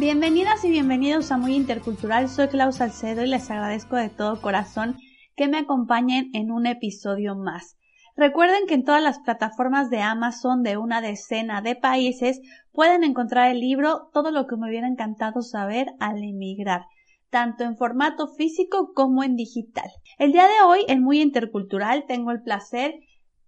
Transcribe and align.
Bienvenidas 0.00 0.64
y 0.64 0.70
bienvenidos 0.70 1.30
a 1.30 1.36
Muy 1.36 1.54
Intercultural. 1.54 2.30
Soy 2.30 2.48
Clau 2.48 2.72
Salcedo 2.72 3.22
y 3.22 3.28
les 3.28 3.50
agradezco 3.50 3.96
de 3.96 4.08
todo 4.08 4.40
corazón 4.40 4.96
que 5.36 5.46
me 5.46 5.58
acompañen 5.58 6.30
en 6.32 6.50
un 6.50 6.64
episodio 6.64 7.36
más. 7.36 7.76
Recuerden 8.16 8.66
que 8.66 8.72
en 8.72 8.84
todas 8.84 9.02
las 9.02 9.18
plataformas 9.18 9.90
de 9.90 10.00
Amazon 10.00 10.62
de 10.62 10.78
una 10.78 11.02
decena 11.02 11.60
de 11.60 11.76
países 11.76 12.40
pueden 12.72 13.04
encontrar 13.04 13.50
el 13.50 13.60
libro 13.60 14.08
Todo 14.14 14.30
lo 14.30 14.46
que 14.46 14.56
me 14.56 14.70
hubiera 14.70 14.88
encantado 14.88 15.42
saber 15.42 15.88
al 16.00 16.24
emigrar, 16.24 16.86
tanto 17.28 17.64
en 17.64 17.76
formato 17.76 18.26
físico 18.26 18.94
como 18.94 19.22
en 19.22 19.36
digital. 19.36 19.90
El 20.18 20.32
día 20.32 20.44
de 20.44 20.66
hoy 20.66 20.80
en 20.88 21.02
Muy 21.02 21.20
Intercultural 21.20 22.06
tengo 22.08 22.30
el 22.30 22.40
placer 22.40 22.94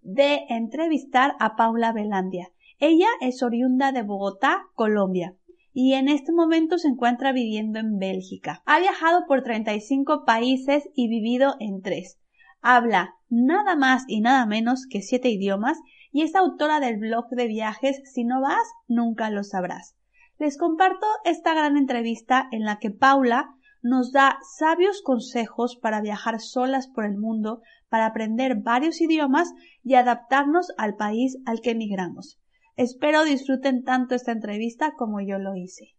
de 0.01 0.41
entrevistar 0.49 1.35
a 1.39 1.55
Paula 1.55 1.93
Belandia. 1.93 2.51
Ella 2.77 3.07
es 3.21 3.41
oriunda 3.41 3.91
de 3.91 4.03
Bogotá, 4.03 4.67
Colombia 4.75 5.33
y 5.73 5.93
en 5.93 6.07
este 6.07 6.31
momento 6.31 6.77
se 6.77 6.87
encuentra 6.87 7.31
viviendo 7.31 7.79
en 7.79 7.97
Bélgica. 7.97 8.61
Ha 8.65 8.79
viajado 8.79 9.25
por 9.27 9.41
35 9.41 10.23
países 10.23 10.87
y 10.95 11.07
vivido 11.07 11.55
en 11.59 11.81
tres. 11.81 12.19
Habla 12.61 13.15
nada 13.29 13.75
más 13.75 14.05
y 14.07 14.21
nada 14.21 14.45
menos 14.45 14.85
que 14.89 15.01
siete 15.01 15.29
idiomas 15.29 15.79
y 16.11 16.21
es 16.21 16.35
autora 16.35 16.79
del 16.79 16.97
blog 16.97 17.27
de 17.29 17.47
viajes 17.47 18.01
Si 18.13 18.23
no 18.23 18.39
vas, 18.39 18.63
nunca 18.87 19.29
lo 19.31 19.43
sabrás. 19.43 19.95
Les 20.37 20.57
comparto 20.57 21.07
esta 21.25 21.53
gran 21.53 21.75
entrevista 21.77 22.47
en 22.51 22.63
la 22.63 22.77
que 22.77 22.91
Paula 22.91 23.55
nos 23.81 24.11
da 24.13 24.37
sabios 24.57 25.01
consejos 25.01 25.75
para 25.75 26.01
viajar 26.01 26.39
solas 26.39 26.87
por 26.87 27.05
el 27.05 27.17
mundo, 27.17 27.61
para 27.89 28.05
aprender 28.05 28.55
varios 28.55 29.01
idiomas 29.01 29.53
y 29.83 29.95
adaptarnos 29.95 30.71
al 30.77 30.95
país 30.95 31.37
al 31.45 31.59
que 31.59 31.71
emigramos. 31.71 32.39
Espero 32.75 33.23
disfruten 33.23 33.83
tanto 33.83 34.13
esta 34.13 34.31
entrevista 34.31 34.93
como 34.95 35.21
yo 35.21 35.39
lo 35.39 35.55
hice. 35.55 35.95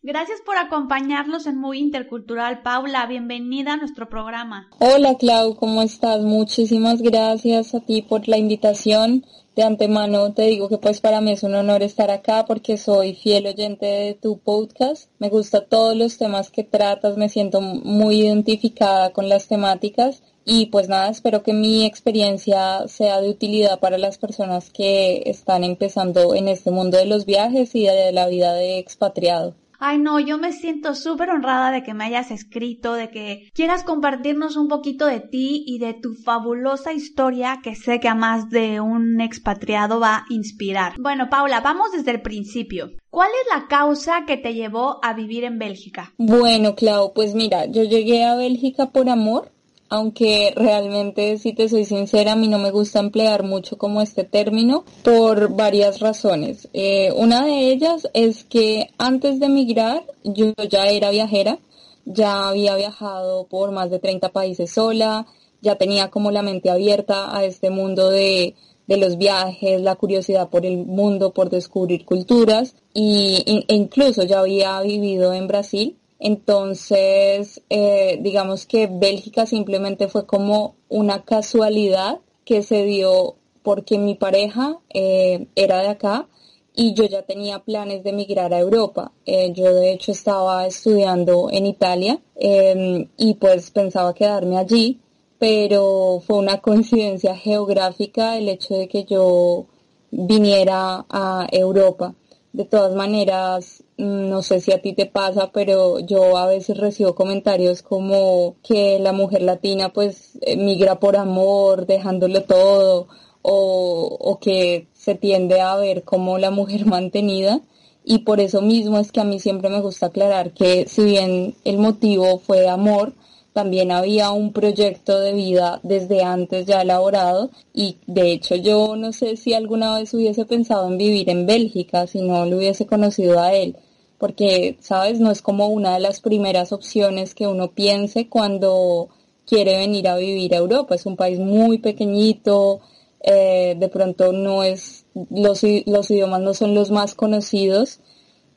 Gracias 0.00 0.40
por 0.46 0.56
acompañarnos 0.56 1.48
en 1.48 1.58
Muy 1.58 1.80
Intercultural. 1.80 2.62
Paula, 2.62 3.04
bienvenida 3.06 3.72
a 3.72 3.76
nuestro 3.78 4.08
programa. 4.08 4.70
Hola 4.78 5.16
Clau, 5.16 5.56
¿cómo 5.56 5.82
estás? 5.82 6.20
Muchísimas 6.22 7.02
gracias 7.02 7.74
a 7.74 7.80
ti 7.80 8.02
por 8.02 8.28
la 8.28 8.38
invitación. 8.38 9.24
De 9.56 9.64
antemano 9.64 10.32
te 10.34 10.42
digo 10.42 10.68
que 10.68 10.78
pues 10.78 11.00
para 11.00 11.20
mí 11.20 11.32
es 11.32 11.42
un 11.42 11.56
honor 11.56 11.82
estar 11.82 12.12
acá 12.12 12.44
porque 12.46 12.76
soy 12.76 13.14
fiel 13.14 13.48
oyente 13.48 13.86
de 13.86 14.14
tu 14.14 14.38
podcast. 14.38 15.10
Me 15.18 15.30
gustan 15.30 15.64
todos 15.68 15.96
los 15.96 16.16
temas 16.16 16.52
que 16.52 16.62
tratas, 16.62 17.16
me 17.16 17.28
siento 17.28 17.60
muy 17.60 18.20
identificada 18.20 19.12
con 19.12 19.28
las 19.28 19.48
temáticas 19.48 20.22
y 20.44 20.66
pues 20.66 20.88
nada, 20.88 21.08
espero 21.08 21.42
que 21.42 21.52
mi 21.52 21.84
experiencia 21.84 22.86
sea 22.86 23.20
de 23.20 23.30
utilidad 23.30 23.80
para 23.80 23.98
las 23.98 24.16
personas 24.16 24.70
que 24.70 25.24
están 25.26 25.64
empezando 25.64 26.36
en 26.36 26.46
este 26.46 26.70
mundo 26.70 26.98
de 26.98 27.06
los 27.06 27.26
viajes 27.26 27.74
y 27.74 27.86
de 27.86 28.12
la 28.12 28.28
vida 28.28 28.54
de 28.54 28.78
expatriado. 28.78 29.56
Ay, 29.80 29.98
no, 29.98 30.18
yo 30.18 30.38
me 30.38 30.52
siento 30.52 30.96
súper 30.96 31.30
honrada 31.30 31.70
de 31.70 31.84
que 31.84 31.94
me 31.94 32.04
hayas 32.04 32.32
escrito, 32.32 32.94
de 32.94 33.10
que 33.10 33.48
quieras 33.54 33.84
compartirnos 33.84 34.56
un 34.56 34.66
poquito 34.66 35.06
de 35.06 35.20
ti 35.20 35.62
y 35.66 35.78
de 35.78 35.94
tu 35.94 36.14
fabulosa 36.14 36.92
historia 36.92 37.60
que 37.62 37.76
sé 37.76 38.00
que 38.00 38.08
a 38.08 38.16
más 38.16 38.50
de 38.50 38.80
un 38.80 39.20
expatriado 39.20 40.00
va 40.00 40.16
a 40.16 40.24
inspirar. 40.30 40.94
Bueno, 40.98 41.30
Paula, 41.30 41.60
vamos 41.60 41.92
desde 41.92 42.10
el 42.10 42.22
principio. 42.22 42.90
¿Cuál 43.08 43.28
es 43.40 43.56
la 43.56 43.68
causa 43.68 44.24
que 44.26 44.36
te 44.36 44.52
llevó 44.52 44.98
a 45.04 45.14
vivir 45.14 45.44
en 45.44 45.60
Bélgica? 45.60 46.12
Bueno, 46.18 46.74
Clau, 46.74 47.12
pues 47.14 47.36
mira, 47.36 47.66
yo 47.66 47.84
llegué 47.84 48.24
a 48.24 48.34
Bélgica 48.34 48.90
por 48.90 49.08
amor 49.08 49.52
aunque 49.88 50.52
realmente, 50.54 51.38
si 51.38 51.52
te 51.52 51.68
soy 51.68 51.84
sincera, 51.84 52.32
a 52.32 52.36
mí 52.36 52.48
no 52.48 52.58
me 52.58 52.70
gusta 52.70 53.00
emplear 53.00 53.42
mucho 53.42 53.78
como 53.78 54.02
este 54.02 54.24
término 54.24 54.84
por 55.02 55.54
varias 55.54 56.00
razones. 56.00 56.68
Eh, 56.72 57.12
una 57.16 57.44
de 57.44 57.70
ellas 57.70 58.08
es 58.12 58.44
que 58.44 58.88
antes 58.98 59.40
de 59.40 59.46
emigrar 59.46 60.04
yo 60.24 60.52
ya 60.68 60.86
era 60.86 61.10
viajera, 61.10 61.58
ya 62.04 62.48
había 62.48 62.76
viajado 62.76 63.46
por 63.46 63.70
más 63.70 63.90
de 63.90 63.98
30 63.98 64.30
países 64.30 64.72
sola, 64.72 65.26
ya 65.60 65.76
tenía 65.76 66.10
como 66.10 66.30
la 66.30 66.42
mente 66.42 66.70
abierta 66.70 67.36
a 67.36 67.44
este 67.44 67.70
mundo 67.70 68.10
de, 68.10 68.54
de 68.86 68.96
los 68.96 69.18
viajes, 69.18 69.80
la 69.80 69.96
curiosidad 69.96 70.48
por 70.48 70.66
el 70.66 70.78
mundo, 70.78 71.32
por 71.32 71.50
descubrir 71.50 72.04
culturas 72.04 72.74
y, 72.94 73.64
e 73.68 73.74
incluso 73.74 74.22
ya 74.22 74.40
había 74.40 74.80
vivido 74.82 75.32
en 75.32 75.48
Brasil 75.48 75.96
entonces, 76.18 77.62
eh, 77.70 78.18
digamos 78.20 78.66
que 78.66 78.88
Bélgica 78.90 79.46
simplemente 79.46 80.08
fue 80.08 80.26
como 80.26 80.74
una 80.88 81.24
casualidad 81.24 82.20
que 82.44 82.62
se 82.62 82.84
dio 82.84 83.36
porque 83.62 83.98
mi 83.98 84.14
pareja 84.14 84.78
eh, 84.90 85.46
era 85.54 85.80
de 85.80 85.88
acá 85.88 86.28
y 86.74 86.94
yo 86.94 87.04
ya 87.04 87.22
tenía 87.22 87.60
planes 87.60 88.02
de 88.02 88.10
emigrar 88.10 88.54
a 88.54 88.58
Europa. 88.58 89.12
Eh, 89.26 89.52
yo 89.52 89.74
de 89.74 89.92
hecho 89.92 90.12
estaba 90.12 90.66
estudiando 90.66 91.48
en 91.50 91.66
Italia 91.66 92.20
em, 92.36 93.08
y 93.16 93.34
pues 93.34 93.70
pensaba 93.70 94.14
quedarme 94.14 94.58
allí, 94.58 95.00
pero 95.38 96.22
fue 96.26 96.38
una 96.38 96.60
coincidencia 96.60 97.36
geográfica 97.36 98.36
el 98.38 98.48
hecho 98.48 98.74
de 98.74 98.88
que 98.88 99.04
yo 99.04 99.66
viniera 100.10 101.04
a 101.08 101.46
Europa. 101.52 102.14
De 102.52 102.64
todas 102.64 102.94
maneras, 102.94 103.84
no 103.98 104.42
sé 104.42 104.60
si 104.60 104.72
a 104.72 104.80
ti 104.80 104.92
te 104.92 105.06
pasa, 105.06 105.50
pero 105.52 105.98
yo 105.98 106.36
a 106.36 106.46
veces 106.46 106.78
recibo 106.78 107.14
comentarios 107.14 107.82
como 107.82 108.56
que 108.62 108.98
la 109.00 109.12
mujer 109.12 109.42
latina 109.42 109.92
pues 109.92 110.38
migra 110.56 111.00
por 111.00 111.16
amor, 111.16 111.86
dejándolo 111.86 112.44
todo, 112.44 113.08
o, 113.42 114.16
o 114.20 114.38
que 114.38 114.86
se 114.94 115.14
tiende 115.16 115.60
a 115.60 115.76
ver 115.76 116.04
como 116.04 116.38
la 116.38 116.50
mujer 116.50 116.86
mantenida. 116.86 117.60
Y 118.04 118.20
por 118.20 118.40
eso 118.40 118.62
mismo 118.62 118.98
es 118.98 119.12
que 119.12 119.20
a 119.20 119.24
mí 119.24 119.38
siempre 119.38 119.68
me 119.68 119.80
gusta 119.80 120.06
aclarar 120.06 120.52
que 120.52 120.86
si 120.88 121.04
bien 121.04 121.56
el 121.64 121.78
motivo 121.78 122.38
fue 122.38 122.68
amor, 122.68 123.12
también 123.58 123.90
había 123.90 124.30
un 124.30 124.52
proyecto 124.52 125.18
de 125.18 125.32
vida 125.32 125.80
desde 125.82 126.22
antes 126.22 126.64
ya 126.64 126.82
elaborado 126.82 127.50
y 127.74 127.96
de 128.06 128.30
hecho 128.30 128.54
yo 128.54 128.94
no 128.94 129.12
sé 129.12 129.36
si 129.36 129.52
alguna 129.52 129.98
vez 129.98 130.14
hubiese 130.14 130.44
pensado 130.44 130.86
en 130.86 130.96
vivir 130.96 131.28
en 131.28 131.44
Bélgica 131.44 132.06
si 132.06 132.22
no 132.22 132.46
lo 132.46 132.58
hubiese 132.58 132.86
conocido 132.86 133.40
a 133.40 133.54
él, 133.54 133.74
porque, 134.16 134.76
sabes, 134.78 135.18
no 135.18 135.32
es 135.32 135.42
como 135.42 135.66
una 135.66 135.94
de 135.94 135.98
las 135.98 136.20
primeras 136.20 136.70
opciones 136.70 137.34
que 137.34 137.48
uno 137.48 137.72
piense 137.72 138.28
cuando 138.28 139.08
quiere 139.44 139.76
venir 139.76 140.06
a 140.06 140.16
vivir 140.16 140.54
a 140.54 140.58
Europa. 140.58 140.94
Es 140.94 141.04
un 141.04 141.16
país 141.16 141.40
muy 141.40 141.78
pequeñito, 141.78 142.78
eh, 143.24 143.74
de 143.76 143.88
pronto 143.88 144.32
no 144.32 144.62
es, 144.62 145.04
los, 145.30 145.64
los 145.86 146.10
idiomas 146.12 146.42
no 146.42 146.54
son 146.54 146.76
los 146.76 146.92
más 146.92 147.16
conocidos 147.16 147.98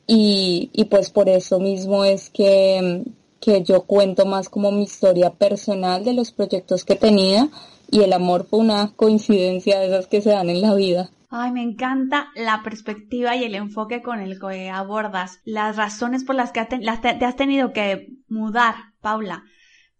y, 0.06 0.70
y 0.72 0.84
pues 0.84 1.10
por 1.10 1.28
eso 1.28 1.58
mismo 1.58 2.04
es 2.04 2.30
que 2.30 3.02
que 3.42 3.62
yo 3.64 3.82
cuento 3.82 4.24
más 4.24 4.48
como 4.48 4.70
mi 4.70 4.84
historia 4.84 5.30
personal 5.30 6.04
de 6.04 6.14
los 6.14 6.30
proyectos 6.30 6.84
que 6.84 6.94
tenía 6.94 7.48
y 7.90 8.00
el 8.00 8.12
amor 8.12 8.46
fue 8.48 8.60
una 8.60 8.92
coincidencia 8.94 9.80
de 9.80 9.88
esas 9.88 10.06
que 10.06 10.22
se 10.22 10.30
dan 10.30 10.48
en 10.48 10.62
la 10.62 10.74
vida. 10.74 11.10
Ay, 11.28 11.50
me 11.50 11.62
encanta 11.62 12.28
la 12.36 12.62
perspectiva 12.62 13.34
y 13.34 13.44
el 13.44 13.54
enfoque 13.54 14.00
con 14.00 14.20
el 14.20 14.38
que 14.38 14.70
abordas 14.70 15.40
las 15.44 15.76
razones 15.76 16.24
por 16.24 16.36
las 16.36 16.52
que 16.52 16.64
te 16.64 17.24
has 17.24 17.36
tenido 17.36 17.72
que 17.72 18.08
mudar, 18.28 18.74
Paula, 19.00 19.42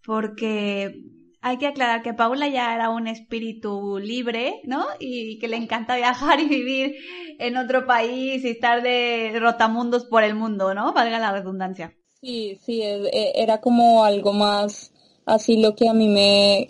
porque 0.04 1.02
hay 1.40 1.56
que 1.56 1.66
aclarar 1.66 2.02
que 2.02 2.14
Paula 2.14 2.48
ya 2.48 2.74
era 2.74 2.90
un 2.90 3.08
espíritu 3.08 3.98
libre, 3.98 4.60
¿no? 4.64 4.86
Y 5.00 5.38
que 5.40 5.48
le 5.48 5.56
encanta 5.56 5.96
viajar 5.96 6.38
y 6.38 6.48
vivir 6.48 6.94
en 7.38 7.56
otro 7.56 7.86
país 7.86 8.44
y 8.44 8.50
estar 8.50 8.82
de 8.82 9.36
rotamundos 9.40 10.04
por 10.04 10.22
el 10.22 10.34
mundo, 10.34 10.74
¿no? 10.74 10.92
Valga 10.92 11.18
la 11.18 11.32
redundancia. 11.32 11.96
Sí, 12.22 12.56
sí, 12.64 12.82
e, 12.82 13.32
era 13.42 13.60
como 13.60 14.04
algo 14.04 14.32
más 14.32 14.92
así 15.26 15.56
lo 15.56 15.74
que 15.74 15.88
a 15.88 15.92
mí 15.92 16.06
me, 16.08 16.69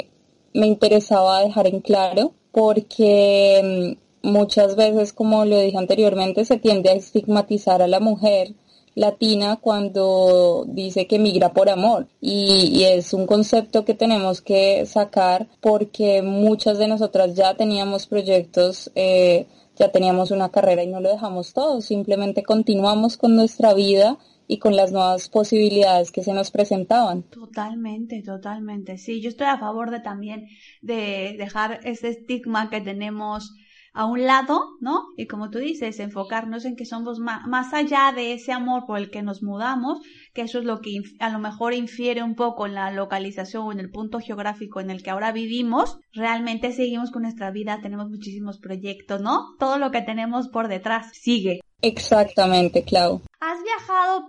me 0.55 0.67
interesaba 0.67 1.41
dejar 1.45 1.67
en 1.67 1.81
claro, 1.81 2.33
porque 2.53 3.97
mm, 4.23 4.29
muchas 4.31 4.77
veces, 4.77 5.13
como 5.13 5.45
lo 5.45 5.59
dije 5.59 5.77
anteriormente, 5.77 6.47
se 6.47 6.57
tiende 6.57 6.89
a 6.89 6.95
estigmatizar 6.95 7.83
a 7.83 7.87
la 7.87 8.01
mujer 8.01 8.55
latina 8.95 9.59
cuando 9.61 10.65
dice 10.69 11.07
que 11.07 11.19
migra 11.19 11.53
por 11.53 11.69
amor. 11.69 12.09
Y, 12.21 12.85
es 12.85 13.13
un 13.13 13.27
concepto 13.27 13.85
que 13.85 13.95
tenemos 13.95 14.41
que 14.41 14.87
sacar 14.87 15.49
porque 15.61 16.23
muchas 16.23 16.79
de 16.79 16.89
nosotras 16.89 17.35
ya 17.35 17.55
teníamos 17.57 18.07
proyectos 18.07 18.91
eh, 18.95 19.47
ya 19.77 19.91
teníamos 19.91 20.31
una 20.31 20.51
carrera 20.51 20.83
y 20.83 20.87
no 20.87 21.01
lo 21.01 21.11
dejamos 21.11 21.53
todo, 21.53 21.81
simplemente 21.81 22.43
continuamos 22.43 23.17
con 23.17 23.37
nuestra 23.37 23.75
vida 23.75 24.19
y 24.53 24.59
con 24.59 24.77
las 24.77 24.93
nuevas 24.93 25.31
posibilidades 25.31 26.13
que 26.13 26.23
se 26.23 26.35
nos 26.35 26.51
presentaban. 26.51 27.23
Totalmente, 27.23 28.23
totalmente. 28.23 28.99
Sí, 28.99 29.23
yo 29.23 29.31
estoy 29.31 29.47
a 29.47 29.59
favor 29.59 29.91
de 29.91 30.01
también 30.01 30.47
de 30.83 31.37
dejar 31.39 31.81
ese 31.85 32.11
estigma 32.11 32.69
que 32.69 32.83
tenemos 32.83 33.55
a 33.95 34.05
un 34.05 34.27
lado, 34.27 34.61
¿no? 34.81 35.05
Y 35.17 35.27
como 35.27 35.49
tú 35.49 35.59
dices, 35.59 36.01
enfocarnos 36.01 36.67
en 36.67 36.77
que 36.77 36.85
somos 36.85 37.19
más, 37.19 37.47
más, 37.47 37.73
allá 37.73 38.13
de 38.15 38.35
ese 38.35 38.53
amor 38.53 38.85
por 38.87 38.99
el 38.99 39.11
que 39.11 39.23
nos 39.23 39.43
mudamos, 39.43 40.01
que 40.35 40.43
eso 40.43 40.59
es 40.59 40.67
lo 40.67 40.81
que 40.81 41.01
a 41.19 41.31
lo 41.31 41.39
mejor 41.39 41.73
infiere 41.73 42.23
un 42.23 42.35
poco 42.35 42.67
en 42.67 42.75
la 42.75 42.91
localización 42.91 43.65
o 43.65 43.73
en 43.73 43.81
el 43.81 43.91
punto 43.91 44.19
geográfico 44.19 44.81
en 44.81 44.91
el 44.91 45.03
que 45.03 45.11
ahora 45.11 45.33
vivimos, 45.33 45.99
realmente 46.13 46.73
seguimos 46.73 47.11
con 47.11 47.23
nuestra 47.23 47.51
vida, 47.51 47.81
tenemos 47.83 48.11
muchísimos 48.11 48.59
proyectos, 48.59 49.23
¿no? 49.23 49.57
Todo 49.59 49.79
lo 49.79 49.91
que 49.91 50.03
tenemos 50.03 50.49
por 50.49 50.69
detrás 50.69 51.11
sigue. 51.13 51.61
Exactamente, 51.81 52.85
Clau. 52.85 53.23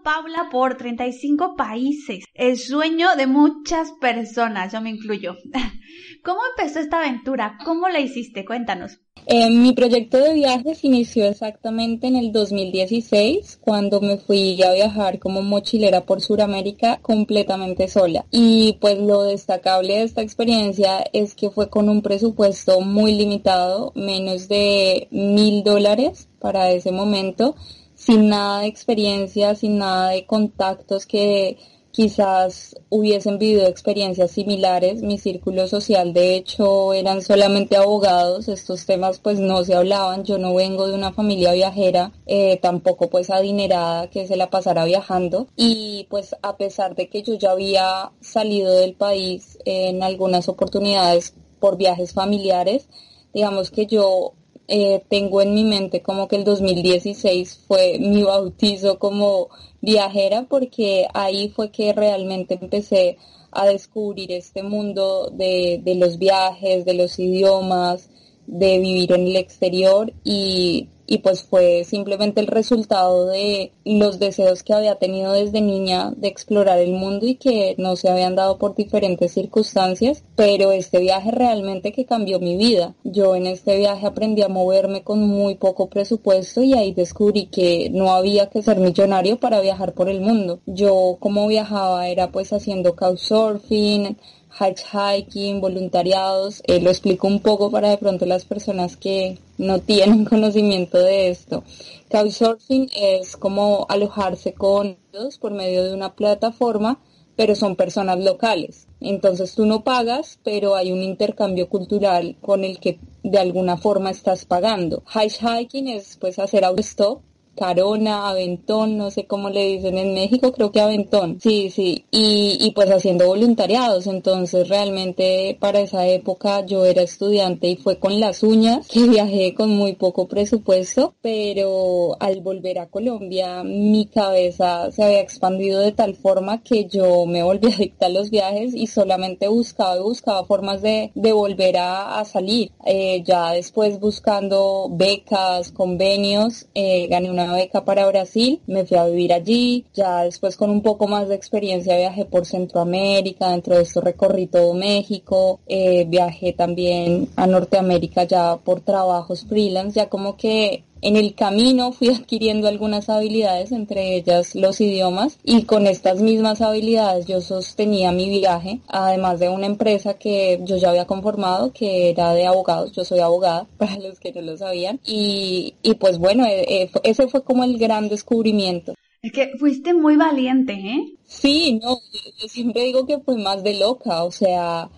Paula, 0.04 0.50
por 0.52 0.78
35 0.78 1.56
países. 1.56 2.26
El 2.34 2.58
sueño 2.58 3.16
de 3.16 3.28
muchas 3.28 3.92
personas, 4.00 4.72
yo 4.72 4.82
me 4.82 4.90
incluyo. 4.90 5.36
¿Cómo 6.24 6.40
empezó 6.56 6.80
esta 6.80 7.00
aventura? 7.00 7.58
¿Cómo 7.66 7.90
la 7.90 8.00
hiciste? 8.00 8.46
Cuéntanos. 8.46 9.00
Eh, 9.26 9.50
mi 9.50 9.74
proyecto 9.74 10.18
de 10.18 10.34
viajes 10.34 10.84
inició 10.84 11.26
exactamente 11.26 12.08
en 12.08 12.18
el 12.18 12.32
2016, 12.32 13.58
cuando 13.62 14.02
me 14.02 14.18
fui 14.18 14.62
a 14.64 14.74
viajar 14.74 15.20
como 15.20 15.42
mochilera 15.42 16.06
por 16.06 16.22
Sudamérica 16.22 17.00
completamente 17.02 17.88
sola. 17.88 18.26
Y 18.32 18.78
pues 18.82 19.00
lo 19.00 19.24
destacable 19.24 19.96
de 19.96 20.04
esta 20.04 20.22
experiencia 20.22 21.04
es 21.14 21.36
que 21.36 21.50
fue 21.50 21.70
con 21.70 21.88
un 21.88 22.02
presupuesto 22.02 22.82
muy 22.82 23.14
limitado, 23.16 23.94
menos 23.96 24.50
de 24.50 25.08
mil 25.12 25.64
dólares 25.64 26.28
para 26.40 26.72
ese 26.72 26.92
momento 26.92 27.56
sin 28.06 28.28
nada 28.28 28.62
de 28.62 28.68
experiencia, 28.68 29.56
sin 29.56 29.78
nada 29.78 30.10
de 30.10 30.26
contactos 30.26 31.06
que 31.06 31.58
quizás 31.92 32.76
hubiesen 32.90 33.38
vivido 33.38 33.66
experiencias 33.66 34.32
similares. 34.32 35.02
Mi 35.02 35.18
círculo 35.18 35.68
social 35.68 36.12
de 36.12 36.36
hecho 36.36 36.94
eran 36.94 37.22
solamente 37.22 37.78
abogados, 37.78 38.50
estos 38.50 38.86
temas 38.86 39.20
pues 39.20 39.40
no 39.40 39.64
se 39.64 39.76
hablaban, 39.76 40.26
yo 40.26 40.38
no 40.38 40.54
vengo 40.54 40.88
de 40.88 40.96
una 40.96 41.14
familia 41.14 41.54
viajera, 41.54 42.12
eh, 42.26 42.58
tampoco 42.62 43.10
pues 43.10 43.30
adinerada 43.30 44.10
que 44.10 44.28
se 44.28 44.36
la 44.36 44.50
pasara 44.50 44.84
viajando. 44.84 45.48
Y 45.56 46.08
pues 46.10 46.36
a 46.42 46.58
pesar 46.58 46.96
de 46.96 47.08
que 47.08 47.24
yo 47.24 47.36
ya 47.36 47.52
había 47.52 48.12
salido 48.20 48.74
del 48.74 48.96
país 48.96 49.58
en 49.64 50.04
algunas 50.04 50.50
oportunidades 50.50 51.36
por 51.62 51.78
viajes 51.78 52.12
familiares, 52.12 52.90
digamos 53.34 53.72
que 53.72 53.86
yo 53.86 54.34
eh, 54.68 55.04
tengo 55.10 55.42
en 55.42 55.54
mi 55.54 55.64
mente 55.64 56.02
como 56.02 56.28
que 56.28 56.38
el 56.38 56.44
2016 56.44 57.66
fue 57.68 57.98
mi 58.00 58.24
bautizo 58.24 58.98
como 59.00 59.50
viajera 59.82 60.46
porque 60.50 61.08
ahí 61.14 61.50
fue 61.50 61.72
que 61.72 61.94
realmente 61.94 62.58
empecé 62.60 63.18
a 63.52 63.66
descubrir 63.66 64.32
este 64.32 64.64
mundo 64.64 65.30
de, 65.32 65.82
de 65.84 65.96
los 65.96 66.18
viajes, 66.18 66.86
de 66.86 66.94
los 66.94 67.20
idiomas, 67.20 68.10
de 68.48 68.80
vivir 68.80 69.12
en 69.12 69.28
el 69.28 69.36
exterior 69.36 70.14
y 70.24 70.90
y 71.06 71.20
pues 71.20 71.44
fue 71.44 71.84
simplemente 71.84 72.40
el 72.40 72.48
resultado 72.48 73.28
de 73.28 73.72
los 73.84 74.20
deseos 74.20 74.64
que 74.64 74.74
había 74.74 74.96
tenido 74.96 75.34
desde 75.34 75.62
niña 75.62 76.12
de 76.16 76.28
explorar 76.28 76.80
el 76.80 76.94
mundo 76.94 77.26
y 77.28 77.36
que 77.36 77.76
no 77.78 77.96
se 77.96 78.10
habían 78.10 78.36
dado 78.36 78.58
por 78.58 78.76
diferentes 78.76 79.34
circunstancias, 79.34 80.24
pero 80.36 80.72
este 80.72 81.00
viaje 81.00 81.32
realmente 81.32 81.92
que 81.92 82.06
cambió 82.06 82.40
mi 82.40 82.56
vida. 82.56 82.96
Yo 83.04 83.36
en 83.36 83.48
este 83.48 83.78
viaje 83.78 84.08
aprendí 84.08 84.42
a 84.44 84.48
moverme 84.48 85.04
con 85.04 85.20
muy 85.28 85.56
poco 85.56 85.90
presupuesto 85.90 86.64
y 86.64 86.74
ahí 86.74 86.94
descubrí 86.94 87.48
que 87.48 87.90
no 87.92 88.14
había 88.14 88.50
que 88.50 88.64
ser 88.64 88.80
millonario 88.80 89.40
para 89.40 89.62
viajar 89.62 89.94
por 89.94 90.10
el 90.10 90.22
mundo. 90.22 90.62
Yo 90.66 91.18
como 91.20 91.48
viajaba 91.48 92.08
era 92.08 92.32
pues 92.32 92.54
haciendo 92.54 92.96
couchsurfing, 92.96 94.18
hitchhiking, 94.60 95.62
voluntariados. 95.62 96.62
Eh, 96.68 96.80
lo 96.80 96.90
explico 96.90 97.28
un 97.28 97.40
poco 97.40 97.72
para 97.72 97.90
de 97.90 97.98
pronto 97.98 98.26
las 98.26 98.46
personas 98.46 98.98
que 98.98 99.38
no 99.58 99.80
tienen 99.80 100.26
conocimiento 100.34 100.98
de 100.98 101.30
esto. 101.30 101.64
Couchsurfing 102.10 102.90
es 102.96 103.36
como 103.36 103.86
alojarse 103.90 104.54
con 104.54 104.98
ellos 105.12 105.38
por 105.38 105.52
medio 105.52 105.84
de 105.84 105.94
una 105.94 106.14
plataforma, 106.14 107.00
pero 107.36 107.56
son 107.56 107.76
personas 107.76 108.20
locales. 108.20 108.88
Entonces 109.00 109.56
tú 109.56 109.66
no 109.66 109.84
pagas, 109.84 110.40
pero 110.44 110.76
hay 110.76 110.92
un 110.92 111.02
intercambio 111.02 111.68
cultural 111.68 112.36
con 112.42 112.64
el 112.64 112.80
que 112.80 113.00
de 113.24 113.40
alguna 113.40 113.78
forma 113.78 114.12
estás 114.12 114.46
pagando. 114.46 115.04
Hitchhiking 115.14 115.88
es 115.88 116.18
pues 116.18 116.38
hacer 116.38 116.64
autostop 116.64 117.22
Carona, 117.56 118.30
Aventón, 118.30 118.98
no 118.98 119.12
sé 119.12 119.26
cómo 119.26 119.50
le 119.50 119.66
dicen 119.66 119.98
en 119.98 120.14
México, 120.14 120.52
creo 120.52 120.72
que 120.72 120.82
Aventón, 120.82 121.40
sí, 121.42 121.70
sí, 121.70 122.06
y, 122.12 122.58
y 122.60 122.72
pues 122.72 122.90
haciendo 122.90 123.28
voluntariados, 123.28 124.08
entonces 124.08 124.70
realmente 124.70 125.58
para 125.60 125.80
esa 125.80 126.08
época 126.08 126.66
yo 126.66 126.86
era 126.86 127.02
estudiante 127.02 127.68
y 127.68 127.76
fue 127.76 128.00
con 128.00 128.20
las 128.20 128.44
uñas 128.44 128.88
que 128.92 129.08
viajé 129.08 129.54
con 129.54 129.70
muy 129.70 129.94
poco 129.94 130.28
presupuesto, 130.28 131.16
pero 131.22 132.18
al 132.20 132.42
volver 132.42 132.80
a 132.80 132.88
Colombia 132.88 133.64
mi 133.64 134.06
cabeza 134.06 134.92
se 134.92 135.04
había 135.04 135.22
expandido 135.22 135.80
de 135.80 135.92
tal 135.92 136.16
forma 136.16 136.62
que 136.64 136.86
yo 136.86 137.26
me 137.26 137.44
volví 137.44 137.94
a 138.00 138.10
los 138.10 138.30
viajes 138.30 138.74
y 138.74 138.88
solamente 138.88 139.48
buscaba 139.48 139.98
y 139.98 140.02
buscaba 140.02 140.44
formas 140.46 140.82
de, 140.82 141.12
de 141.16 141.32
volver 141.32 141.78
a, 141.78 142.24
salir. 142.26 142.72
Eh, 142.86 143.22
ya 143.26 143.52
después 143.52 144.00
buscando 144.00 144.88
becas, 144.90 145.72
convenios, 145.72 146.68
eh, 146.74 147.08
gané 147.08 147.30
una 147.30 147.43
beca 147.52 147.84
para 147.84 148.08
Brasil, 148.08 148.62
me 148.68 148.86
fui 148.86 148.96
a 148.96 149.06
vivir 149.06 149.34
allí, 149.34 149.86
ya 149.94 150.24
después 150.24 150.56
con 150.56 150.70
un 150.70 150.82
poco 150.82 151.08
más 151.08 151.28
de 151.28 151.36
experiencia 151.36 151.98
viajé 151.98 152.26
por 152.26 152.46
Centroamérica, 152.46 153.50
dentro 153.50 153.76
de 153.76 153.84
esto 153.84 154.00
recorrí 154.00 154.48
todo 154.48 154.74
México, 154.74 155.60
eh, 155.68 156.06
viajé 156.08 156.54
también 156.54 157.28
a 157.36 157.48
Norteamérica 157.48 158.24
ya 158.24 158.58
por 158.58 158.82
trabajos 158.82 159.46
freelance, 159.46 160.00
ya 160.00 160.10
como 160.10 160.38
que 160.38 160.84
en 161.04 161.18
el 161.18 161.36
camino 161.36 161.92
fui 161.92 162.10
adquiriendo 162.10 162.68
algunas 162.68 163.10
habilidades, 163.10 163.72
entre 163.72 164.16
ellas 164.16 164.56
los 164.56 164.80
idiomas, 164.80 165.38
y 165.44 165.64
con 165.64 165.86
estas 165.86 166.22
mismas 166.22 166.62
habilidades 166.62 167.28
yo 167.28 167.42
sostenía 167.42 168.12
mi 168.12 168.30
viaje, 168.30 168.80
además 168.88 169.40
de 169.40 169.50
una 169.50 169.66
empresa 169.66 170.16
que 170.16 170.60
yo 170.64 170.78
ya 170.78 170.90
había 170.90 171.06
conformado, 171.06 171.74
que 171.74 172.10
era 172.10 172.34
de 172.34 172.46
abogados, 172.46 172.94
yo 172.94 173.04
soy 173.04 173.20
abogada, 173.20 173.68
para 173.78 173.98
los 174.00 174.20
que 174.20 174.32
no 174.32 174.42
lo 174.42 174.58
sabían, 174.58 175.00
y, 175.06 175.76
y 175.84 175.96
pues 175.96 176.18
bueno, 176.18 176.46
eh, 176.46 176.66
eh, 176.68 176.92
ese 177.04 177.28
fue 177.28 177.44
como 177.44 177.64
el 177.64 177.78
gran 177.78 178.08
descubrimiento. 178.10 178.94
Es 179.22 179.32
que 179.32 179.52
fuiste 179.58 179.94
muy 179.94 180.18
valiente, 180.18 180.74
¿eh? 180.74 181.14
Sí, 181.26 181.80
no, 181.82 181.98
yo 182.42 182.48
siempre 182.48 182.84
digo 182.84 183.06
que 183.06 183.20
fue 183.20 183.38
más 183.38 183.64
de 183.64 183.76
loca, 183.76 184.24
o 184.24 184.32
sea, 184.32 184.90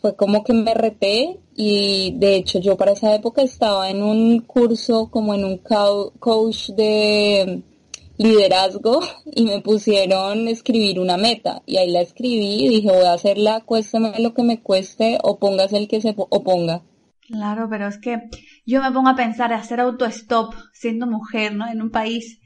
fue 0.00 0.16
como 0.16 0.44
que 0.44 0.52
me 0.52 0.74
reté 0.74 1.38
y 1.54 2.14
de 2.16 2.36
hecho 2.36 2.58
yo 2.58 2.76
para 2.76 2.92
esa 2.92 3.14
época 3.14 3.42
estaba 3.42 3.90
en 3.90 4.02
un 4.02 4.40
curso 4.40 5.10
como 5.10 5.34
en 5.34 5.44
un 5.44 5.58
coach 5.58 6.70
de 6.70 7.62
liderazgo 8.16 9.00
y 9.26 9.44
me 9.44 9.60
pusieron 9.60 10.48
escribir 10.48 11.00
una 11.00 11.16
meta 11.16 11.62
y 11.66 11.76
ahí 11.76 11.90
la 11.90 12.00
escribí 12.00 12.64
y 12.64 12.68
dije 12.68 12.88
voy 12.88 13.04
a 13.04 13.12
hacerla, 13.12 13.60
cuésteme 13.60 14.18
lo 14.18 14.34
que 14.34 14.42
me 14.42 14.60
cueste 14.60 15.18
o 15.22 15.38
póngase 15.38 15.76
el 15.76 15.88
que 15.88 16.00
se 16.00 16.14
oponga. 16.16 16.82
Claro, 17.30 17.68
pero 17.70 17.86
es 17.86 17.98
que 17.98 18.22
yo 18.66 18.82
me 18.82 18.90
pongo 18.90 19.10
a 19.10 19.14
pensar 19.14 19.52
hacer 19.52 19.80
auto-stop 19.80 20.52
siendo 20.72 21.06
mujer, 21.06 21.54
¿no? 21.54 21.68
En 21.68 21.80
un 21.80 21.90
país, 21.90 22.40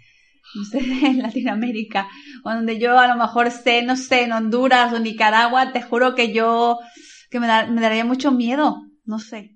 no 0.55 0.65
sé, 0.65 0.79
en 1.07 1.23
Latinoamérica, 1.23 2.09
donde 2.45 2.79
yo 2.79 2.99
a 2.99 3.07
lo 3.07 3.17
mejor 3.17 3.51
sé, 3.51 3.83
no 3.83 3.97
sé, 3.97 4.25
en 4.25 4.33
Honduras 4.33 4.93
o 4.93 4.99
Nicaragua, 4.99 5.73
te 5.73 5.81
juro 5.81 6.15
que 6.15 6.35
yo 6.35 6.79
que 7.31 7.41
me, 7.41 7.47
daría 7.47 8.05
mucho 8.05 8.31
miedo, 8.31 8.83
no 9.05 9.19
sé. 9.19 9.51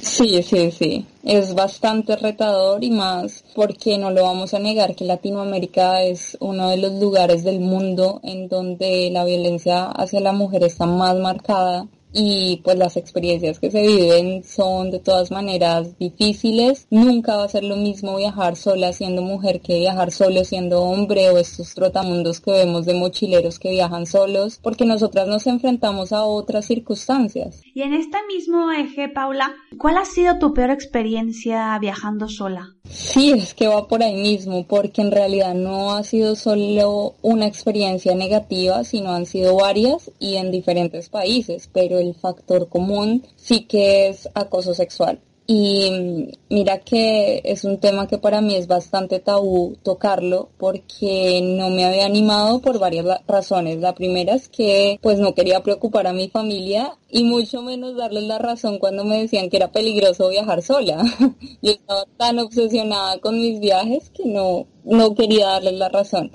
Sí, 0.00 0.42
sí, 0.42 0.72
sí, 0.72 1.06
es 1.22 1.54
bastante 1.54 2.16
retador 2.16 2.82
y 2.82 2.90
más 2.90 3.44
porque 3.54 3.98
no 3.98 4.10
lo 4.10 4.24
vamos 4.24 4.52
a 4.52 4.58
negar 4.58 4.96
que 4.96 5.04
Latinoamérica 5.04 6.02
es 6.02 6.36
uno 6.40 6.70
de 6.70 6.78
los 6.78 6.92
lugares 6.94 7.44
del 7.44 7.60
mundo 7.60 8.20
en 8.24 8.48
donde 8.48 9.10
la 9.12 9.24
violencia 9.24 9.84
hacia 9.84 10.20
la 10.20 10.32
mujer 10.32 10.64
está 10.64 10.86
más 10.86 11.16
marcada 11.16 11.86
y 12.12 12.60
pues 12.64 12.76
las 12.76 12.96
experiencias 12.96 13.58
que 13.58 13.70
se 13.70 13.82
viven 13.82 14.44
son 14.44 14.90
de 14.90 14.98
todas 14.98 15.30
maneras 15.30 15.98
difíciles. 15.98 16.86
Nunca 16.90 17.36
va 17.36 17.44
a 17.44 17.48
ser 17.48 17.64
lo 17.64 17.76
mismo 17.76 18.16
viajar 18.16 18.56
sola 18.56 18.92
siendo 18.92 19.22
mujer 19.22 19.60
que 19.60 19.78
viajar 19.78 20.10
solo 20.10 20.44
siendo 20.44 20.82
hombre 20.82 21.30
o 21.30 21.38
estos 21.38 21.74
trotamundos 21.74 22.40
que 22.40 22.52
vemos 22.52 22.86
de 22.86 22.94
mochileros 22.94 23.58
que 23.58 23.70
viajan 23.70 24.06
solos, 24.06 24.58
porque 24.62 24.84
nosotras 24.84 25.28
nos 25.28 25.46
enfrentamos 25.46 26.12
a 26.12 26.24
otras 26.24 26.66
circunstancias. 26.66 27.62
Y 27.74 27.82
en 27.82 27.94
este 27.94 28.18
mismo 28.26 28.72
eje, 28.72 29.08
Paula, 29.08 29.52
¿cuál 29.78 29.98
ha 29.98 30.04
sido 30.04 30.38
tu 30.38 30.52
peor 30.54 30.70
experiencia 30.70 31.78
viajando 31.78 32.28
sola? 32.28 32.74
Sí, 32.88 33.30
es 33.30 33.54
que 33.54 33.68
va 33.68 33.86
por 33.86 34.02
ahí 34.02 34.16
mismo, 34.16 34.66
porque 34.66 35.00
en 35.00 35.12
realidad 35.12 35.54
no 35.54 35.92
ha 35.92 36.02
sido 36.02 36.34
solo 36.34 37.14
una 37.22 37.46
experiencia 37.46 38.14
negativa, 38.14 38.82
sino 38.82 39.12
han 39.12 39.26
sido 39.26 39.56
varias 39.56 40.10
y 40.18 40.36
en 40.36 40.50
diferentes 40.50 41.08
países, 41.08 41.70
pero 41.72 41.99
el 42.00 42.14
factor 42.14 42.68
común 42.68 43.26
sí 43.36 43.64
que 43.64 44.08
es 44.08 44.28
acoso 44.34 44.74
sexual. 44.74 45.20
Y 45.52 46.30
mira 46.48 46.78
que 46.78 47.40
es 47.42 47.64
un 47.64 47.80
tema 47.80 48.06
que 48.06 48.18
para 48.18 48.40
mí 48.40 48.54
es 48.54 48.68
bastante 48.68 49.18
tabú 49.18 49.76
tocarlo 49.82 50.50
porque 50.58 51.40
no 51.42 51.70
me 51.70 51.84
había 51.84 52.06
animado 52.06 52.60
por 52.60 52.78
varias 52.78 53.04
razones. 53.26 53.78
La 53.78 53.92
primera 53.96 54.34
es 54.36 54.48
que 54.48 55.00
pues 55.02 55.18
no 55.18 55.34
quería 55.34 55.64
preocupar 55.64 56.06
a 56.06 56.12
mi 56.12 56.28
familia 56.28 56.96
y 57.08 57.24
mucho 57.24 57.62
menos 57.62 57.96
darles 57.96 58.22
la 58.28 58.38
razón 58.38 58.78
cuando 58.78 59.04
me 59.04 59.22
decían 59.22 59.50
que 59.50 59.56
era 59.56 59.72
peligroso 59.72 60.28
viajar 60.28 60.62
sola. 60.62 61.02
Yo 61.62 61.72
estaba 61.72 62.04
tan 62.16 62.38
obsesionada 62.38 63.18
con 63.18 63.40
mis 63.40 63.58
viajes 63.58 64.10
que 64.10 64.26
no, 64.26 64.68
no 64.84 65.16
quería 65.16 65.48
darles 65.48 65.74
la 65.74 65.88
razón. 65.88 66.30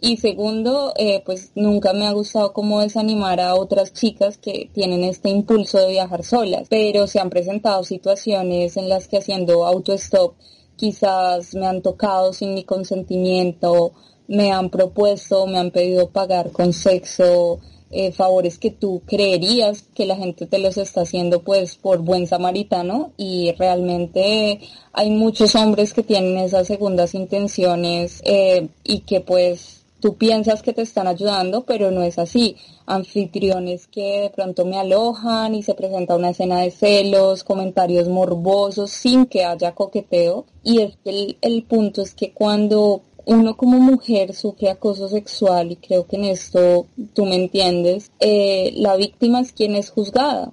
Y 0.00 0.18
segundo, 0.18 0.92
eh, 0.96 1.22
pues 1.24 1.52
nunca 1.54 1.92
me 1.94 2.06
ha 2.06 2.12
gustado 2.12 2.52
como 2.52 2.80
desanimar 2.80 3.40
a 3.40 3.54
otras 3.54 3.94
chicas 3.94 4.36
que 4.36 4.68
tienen 4.72 5.02
este 5.04 5.30
impulso 5.30 5.78
de 5.78 5.88
viajar 5.88 6.22
solas, 6.22 6.68
pero 6.68 7.06
se 7.06 7.18
han 7.18 7.30
presentado 7.30 7.82
situaciones 7.82 8.76
en 8.76 8.88
las 8.88 9.08
que 9.08 9.16
haciendo 9.16 9.66
autostop 9.66 10.34
quizás 10.76 11.54
me 11.54 11.66
han 11.66 11.82
tocado 11.82 12.32
sin 12.32 12.54
mi 12.54 12.64
consentimiento, 12.64 13.92
me 14.28 14.52
han 14.52 14.70
propuesto, 14.70 15.46
me 15.46 15.58
han 15.58 15.70
pedido 15.70 16.10
pagar 16.10 16.52
con 16.52 16.72
sexo, 16.72 17.60
eh, 17.90 18.12
favores 18.12 18.58
que 18.58 18.70
tú 18.70 19.02
creerías 19.06 19.84
que 19.94 20.06
la 20.06 20.16
gente 20.16 20.46
te 20.46 20.58
los 20.58 20.76
está 20.76 21.02
haciendo 21.02 21.42
pues 21.42 21.76
por 21.76 22.00
buen 22.00 22.26
samaritano. 22.26 23.12
Y 23.16 23.52
realmente 23.58 24.60
hay 24.92 25.10
muchos 25.10 25.54
hombres 25.54 25.94
que 25.94 26.02
tienen 26.02 26.36
esas 26.38 26.66
segundas 26.66 27.14
intenciones 27.14 28.20
eh, 28.24 28.68
y 28.84 29.00
que 29.00 29.20
pues 29.20 29.85
tú 30.06 30.14
piensas 30.14 30.62
que 30.62 30.72
te 30.72 30.82
están 30.82 31.08
ayudando, 31.08 31.64
pero 31.64 31.90
no 31.90 32.00
es 32.04 32.16
así. 32.20 32.56
Anfitriones 32.86 33.88
que 33.88 34.20
de 34.20 34.30
pronto 34.30 34.64
me 34.64 34.78
alojan 34.78 35.56
y 35.56 35.64
se 35.64 35.74
presenta 35.74 36.14
una 36.14 36.30
escena 36.30 36.60
de 36.60 36.70
celos, 36.70 37.42
comentarios 37.42 38.08
morbosos 38.08 38.92
sin 38.92 39.26
que 39.26 39.44
haya 39.44 39.74
coqueteo. 39.74 40.46
Y 40.62 40.78
es 40.82 40.96
que 41.02 41.10
el, 41.10 41.38
el 41.40 41.64
punto 41.64 42.02
es 42.02 42.14
que 42.14 42.32
cuando 42.32 43.02
uno 43.24 43.56
como 43.56 43.80
mujer 43.80 44.32
sufre 44.32 44.70
acoso 44.70 45.08
sexual, 45.08 45.72
y 45.72 45.76
creo 45.76 46.06
que 46.06 46.14
en 46.14 46.26
esto 46.26 46.86
tú 47.12 47.26
me 47.26 47.34
entiendes, 47.34 48.12
eh, 48.20 48.74
la 48.76 48.94
víctima 48.94 49.40
es 49.40 49.50
quien 49.50 49.74
es 49.74 49.90
juzgada. 49.90 50.52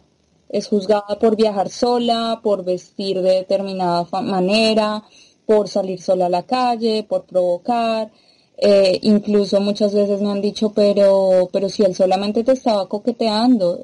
Es 0.50 0.67
juzgada 0.67 1.19
por 1.19 1.36
viajar 1.36 1.69
sola, 1.69 2.39
por 2.41 2.65
vestir 2.65 3.22
de 3.22 3.36
determinada 3.36 4.07
manera, 4.24 5.03
por 5.45 5.67
salir 5.67 6.01
sola 6.01 6.25
a 6.25 6.29
la 6.29 6.41
calle, 6.41 7.05
por 7.07 7.25
provocar. 7.25 8.10
Eh, 8.65 8.98
incluso 9.01 9.60
muchas 9.60 9.93
veces 9.93 10.22
me 10.22 10.32
han 10.32 10.39
dicho, 10.39 10.72
pero, 10.72 11.50
pero 11.51 11.67
si 11.67 11.84
él 11.84 11.93
solamente 11.93 12.46
te 12.46 12.53
estaba 12.53 12.88
coqueteando, 12.88 13.84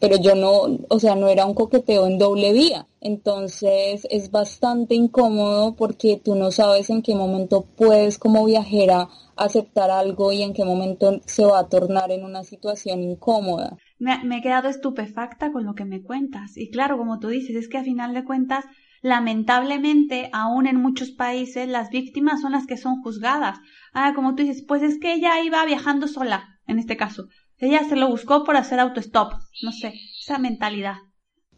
pero 0.00 0.16
yo 0.16 0.34
no, 0.34 0.78
o 0.88 0.98
sea, 0.98 1.14
no 1.14 1.28
era 1.28 1.44
un 1.44 1.52
coqueteo 1.52 2.06
en 2.06 2.16
doble 2.16 2.54
vía. 2.54 2.86
Entonces 3.02 4.06
es 4.10 4.30
bastante 4.30 4.94
incómodo 4.94 5.74
porque 5.74 6.18
tú 6.24 6.36
no 6.36 6.50
sabes 6.52 6.88
en 6.88 7.02
qué 7.02 7.14
momento 7.14 7.66
puedes 7.76 8.16
como 8.18 8.46
viajera 8.46 9.08
aceptar 9.36 9.90
algo 9.90 10.32
y 10.32 10.42
en 10.42 10.54
qué 10.54 10.64
momento 10.64 11.20
se 11.26 11.44
va 11.44 11.58
a 11.58 11.68
tornar 11.68 12.10
en 12.10 12.24
una 12.24 12.44
situación 12.44 13.02
incómoda. 13.02 13.76
Me, 13.98 14.24
me 14.24 14.38
he 14.38 14.42
quedado 14.42 14.70
estupefacta 14.70 15.52
con 15.52 15.66
lo 15.66 15.74
que 15.74 15.84
me 15.84 16.02
cuentas. 16.02 16.56
Y 16.56 16.70
claro, 16.70 16.96
como 16.96 17.18
tú 17.18 17.28
dices, 17.28 17.56
es 17.56 17.68
que 17.68 17.76
a 17.76 17.84
final 17.84 18.14
de 18.14 18.24
cuentas 18.24 18.64
Lamentablemente, 19.02 20.28
aún 20.32 20.66
en 20.66 20.80
muchos 20.80 21.10
países, 21.10 21.68
las 21.68 21.90
víctimas 21.90 22.40
son 22.40 22.52
las 22.52 22.66
que 22.66 22.76
son 22.76 23.02
juzgadas. 23.02 23.58
Ah, 23.92 24.12
como 24.14 24.34
tú 24.34 24.42
dices, 24.42 24.64
pues 24.66 24.82
es 24.82 24.98
que 24.98 25.14
ella 25.14 25.40
iba 25.42 25.64
viajando 25.64 26.08
sola, 26.08 26.58
en 26.66 26.78
este 26.78 26.96
caso. 26.96 27.28
Ella 27.58 27.84
se 27.88 27.96
lo 27.96 28.08
buscó 28.08 28.44
por 28.44 28.56
hacer 28.56 28.80
autostop. 28.80 29.32
No 29.62 29.72
sé, 29.72 29.94
esa 30.20 30.38
mentalidad. 30.38 30.96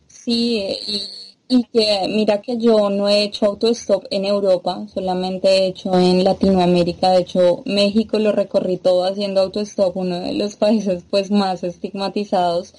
Sí, 0.07 0.63
y, 1.49 1.65
que 1.73 2.07
mira 2.09 2.41
que 2.41 2.59
yo 2.59 2.91
no 2.91 3.09
he 3.09 3.25
hecho 3.25 3.47
autostop 3.47 4.05
en 4.11 4.25
Europa, 4.25 4.87
solamente 4.87 5.49
he 5.49 5.67
hecho 5.67 5.99
en 5.99 6.23
Latinoamérica. 6.25 7.11
De 7.11 7.23
hecho, 7.23 7.63
México 7.67 8.19
lo 8.19 8.33
recorrí 8.33 8.77
todo 8.77 9.05
haciendo 9.05 9.41
autostop, 9.41 9.97
uno 9.97 10.21
de 10.21 10.35
los 10.35 10.57
países 10.57 11.05
pues 11.11 11.31
más 11.31 11.65
estigmatizados. 11.65 12.75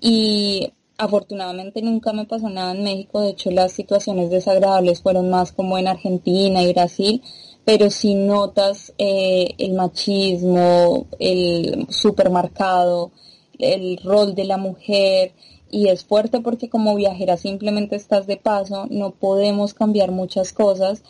Y 0.00 0.72
Afortunadamente 1.00 1.80
nunca 1.80 2.12
me 2.12 2.24
pasó 2.26 2.48
nada 2.48 2.72
en 2.72 2.82
México, 2.82 3.20
de 3.20 3.30
hecho 3.30 3.52
las 3.52 3.70
situaciones 3.70 4.30
desagradables 4.30 5.00
fueron 5.00 5.30
más 5.30 5.52
como 5.52 5.78
en 5.78 5.86
Argentina 5.86 6.60
y 6.64 6.72
Brasil, 6.72 7.22
pero 7.64 7.88
si 7.88 8.16
notas 8.16 8.92
eh, 8.98 9.54
el 9.58 9.74
machismo, 9.74 11.06
el 11.20 11.86
supermercado, 11.88 13.12
el 13.60 13.98
rol 13.98 14.34
de 14.34 14.44
la 14.44 14.56
mujer, 14.56 15.34
y 15.70 15.86
es 15.86 16.04
fuerte 16.04 16.40
porque 16.40 16.68
como 16.68 16.96
viajera 16.96 17.36
simplemente 17.36 17.94
estás 17.94 18.26
de 18.26 18.36
paso, 18.36 18.86
no 18.90 19.12
podemos 19.12 19.74
cambiar 19.74 20.10
muchas 20.10 20.52
cosas 20.52 21.04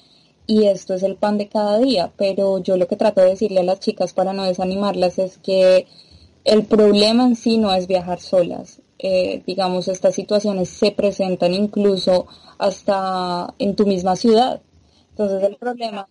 y 0.46 0.64
esto 0.64 0.92
es 0.92 1.02
el 1.02 1.16
pan 1.16 1.38
de 1.38 1.48
cada 1.48 1.78
día, 1.78 2.12
pero 2.18 2.58
yo 2.58 2.76
lo 2.76 2.88
que 2.88 2.96
trato 2.96 3.22
de 3.22 3.28
decirle 3.30 3.60
a 3.60 3.64
las 3.64 3.80
chicas 3.80 4.12
para 4.12 4.34
no 4.34 4.44
desanimarlas 4.44 5.18
es 5.18 5.38
que 5.38 5.86
el 6.44 6.66
problema 6.66 7.24
en 7.24 7.36
sí 7.36 7.56
no 7.56 7.72
es 7.72 7.86
viajar 7.86 8.20
solas, 8.20 8.82
eh, 8.98 9.42
digamos, 9.46 9.88
estas 9.88 10.14
situaciones 10.14 10.68
se 10.68 10.92
presentan 10.92 11.54
incluso 11.54 12.26
hasta 12.58 13.54
en 13.58 13.76
tu 13.76 13.86
misma 13.86 14.16
ciudad. 14.16 14.60
Entonces 15.10 15.42
el 15.42 15.56
problema... 15.56 16.08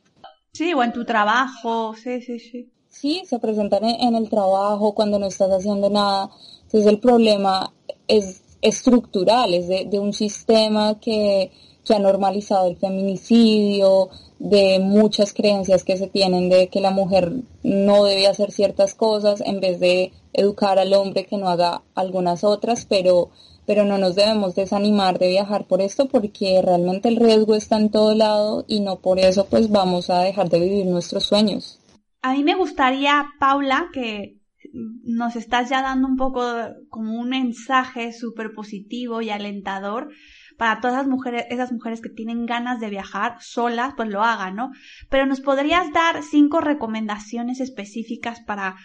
Sí, 0.53 0.73
o 0.73 0.81
en 0.81 0.93
tu 0.93 1.05
trabajo, 1.05 1.93
sí, 1.95 2.21
sí, 2.21 2.39
sí. 2.39 2.69
Sí, 2.89 3.23
se 3.25 3.37
presentan 3.37 3.83
en, 3.83 4.15
el 4.15 4.29
trabajo 4.29 4.95
cuando 4.95 5.19
no 5.19 5.27
estás 5.27 5.51
haciendo 5.51 5.89
nada. 5.89 6.31
Entonces 6.63 6.87
el 6.87 6.99
problema 6.99 7.71
es 8.07 8.43
estructural, 8.61 9.53
es 9.53 9.67
de, 9.67 9.85
de 9.85 9.99
un 9.99 10.13
sistema 10.13 10.99
que, 10.99 11.51
que 11.87 11.95
ha 11.95 11.99
normalizado 11.99 12.67
el 12.67 12.77
feminicidio, 12.77 14.09
de 14.39 14.79
muchas 14.79 15.33
creencias 15.33 15.83
que 15.83 15.97
se 15.97 16.07
tienen 16.07 16.49
de 16.49 16.67
que 16.69 16.81
la 16.81 16.91
mujer 16.91 17.33
no 17.63 18.03
debe 18.03 18.27
hacer 18.27 18.51
ciertas 18.51 18.93
cosas 18.93 19.41
en 19.41 19.59
vez 19.59 19.79
de 19.79 20.11
educar 20.33 20.77
al 20.77 20.93
hombre 20.93 21.25
que 21.25 21.37
no 21.37 21.49
haga 21.49 21.81
algunas 21.95 22.43
otras, 22.43 22.85
pero, 22.85 23.31
pero 23.65 23.83
no 23.83 23.97
nos 23.97 24.15
debemos 24.15 24.53
desanimar 24.53 25.17
de 25.17 25.29
viajar 25.29 25.65
por 25.65 25.81
esto 25.81 26.07
porque 26.07 26.61
realmente 26.63 27.09
el 27.09 27.15
riesgo 27.15 27.55
está 27.55 27.77
en 27.77 27.89
todo 27.89 28.13
lado 28.13 28.65
y 28.67 28.81
no 28.81 28.99
por 28.99 29.19
eso 29.19 29.47
pues 29.47 29.69
vamos 29.69 30.09
a 30.09 30.19
dejar 30.19 30.49
de 30.49 30.59
vivir 30.59 30.85
nuestros 30.85 31.23
sueños. 31.23 31.79
A 32.21 32.33
mí 32.33 32.43
me 32.43 32.55
gustaría, 32.55 33.25
Paula, 33.39 33.89
que 33.91 34.37
nos 34.73 35.35
estás 35.35 35.69
ya 35.69 35.81
dando 35.81 36.07
un 36.07 36.17
poco 36.17 36.43
como 36.89 37.19
un 37.19 37.29
mensaje 37.29 38.11
súper 38.11 38.53
positivo 38.53 39.21
y 39.21 39.29
alentador 39.29 40.09
para 40.57 40.81
todas 40.81 40.97
esas 40.97 41.07
mujeres, 41.07 41.45
esas 41.49 41.71
mujeres 41.71 42.01
que 42.01 42.09
tienen 42.09 42.45
ganas 42.45 42.79
de 42.79 42.89
viajar 42.89 43.37
solas, 43.39 43.93
pues 43.95 44.09
lo 44.09 44.23
hagan, 44.23 44.55
¿no? 44.55 44.71
Pero 45.09 45.25
nos 45.25 45.41
podrías 45.41 45.91
dar 45.93 46.23
cinco 46.23 46.61
recomendaciones 46.61 47.59
específicas 47.59 48.41
para 48.41 48.75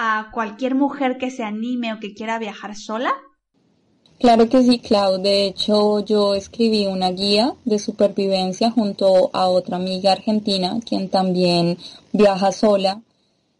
a 0.00 0.30
cualquier 0.32 0.76
mujer 0.76 1.18
que 1.18 1.30
se 1.30 1.42
anime 1.42 1.92
o 1.92 1.98
que 1.98 2.14
quiera 2.14 2.38
viajar 2.38 2.76
sola? 2.76 3.12
Claro 4.20 4.48
que 4.48 4.62
sí, 4.62 4.78
Clau. 4.78 5.18
De 5.20 5.46
hecho, 5.46 6.00
yo 6.04 6.34
escribí 6.34 6.86
una 6.86 7.10
guía 7.10 7.54
de 7.64 7.80
supervivencia 7.80 8.70
junto 8.70 9.30
a 9.32 9.48
otra 9.48 9.76
amiga 9.76 10.12
argentina, 10.12 10.78
quien 10.86 11.08
también 11.08 11.78
viaja 12.12 12.52
sola. 12.52 13.02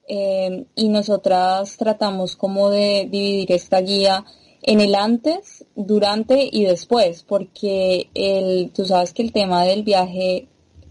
Eh, 0.08 0.64
y 0.76 0.88
nosotras 0.88 1.76
tratamos 1.76 2.36
como 2.36 2.70
de 2.70 3.08
dividir 3.10 3.52
esta 3.52 3.80
guía 3.80 4.24
en 4.62 4.80
el 4.80 4.94
antes, 4.94 5.64
durante 5.76 6.48
y 6.50 6.64
después, 6.64 7.22
porque 7.22 8.10
el, 8.14 8.70
tú 8.72 8.84
sabes 8.84 9.12
que 9.12 9.22
el 9.22 9.32
tema 9.32 9.64
del 9.64 9.82
viaje 9.82 10.48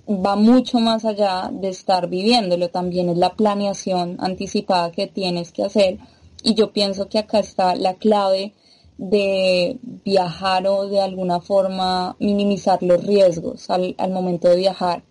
va 0.07 0.35
mucho 0.35 0.79
más 0.79 1.03
allá 1.03 1.49
de 1.51 1.69
estar 1.69 2.07
viviéndolo, 2.07 2.69
también 2.69 3.09
es 3.09 3.17
la 3.17 3.35
planeación 3.35 4.17
anticipada 4.19 4.91
que 4.91 5.07
tienes 5.07 5.51
que 5.51 5.63
hacer 5.63 5.99
y 6.43 6.53
yo 6.53 6.71
pienso 6.71 7.09
que 7.09 7.19
acá 7.19 7.39
está 7.39 7.75
la 7.75 7.95
clave 7.95 8.53
de 8.97 9.77
viajar 10.03 10.65
o 10.67 10.87
de 10.87 11.01
alguna 11.01 11.39
forma 11.41 12.15
minimizar 12.19 12.81
los 12.81 13.03
riesgos 13.05 13.69
al, 13.69 13.95
momento 14.09 14.47
de 14.47 14.55
viajar, 14.55 15.03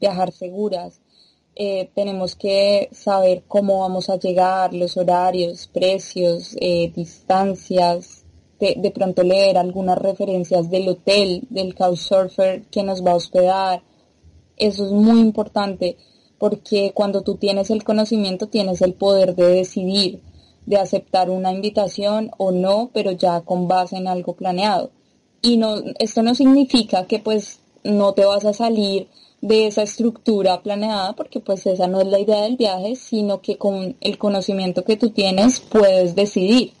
viajar 0.00 0.32
seguras. 0.32 1.00
Eh, 1.58 1.88
tenemos 1.94 2.36
que 2.36 2.90
saber 2.92 3.44
cómo 3.48 3.80
vamos 3.80 4.10
a 4.10 4.18
llegar, 4.18 4.74
los 4.74 4.98
horarios, 4.98 5.68
precios, 5.72 6.54
eh, 6.60 6.92
distancias, 6.94 8.26
de, 8.60 8.90
pronto 8.90 9.22
leer 9.22 9.56
algunas 9.56 9.96
referencias 9.98 10.70
del 10.70 10.88
hotel, 10.88 11.46
del 11.48 11.74
couchsurfer 11.74 12.64
que 12.70 12.82
nos 12.82 13.04
va 13.04 13.12
a 13.12 13.16
hospedar. 13.16 13.82
Eso 14.58 14.84
es 14.84 14.92
muy 14.92 15.20
importante 15.20 15.96
porque 16.38 16.92
cuando 16.94 17.22
tú 17.22 17.36
tienes 17.36 17.70
el 17.70 17.84
conocimiento 17.84 18.48
tienes 18.48 18.82
el 18.82 18.92
poder 18.92 19.34
de 19.34 19.46
decidir, 19.46 20.20
de 20.66 20.76
aceptar 20.76 21.30
una 21.30 21.52
invitación 21.52 22.30
o 22.36 22.50
no, 22.50 22.90
pero 22.92 23.12
ya 23.12 23.40
con 23.40 23.66
base 23.66 23.96
en 23.96 24.08
algo 24.08 24.34
planeado. 24.34 24.90
Y 25.40 25.56
no, 25.56 25.76
esto 25.98 26.22
no 26.22 26.34
significa 26.34 27.06
que 27.06 27.18
pues 27.18 27.60
no 27.82 28.12
te 28.12 28.26
vas 28.26 28.44
a 28.44 28.52
salir 28.52 29.08
de 29.46 29.68
esa 29.68 29.82
estructura 29.82 30.60
planeada, 30.60 31.12
porque 31.12 31.38
pues 31.38 31.66
esa 31.66 31.86
no 31.86 32.00
es 32.00 32.08
la 32.08 32.18
idea 32.18 32.42
del 32.42 32.56
viaje, 32.56 32.96
sino 32.96 33.40
que 33.40 33.56
con 33.56 33.96
el 34.00 34.18
conocimiento 34.18 34.82
que 34.82 34.96
tú 34.96 35.10
tienes 35.10 35.60
puedes 35.60 36.16
decidir, 36.16 36.72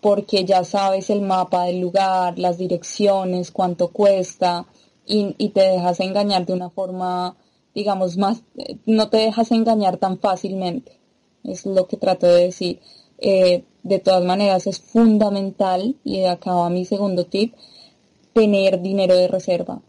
porque 0.00 0.44
ya 0.44 0.64
sabes 0.64 1.08
el 1.08 1.20
mapa 1.20 1.66
del 1.66 1.78
lugar, 1.80 2.36
las 2.36 2.58
direcciones, 2.58 3.52
cuánto 3.52 3.88
cuesta, 3.88 4.66
y, 5.06 5.36
y 5.38 5.50
te 5.50 5.60
dejas 5.60 6.00
engañar 6.00 6.44
de 6.46 6.54
una 6.54 6.68
forma, 6.68 7.36
digamos, 7.76 8.16
más, 8.16 8.42
no 8.86 9.08
te 9.08 9.18
dejas 9.18 9.52
engañar 9.52 9.96
tan 9.98 10.18
fácilmente, 10.18 10.98
es 11.44 11.64
lo 11.64 11.86
que 11.86 11.96
trato 11.96 12.26
de 12.26 12.46
decir. 12.46 12.80
Eh, 13.18 13.62
de 13.84 13.98
todas 14.00 14.24
maneras 14.24 14.66
es 14.66 14.80
fundamental, 14.80 15.94
y 16.02 16.24
acá 16.24 16.54
va 16.54 16.70
mi 16.70 16.84
segundo 16.86 17.26
tip, 17.26 17.54
tener 18.32 18.82
dinero 18.82 19.14
de 19.14 19.28
reserva. 19.28 19.80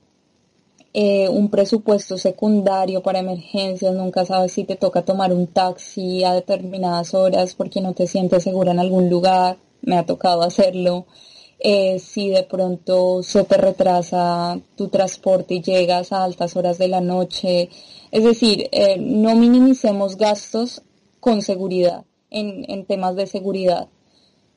Eh, 0.97 1.27
un 1.27 1.49
presupuesto 1.49 2.17
secundario 2.17 3.03
para 3.03 3.19
emergencias, 3.19 3.93
nunca 3.93 4.23
sabes 4.23 4.53
si 4.53 4.63
te 4.63 4.77
toca 4.77 5.03
tomar 5.03 5.33
un 5.33 5.47
taxi 5.47 6.23
a 6.23 6.33
determinadas 6.33 7.13
horas 7.13 7.53
porque 7.53 7.81
no 7.81 7.91
te 7.93 8.07
sientes 8.07 8.43
segura 8.43 8.71
en 8.71 8.79
algún 8.79 9.09
lugar, 9.09 9.57
me 9.81 9.97
ha 9.97 10.05
tocado 10.05 10.41
hacerlo. 10.43 11.05
Eh, 11.59 11.99
si 11.99 12.29
de 12.29 12.43
pronto 12.43 13.23
se 13.23 13.43
te 13.43 13.57
retrasa 13.57 14.57
tu 14.77 14.87
transporte 14.87 15.55
y 15.55 15.61
llegas 15.61 16.13
a 16.13 16.23
altas 16.23 16.55
horas 16.55 16.77
de 16.77 16.87
la 16.87 17.01
noche. 17.01 17.69
Es 18.11 18.23
decir, 18.23 18.69
eh, 18.71 18.95
no 18.97 19.35
minimicemos 19.35 20.15
gastos 20.15 20.81
con 21.19 21.41
seguridad, 21.41 22.05
en, 22.29 22.71
en 22.71 22.85
temas 22.85 23.17
de 23.17 23.27
seguridad. 23.27 23.89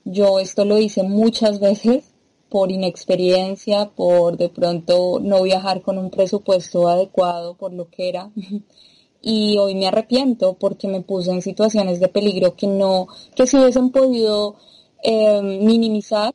Yo 0.04 0.38
esto 0.38 0.64
lo 0.64 0.78
hice 0.78 1.02
muchas 1.02 1.58
veces 1.68 2.04
por 2.48 2.70
inexperiencia, 2.70 3.90
por 3.94 4.36
de 4.36 4.48
pronto 4.48 5.20
no 5.20 5.42
viajar 5.42 5.82
con 5.82 5.98
un 5.98 6.10
presupuesto 6.10 6.88
adecuado 6.88 7.56
por 7.56 7.72
lo 7.72 7.88
que 7.90 8.08
era. 8.08 8.30
y 9.20 9.58
hoy 9.58 9.74
me 9.74 9.86
arrepiento 9.86 10.54
porque 10.54 10.88
me 10.88 11.02
puse 11.02 11.30
en 11.30 11.42
situaciones 11.42 12.00
de 12.00 12.08
peligro 12.08 12.54
que 12.56 12.66
no, 12.66 13.08
que 13.34 13.46
si 13.46 13.56
hubiesen 13.56 13.90
podido 13.90 14.56
eh, 15.02 15.42
minimizar, 15.42 16.34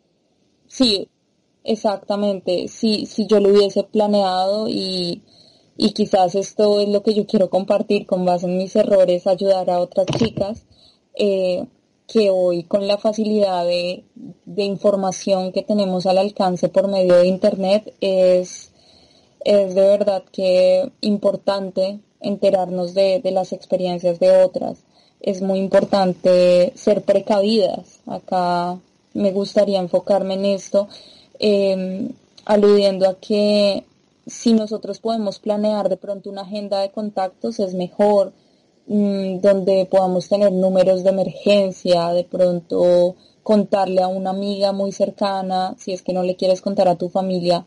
sí, 0.67 1.09
exactamente, 1.63 2.67
si, 2.67 3.05
si 3.05 3.25
yo 3.27 3.39
lo 3.39 3.49
hubiese 3.49 3.83
planeado 3.83 4.67
y, 4.67 5.23
y 5.77 5.91
quizás 5.91 6.35
esto 6.35 6.79
es 6.79 6.89
lo 6.89 7.03
que 7.03 7.13
yo 7.13 7.25
quiero 7.25 7.49
compartir 7.49 8.05
con 8.05 8.25
base 8.25 8.45
en 8.47 8.57
mis 8.57 8.75
errores, 8.75 9.27
ayudar 9.27 9.69
a 9.69 9.79
otras 9.79 10.05
chicas, 10.17 10.65
eh, 11.15 11.65
que 12.07 12.29
hoy 12.29 12.63
con 12.63 12.87
la 12.87 12.97
facilidad 12.97 13.65
de, 13.65 14.03
información 14.57 15.51
que 15.51 15.63
tenemos 15.63 16.05
al 16.05 16.17
alcance 16.17 16.69
por 16.69 16.87
medio 16.87 17.15
de 17.15 17.27
Internet 17.27 17.93
es, 18.01 18.71
es 19.43 19.75
de 19.75 19.81
verdad 19.81 20.23
que 20.31 20.91
importante 21.01 21.99
enterarnos 22.19 22.93
de, 22.93 23.21
las 23.31 23.53
experiencias 23.53 24.19
de 24.19 24.43
otras. 24.43 24.79
Es 25.21 25.41
muy 25.41 25.59
importante 25.59 26.73
ser 26.75 27.03
precavidas. 27.03 27.99
Acá 28.05 28.77
me 29.13 29.31
gustaría 29.31 29.79
enfocarme 29.79 30.33
en 30.35 30.45
esto, 30.45 30.87
em, 31.39 32.09
aludiendo 32.45 33.07
a 33.07 33.15
que 33.15 33.85
si 34.25 34.53
nosotros 34.53 34.99
podemos 34.99 35.39
planear 35.39 35.89
de 35.89 35.97
pronto 35.97 36.29
una 36.29 36.41
agenda 36.41 36.79
de 36.79 36.91
contactos 36.91 37.59
es 37.59 37.73
mejor, 37.73 38.33
Mm, 38.85 39.39
donde 39.39 39.85
podamos 39.89 40.27
tener 40.27 40.51
números 40.51 41.03
de 41.03 41.09
emergencia, 41.09 42.09
de 42.09 42.25
pronto 42.25 43.15
contarle 43.41 44.01
a 44.01 44.07
una 44.09 44.31
amiga 44.31 44.73
muy 44.73 44.91
cercana, 44.91 45.75
si 45.77 45.93
es 45.93 46.01
que 46.01 46.11
no 46.13 46.23
le 46.23 46.35
quieres 46.35 46.61
contar 46.61 46.89
a 46.89 46.97
tu 46.97 47.07
familia, 47.09 47.65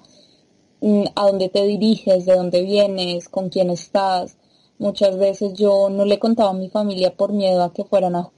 mm, 0.81 1.05
a 1.15 1.27
dónde 1.27 1.49
te 1.49 1.65
diriges, 1.65 2.27
de 2.27 2.35
dónde 2.35 2.63
vienes, 2.63 3.29
con 3.31 3.49
quién 3.49 3.71
estás. 3.71 4.37
Muchas 4.79 5.17
veces 5.19 5.55
yo 5.55 5.89
no 5.91 6.05
le 6.05 6.19
contaba 6.19 6.51
a 6.51 6.53
mi 6.53 6.69
familia 6.69 7.15
por 7.17 7.33
miedo 7.33 7.63
a 7.63 7.73
que 7.73 7.85
fueran 7.85 8.15
a 8.17 8.31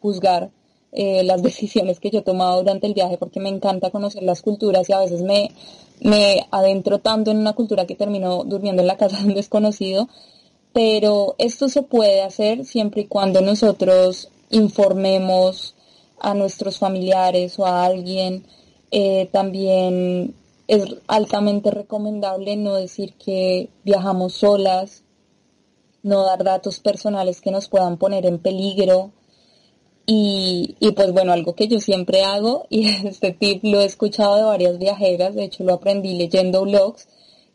juzgar 0.00 0.50
eh, 0.92 1.24
las 1.24 1.42
decisiones 1.48 2.00
que 2.00 2.10
yo 2.10 2.22
tomaba 2.24 2.56
durante 2.56 2.86
el 2.86 2.94
viaje 2.94 3.18
porque 3.18 3.40
me 3.40 3.48
encanta 3.48 3.90
conocer 3.90 4.22
las 4.22 4.42
culturas 4.42 4.88
y 4.88 4.92
a 4.92 5.00
veces 5.00 5.22
me, 5.22 5.50
me 6.00 6.46
adentro 6.50 7.00
tanto 7.00 7.30
en 7.30 7.38
una 7.38 7.54
cultura 7.54 7.86
que 7.86 7.94
termino 7.94 8.44
durmiendo 8.44 8.82
en 8.82 8.88
la 8.88 8.96
casa 8.98 9.18
de 9.18 9.28
un 9.28 9.34
desconocido 9.34 10.08
pero 10.76 11.36
esto 11.38 11.70
se 11.70 11.80
puede 11.80 12.20
hacer 12.20 12.66
siempre 12.66 13.00
y 13.00 13.06
cuando 13.06 13.40
nosotros 13.40 14.28
informemos 14.50 15.74
a 16.20 16.34
nuestros 16.34 16.78
familiares 16.78 17.58
o 17.58 17.64
a 17.64 17.86
alguien. 17.86 18.44
Eh, 18.90 19.30
también 19.32 20.34
es 20.68 20.84
altamente 21.06 21.70
recomendable 21.70 22.56
no 22.56 22.74
decir 22.74 23.14
que 23.14 23.70
viajamos 23.84 24.34
solas, 24.34 25.02
no 26.02 26.26
dar 26.26 26.44
datos 26.44 26.78
personales 26.78 27.40
que 27.40 27.50
nos 27.50 27.68
puedan 27.70 27.96
poner 27.96 28.26
en 28.26 28.38
peligro. 28.38 29.12
Y, 30.04 30.76
y, 30.78 30.92
pues 30.92 31.10
bueno, 31.10 31.32
algo 31.32 31.54
que 31.54 31.68
yo 31.68 31.80
siempre 31.80 32.22
hago, 32.22 32.66
y 32.70 32.86
este 33.06 33.32
tip 33.32 33.64
lo 33.64 33.80
he 33.80 33.86
escuchado 33.86 34.36
de 34.36 34.42
varias 34.42 34.78
viajeras, 34.78 35.34
de 35.34 35.44
hecho 35.44 35.64
lo 35.64 35.72
aprendí 35.72 36.18
leyendo 36.18 36.64
blogs, 36.64 37.08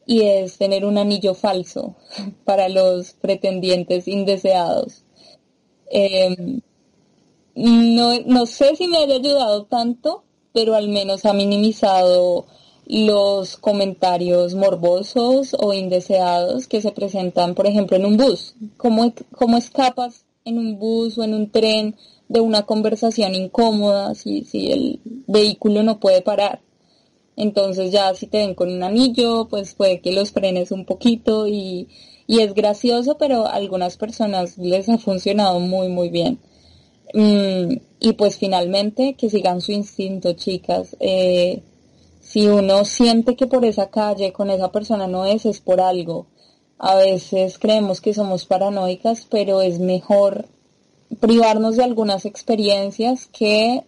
y 0.06 0.24
es 0.24 0.58
tener 0.58 0.86
un 0.86 0.98
anillo 0.98 1.34
falso 1.34 1.96
para 2.46 2.70
los 2.70 3.14
pretendientes 3.14 4.08
indeseados. 4.08 5.04
Em, 5.90 6.62
no, 7.56 8.20
no 8.26 8.46
sé 8.46 8.76
si 8.76 8.88
me 8.88 8.98
haya 8.98 9.16
ayudado 9.16 9.66
tanto, 9.66 10.24
pero 10.54 10.76
al 10.76 10.88
menos 10.88 11.26
ha 11.26 11.34
minimizado 11.34 12.46
los 12.88 13.58
comentarios 13.58 14.54
morbosos 14.56 15.56
o 15.58 15.74
indeseados 15.74 16.68
que 16.68 16.82
se 16.82 16.92
presentan, 16.92 17.56
por 17.56 17.68
ejemplo, 17.68 17.96
en 17.96 18.06
un 18.06 18.18
bus. 18.18 18.56
¿Cómo, 18.78 19.14
escapas 19.58 20.26
en 20.44 20.58
un 20.58 20.78
bus 20.78 21.18
o 21.18 21.24
en 21.24 21.34
un 21.34 21.50
tren 21.50 21.96
de 22.28 22.42
una 22.42 22.64
conversación 22.64 23.36
incómoda 23.36 24.16
si, 24.16 24.44
si 24.44 24.72
el 24.72 25.00
vehículo 25.28 25.84
no 25.84 26.00
puede 26.00 26.22
parar? 26.22 26.62
Entonces 27.36 27.92
ya 27.92 28.14
si 28.14 28.28
te 28.28 28.40
ven 28.40 28.56
con 28.56 28.72
un 28.72 28.84
anillo, 28.84 29.48
pues 29.50 29.74
puede 29.74 30.02
que 30.02 30.12
los 30.12 30.32
frenes 30.32 30.72
un 30.72 30.86
poquito 30.86 31.48
y, 31.48 31.88
es 32.28 32.54
gracioso, 32.54 33.18
pero 33.18 33.46
a 33.46 33.56
algunas 33.56 33.98
personas 33.98 34.58
les 34.58 34.88
ha 34.88 34.98
funcionado 34.98 35.60
muy, 35.60 35.90
muy 35.90 36.10
bien. 36.10 36.40
Mm, 37.14 37.76
y 38.00 38.14
pues 38.14 38.38
finalmente 38.38 39.16
que 39.16 39.30
sigan 39.30 39.60
su 39.60 39.74
instinto, 39.74 40.34
chicas. 40.34 40.96
Eh, 41.02 41.62
si 42.22 42.48
uno 42.48 42.86
siente 42.86 43.36
que 43.36 43.48
por 43.48 43.66
esa 43.66 43.90
calle 43.90 44.32
con 44.32 44.50
esa 44.50 44.72
persona 44.72 45.08
no 45.08 45.26
es, 45.26 45.46
es 45.46 45.60
por 45.60 45.82
algo. 45.82 46.28
A 46.78 46.96
veces 46.96 47.60
creemos 47.60 48.00
que 48.02 48.14
somos 48.14 48.46
paranoicas, 48.46 49.28
pero 49.30 49.62
es 49.62 49.80
mejor 49.80 50.46
privarnos 51.20 51.76
de 51.76 51.84
algunas 51.84 52.26
experiencias 52.26 53.28
que 53.28 53.84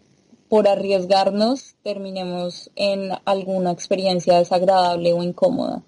por 0.53 0.67
arriesgarnos 0.67 1.77
terminemos 1.81 2.69
en 2.75 3.09
alguna 3.25 3.71
experiencia 3.71 4.37
desagradable 4.37 5.11
o 5.11 5.23
incómoda. 5.23 5.81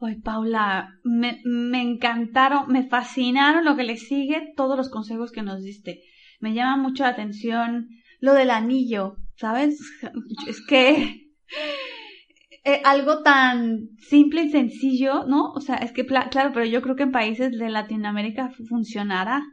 Ay, 0.00 0.16
Paula, 0.16 0.98
me, 1.04 1.38
encantaron, 1.80 2.66
me 2.66 2.88
fascinaron 2.88 3.64
lo 3.64 3.76
que 3.76 3.84
le 3.84 3.96
sigue, 3.96 4.54
todos 4.56 4.76
los 4.76 4.90
consejos 4.90 5.30
que 5.30 5.42
nos 5.42 5.62
diste. 5.62 6.02
Me 6.40 6.52
llama 6.52 6.78
mucho 6.78 7.04
la 7.04 7.10
atención 7.10 7.90
lo 8.18 8.34
del 8.34 8.50
anillo, 8.50 9.18
¿sabes? 9.36 9.78
Es 10.48 10.60
que 10.66 11.30
eh, 12.64 12.82
algo 12.84 13.22
tan 13.22 13.90
simple 13.98 14.42
y 14.42 14.50
sencillo, 14.50 15.26
¿no? 15.28 15.52
O 15.52 15.60
sea, 15.60 15.76
es 15.76 15.92
que 15.92 16.04
claro, 16.06 16.50
pero 16.52 16.66
yo 16.66 16.82
creo 16.82 16.96
que 16.96 17.04
en 17.04 17.12
países 17.12 17.56
de 17.56 17.70
Latinoamérica 17.70 18.50
funcionará. 18.68 19.44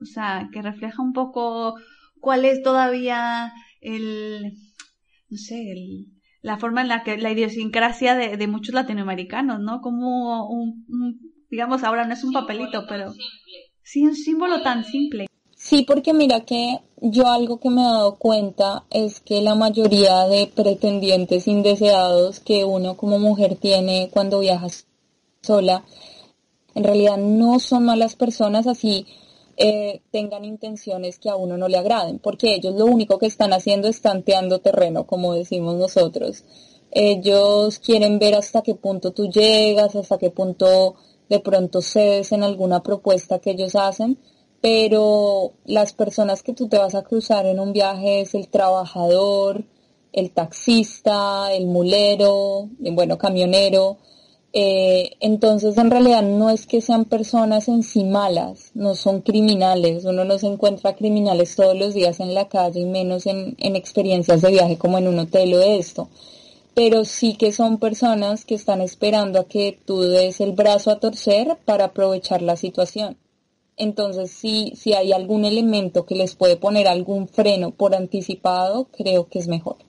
O 0.00 0.06
sea, 0.06 0.48
que 0.50 0.62
refleja 0.62 1.02
un 1.02 1.12
poco 1.12 1.74
cuál 2.20 2.46
es 2.46 2.62
todavía 2.62 3.52
el, 3.80 4.52
no 5.28 5.38
sé, 5.38 5.72
el, 5.72 6.06
la 6.42 6.58
forma 6.58 6.82
en 6.82 6.88
la 6.88 7.02
que 7.02 7.16
la 7.18 7.30
idiosincrasia 7.32 8.14
de, 8.14 8.36
de 8.36 8.46
muchos 8.46 8.74
latinoamericanos, 8.74 9.60
¿no? 9.60 9.80
Como 9.80 10.48
un, 10.48 10.86
digamos, 11.50 11.84
ahora 11.84 12.06
no 12.06 12.14
es 12.14 12.24
un 12.24 12.32
papelito, 12.32 12.84
pero 12.88 13.12
sí 13.82 14.04
un 14.04 14.14
símbolo 14.14 14.62
tan 14.62 14.84
simple. 14.84 15.26
Sí, 15.56 15.82
porque 15.82 16.14
mira 16.14 16.40
que 16.44 16.78
yo 17.00 17.26
algo 17.26 17.58
que 17.58 17.68
me 17.68 17.82
he 17.82 17.84
dado 17.84 18.16
cuenta 18.16 18.84
es 18.90 19.20
que 19.20 19.42
la 19.42 19.56
mayoría 19.56 20.28
de 20.28 20.46
pretendientes 20.46 21.48
indeseados 21.48 22.38
que 22.40 22.64
uno 22.64 22.96
como 22.96 23.18
mujer 23.18 23.56
tiene 23.56 24.08
cuando 24.12 24.40
viajas 24.40 24.86
sola, 25.42 25.84
en 26.74 26.84
realidad 26.84 27.16
no 27.16 27.58
son 27.58 27.86
malas 27.86 28.14
personas 28.14 28.66
así 28.68 29.06
eh, 29.60 30.02
tengan 30.12 30.44
intenciones 30.44 31.18
que 31.18 31.28
a 31.28 31.34
uno 31.34 31.56
no 31.56 31.66
le 31.66 31.78
agraden, 31.78 32.20
porque 32.20 32.54
ellos 32.54 32.76
lo 32.76 32.86
único 32.86 33.18
que 33.18 33.26
están 33.26 33.52
haciendo 33.52 33.88
es 33.88 34.00
tanteando 34.00 34.60
terreno, 34.60 35.04
como 35.04 35.34
decimos 35.34 35.74
nosotros. 35.74 36.44
Ellos 36.92 37.80
quieren 37.80 38.20
ver 38.20 38.36
hasta 38.36 38.62
qué 38.62 38.76
punto 38.76 39.10
tú 39.10 39.28
llegas, 39.28 39.96
hasta 39.96 40.16
qué 40.16 40.30
punto 40.30 40.94
de 41.28 41.40
pronto 41.40 41.82
cedes 41.82 42.30
en 42.30 42.44
alguna 42.44 42.84
propuesta 42.84 43.40
que 43.40 43.50
ellos 43.50 43.74
hacen, 43.74 44.18
pero 44.60 45.54
las 45.64 45.92
personas 45.92 46.44
que 46.44 46.54
tú 46.54 46.68
te 46.68 46.78
vas 46.78 46.94
a 46.94 47.02
cruzar 47.02 47.44
en 47.46 47.58
un 47.58 47.72
viaje 47.72 48.20
es 48.20 48.34
el 48.34 48.48
trabajador, 48.48 49.64
el 50.12 50.30
taxista, 50.30 51.52
el 51.52 51.66
mulero, 51.66 52.68
bueno, 52.78 53.18
camionero. 53.18 53.98
Eh, 54.52 55.10
entonces, 55.20 55.76
en 55.76 55.90
realidad 55.90 56.22
no 56.22 56.50
es 56.50 56.66
que 56.66 56.80
sean 56.80 57.04
personas 57.04 57.68
en 57.68 57.82
sí 57.82 58.04
malas, 58.04 58.70
no 58.74 58.94
son 58.94 59.20
criminales. 59.20 60.04
Uno 60.04 60.24
no 60.24 60.38
se 60.38 60.46
encuentra 60.46 60.96
criminales 60.96 61.54
todos 61.54 61.76
los 61.76 61.94
días 61.94 62.20
en 62.20 62.34
la 62.34 62.48
calle 62.48 62.80
y 62.80 62.86
menos 62.86 63.26
en, 63.26 63.56
en 63.58 63.76
experiencias 63.76 64.40
de 64.42 64.50
viaje 64.50 64.78
como 64.78 64.98
en 64.98 65.08
un 65.08 65.18
hotel 65.18 65.54
o 65.54 65.60
esto 65.60 66.08
pero 66.78 67.04
sí 67.04 67.34
que 67.34 67.50
son 67.50 67.78
personas 67.78 68.44
que 68.44 68.54
están 68.54 68.80
esperando 68.80 69.40
a 69.40 69.48
que 69.48 69.76
tú 69.84 70.00
des 70.02 70.40
el 70.40 70.52
brazo 70.52 70.92
a 70.92 71.00
torcer 71.00 71.58
para 71.64 71.86
aprovechar 71.86 72.40
la 72.40 72.56
situación. 72.56 73.16
Entonces, 73.76 74.30
si, 74.30 74.74
si 74.76 74.92
hay 74.92 75.12
algún 75.12 75.44
elemento 75.44 76.06
que 76.06 76.14
les 76.14 76.36
puede 76.36 76.54
poner 76.56 76.86
algún 76.86 77.26
freno 77.26 77.72
por 77.72 77.96
anticipado, 77.96 78.86
creo 78.96 79.28
que 79.28 79.40
es 79.40 79.48
mejor. 79.48 79.87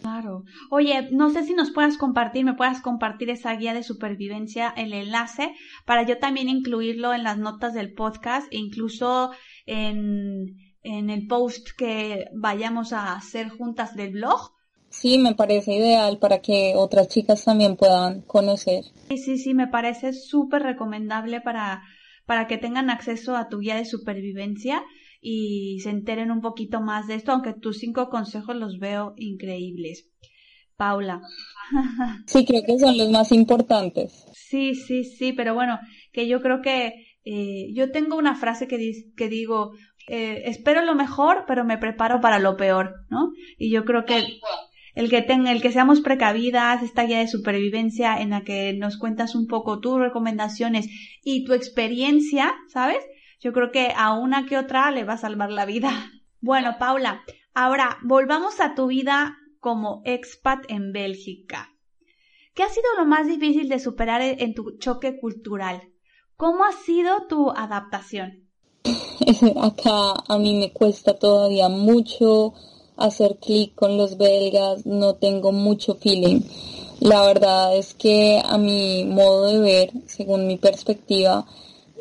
Claro. 0.00 0.44
Oye, 0.70 1.08
no 1.10 1.30
sé 1.30 1.44
si 1.44 1.54
nos 1.54 1.70
puedas 1.70 1.96
compartir, 1.96 2.44
me 2.44 2.54
puedas 2.54 2.80
compartir 2.80 3.30
esa 3.30 3.54
guía 3.54 3.74
de 3.74 3.82
supervivencia, 3.82 4.72
el 4.76 4.92
enlace, 4.92 5.52
para 5.84 6.04
yo 6.04 6.18
también 6.18 6.48
incluirlo 6.48 7.12
en 7.14 7.24
las 7.24 7.38
notas 7.38 7.74
del 7.74 7.94
podcast 7.94 8.46
e 8.52 8.58
incluso 8.58 9.30
en, 9.66 10.56
en 10.82 11.10
el 11.10 11.26
post 11.26 11.68
que 11.76 12.26
vayamos 12.34 12.92
a 12.92 13.14
hacer 13.14 13.48
juntas 13.48 13.94
del 13.94 14.12
blog 14.12 14.52
Sí, 14.90 15.18
me 15.18 15.34
parece 15.34 15.74
ideal 15.74 16.18
para 16.18 16.40
que 16.40 16.72
otras 16.74 17.08
chicas 17.08 17.44
también 17.44 17.76
puedan 17.76 18.22
conocer. 18.22 18.84
Sí, 19.08 19.18
sí, 19.18 19.38
sí, 19.38 19.54
me 19.54 19.68
parece 19.68 20.12
súper 20.12 20.62
recomendable 20.62 21.40
para, 21.40 21.82
para 22.26 22.46
que 22.46 22.58
tengan 22.58 22.90
acceso 22.90 23.36
a 23.36 23.48
tu 23.48 23.58
guía 23.58 23.76
de 23.76 23.84
supervivencia 23.84 24.82
y 25.20 25.80
se 25.80 25.90
enteren 25.90 26.30
un 26.30 26.40
poquito 26.40 26.80
más 26.80 27.06
de 27.06 27.14
esto, 27.14 27.32
aunque 27.32 27.54
tus 27.54 27.78
cinco 27.78 28.08
consejos 28.08 28.56
los 28.56 28.78
veo 28.78 29.14
increíbles. 29.16 30.10
Paula. 30.76 31.20
Sí, 32.26 32.44
creo 32.44 32.62
que 32.64 32.78
son 32.78 32.96
los 32.96 33.10
más 33.10 33.32
importantes. 33.32 34.24
Sí, 34.32 34.74
sí, 34.74 35.04
sí, 35.04 35.32
pero 35.32 35.54
bueno, 35.54 35.78
que 36.12 36.28
yo 36.28 36.40
creo 36.40 36.62
que 36.62 37.06
eh, 37.24 37.72
yo 37.74 37.90
tengo 37.90 38.16
una 38.16 38.36
frase 38.36 38.68
que, 38.68 38.78
que 39.16 39.28
digo, 39.28 39.72
eh, 40.08 40.42
espero 40.46 40.82
lo 40.82 40.94
mejor, 40.94 41.44
pero 41.46 41.64
me 41.64 41.78
preparo 41.78 42.20
para 42.20 42.38
lo 42.38 42.56
peor, 42.56 42.94
¿no? 43.10 43.32
Y 43.58 43.70
yo 43.70 43.84
creo 43.84 44.04
que 44.04 44.22
el 44.94 45.10
que, 45.10 45.18
el 45.28 45.62
que 45.62 45.72
seamos 45.72 46.00
precavidas, 46.00 46.82
esta 46.82 47.04
guía 47.04 47.18
de 47.18 47.28
supervivencia 47.28 48.20
en 48.20 48.30
la 48.30 48.42
que 48.42 48.72
nos 48.72 48.96
cuentas 48.98 49.34
un 49.34 49.46
poco 49.46 49.80
tus 49.80 49.98
recomendaciones 49.98 50.88
y 51.22 51.44
tu 51.44 51.52
experiencia, 51.52 52.54
¿sabes? 52.68 53.04
Yo 53.40 53.52
creo 53.52 53.70
que 53.70 53.92
a 53.96 54.14
una 54.14 54.46
que 54.46 54.58
otra 54.58 54.90
le 54.90 55.04
va 55.04 55.14
a 55.14 55.18
salvar 55.18 55.50
la 55.50 55.64
vida. 55.64 55.90
Bueno, 56.40 56.76
Paula, 56.78 57.24
ahora 57.52 57.98
volvamos 58.04 58.60
a 58.60 58.76
tu 58.76 58.86
vida 58.86 59.36
como 59.58 60.02
expat 60.04 60.60
en 60.68 60.92
Bélgica. 60.92 61.74
¿Qué 62.54 62.62
ha 62.62 62.68
sido 62.68 62.86
lo 62.96 63.06
más 63.06 63.26
difícil 63.26 63.68
de 63.68 63.80
superar 63.80 64.22
en 64.22 64.54
tu 64.54 64.78
choque 64.78 65.18
cultural? 65.18 65.82
¿Cómo 66.36 66.62
ha 66.62 66.70
sido 66.70 67.26
tu 67.28 67.50
adaptación? 67.50 68.48
Acá 69.60 70.14
a 70.28 70.38
mí 70.38 70.54
me 70.54 70.72
cuesta 70.72 71.18
todavía 71.18 71.68
mucho 71.68 72.54
hacer 72.96 73.38
clic 73.40 73.74
con 73.74 73.96
los 73.96 74.16
belgas, 74.16 74.86
no 74.86 75.16
tengo 75.16 75.50
mucho 75.50 75.96
feeling. 75.96 76.42
La 77.00 77.22
verdad 77.22 77.76
es 77.76 77.94
que 77.94 78.40
a 78.44 78.58
mi 78.58 79.04
modo 79.04 79.46
de 79.46 79.58
ver, 79.58 79.90
según 80.06 80.46
mi 80.46 80.56
perspectiva, 80.56 81.46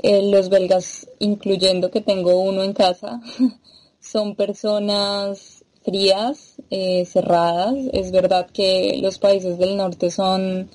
eh, 0.04 0.22
los 0.24 0.50
belgas, 0.50 1.10
incluyendo 1.20 1.92
que 1.92 2.02
tengo 2.02 2.40
uno 2.42 2.64
en 2.64 2.74
casa, 2.74 3.22
son 4.00 4.36
personas 4.36 5.66
frías, 5.84 6.56
eh, 6.70 7.06
cerradas. 7.06 7.76
Es 7.94 8.12
verdad 8.12 8.48
que 8.52 9.00
los 9.02 9.20
países 9.20 9.58
del 9.58 9.78
norte 9.78 10.12
son 10.12 10.70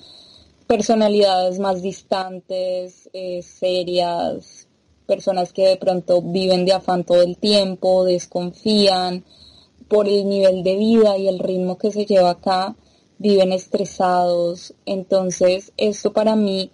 personalidades 0.67 1.59
más 1.59 1.81
distantes, 1.81 3.09
eh, 3.13 3.41
serias, 3.43 4.67
personas 5.05 5.53
que 5.53 5.67
de 5.67 5.77
pronto 5.77 6.21
viven 6.21 6.65
de 6.65 6.73
afán 6.73 7.03
todo 7.03 7.21
el 7.21 7.37
tiempo, 7.37 8.05
desconfían, 8.05 9.23
por 9.87 10.07
el 10.07 10.27
nivel 10.27 10.63
de 10.63 10.75
vida 10.75 11.17
y 11.17 11.27
el 11.27 11.39
ritmo 11.39 11.77
que 11.77 11.91
se 11.91 12.05
lleva 12.05 12.31
acá, 12.31 12.75
viven 13.19 13.51
estresados. 13.51 14.73
Entonces, 14.85 15.71
esto 15.77 16.13
para 16.13 16.35
mí 16.35 16.71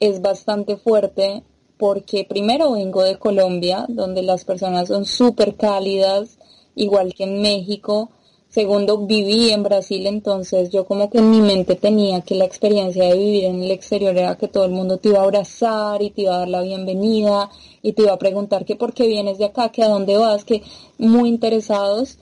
es 0.00 0.20
bastante 0.20 0.76
fuerte 0.76 1.42
porque 1.80 2.26
primero 2.28 2.72
vengo 2.72 3.02
de 3.02 3.18
Colombia, 3.18 3.86
donde 3.88 4.22
las 4.22 4.44
personas 4.44 4.88
son 4.88 5.06
súper 5.06 5.56
cálidas, 5.56 6.38
igual 6.74 7.14
que 7.14 7.24
en 7.24 7.40
México. 7.40 8.10
Segundo, 8.50 9.06
viví 9.06 9.50
en 9.50 9.62
Brasil, 9.62 10.06
entonces 10.06 10.68
yo 10.70 10.84
como 10.84 11.08
que 11.08 11.18
en 11.18 11.30
mi 11.30 11.40
mente 11.40 11.76
tenía 11.76 12.20
que 12.20 12.34
la 12.34 12.44
experiencia 12.44 13.04
de 13.04 13.16
vivir 13.16 13.44
en 13.44 13.62
el 13.62 13.70
exterior 13.70 14.14
era 14.14 14.36
que 14.36 14.48
todo 14.48 14.66
el 14.66 14.72
mundo 14.72 14.98
te 14.98 15.08
iba 15.08 15.20
a 15.20 15.22
abrazar 15.22 16.02
y 16.02 16.10
te 16.10 16.22
iba 16.22 16.34
a 16.34 16.38
dar 16.40 16.48
la 16.48 16.60
bienvenida 16.60 17.48
y 17.80 17.92
te 17.94 18.02
iba 18.02 18.12
a 18.12 18.18
preguntar 18.18 18.66
que 18.66 18.76
por 18.76 18.92
qué 18.92 19.06
vienes 19.06 19.38
de 19.38 19.46
acá, 19.46 19.70
que 19.70 19.82
a 19.82 19.88
dónde 19.88 20.18
vas, 20.18 20.44
que 20.44 20.62
muy 20.98 21.30
interesados. 21.30 22.18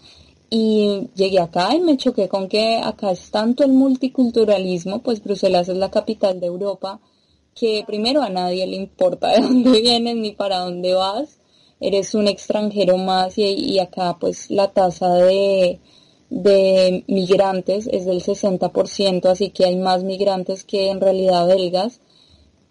Y 0.51 1.09
llegué 1.17 1.41
acá 1.41 1.75
y 1.75 1.81
me 1.81 1.97
choqué 1.97 2.29
con 2.29 2.49
que 2.49 2.77
acá 2.77 3.11
es 3.11 3.31
tanto 3.33 3.65
el 3.65 3.73
multiculturalismo, 3.73 5.01
pues 5.03 5.23
Bruselas 5.23 5.69
es 5.69 5.77
la 5.77 5.91
capital 5.91 6.39
de 6.41 6.47
Europa, 6.47 7.01
que 7.59 7.85
primero 7.87 8.23
a 8.23 8.29
nadie 8.29 8.67
le 8.67 8.77
importa 8.77 9.29
de 9.29 9.41
dónde 9.43 9.81
vienes 9.81 10.17
ni 10.17 10.33
para 10.33 10.61
dónde 10.61 10.95
vas, 10.95 11.39
eres 11.81 12.15
un 12.15 12.29
extranjero 12.29 12.97
más 12.99 13.39
y, 13.39 13.79
acá 13.79 14.17
pues 14.19 14.51
la 14.51 14.73
tasa 14.73 15.15
de, 15.15 15.81
de 16.31 17.05
migrantes 17.07 17.89
es 17.91 18.05
del 18.05 18.23
60%, 18.23 19.27
así 19.27 19.51
que 19.51 19.65
hay 19.65 19.77
más 19.77 20.03
migrantes 20.03 20.65
que 20.65 20.91
en 20.91 21.01
realidad 21.01 21.47
belgas. 21.47 22.01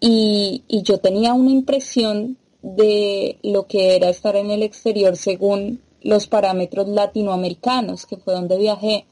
Y, 0.00 0.62
y 0.68 0.82
yo 0.82 0.98
tenía 0.98 1.32
una 1.34 1.50
impresión 1.50 2.38
de 2.62 3.38
lo 3.42 3.66
que 3.66 3.96
era 3.96 4.08
estar 4.08 4.36
en 4.36 4.50
el 4.50 4.62
exterior 4.62 5.16
según 5.16 5.80
los 6.02 6.26
parámetros 6.28 6.88
latinoamericanos, 6.88 8.06
que 8.06 8.16
fue 8.16 8.34
donde 8.34 8.58
viajé. 8.58 9.06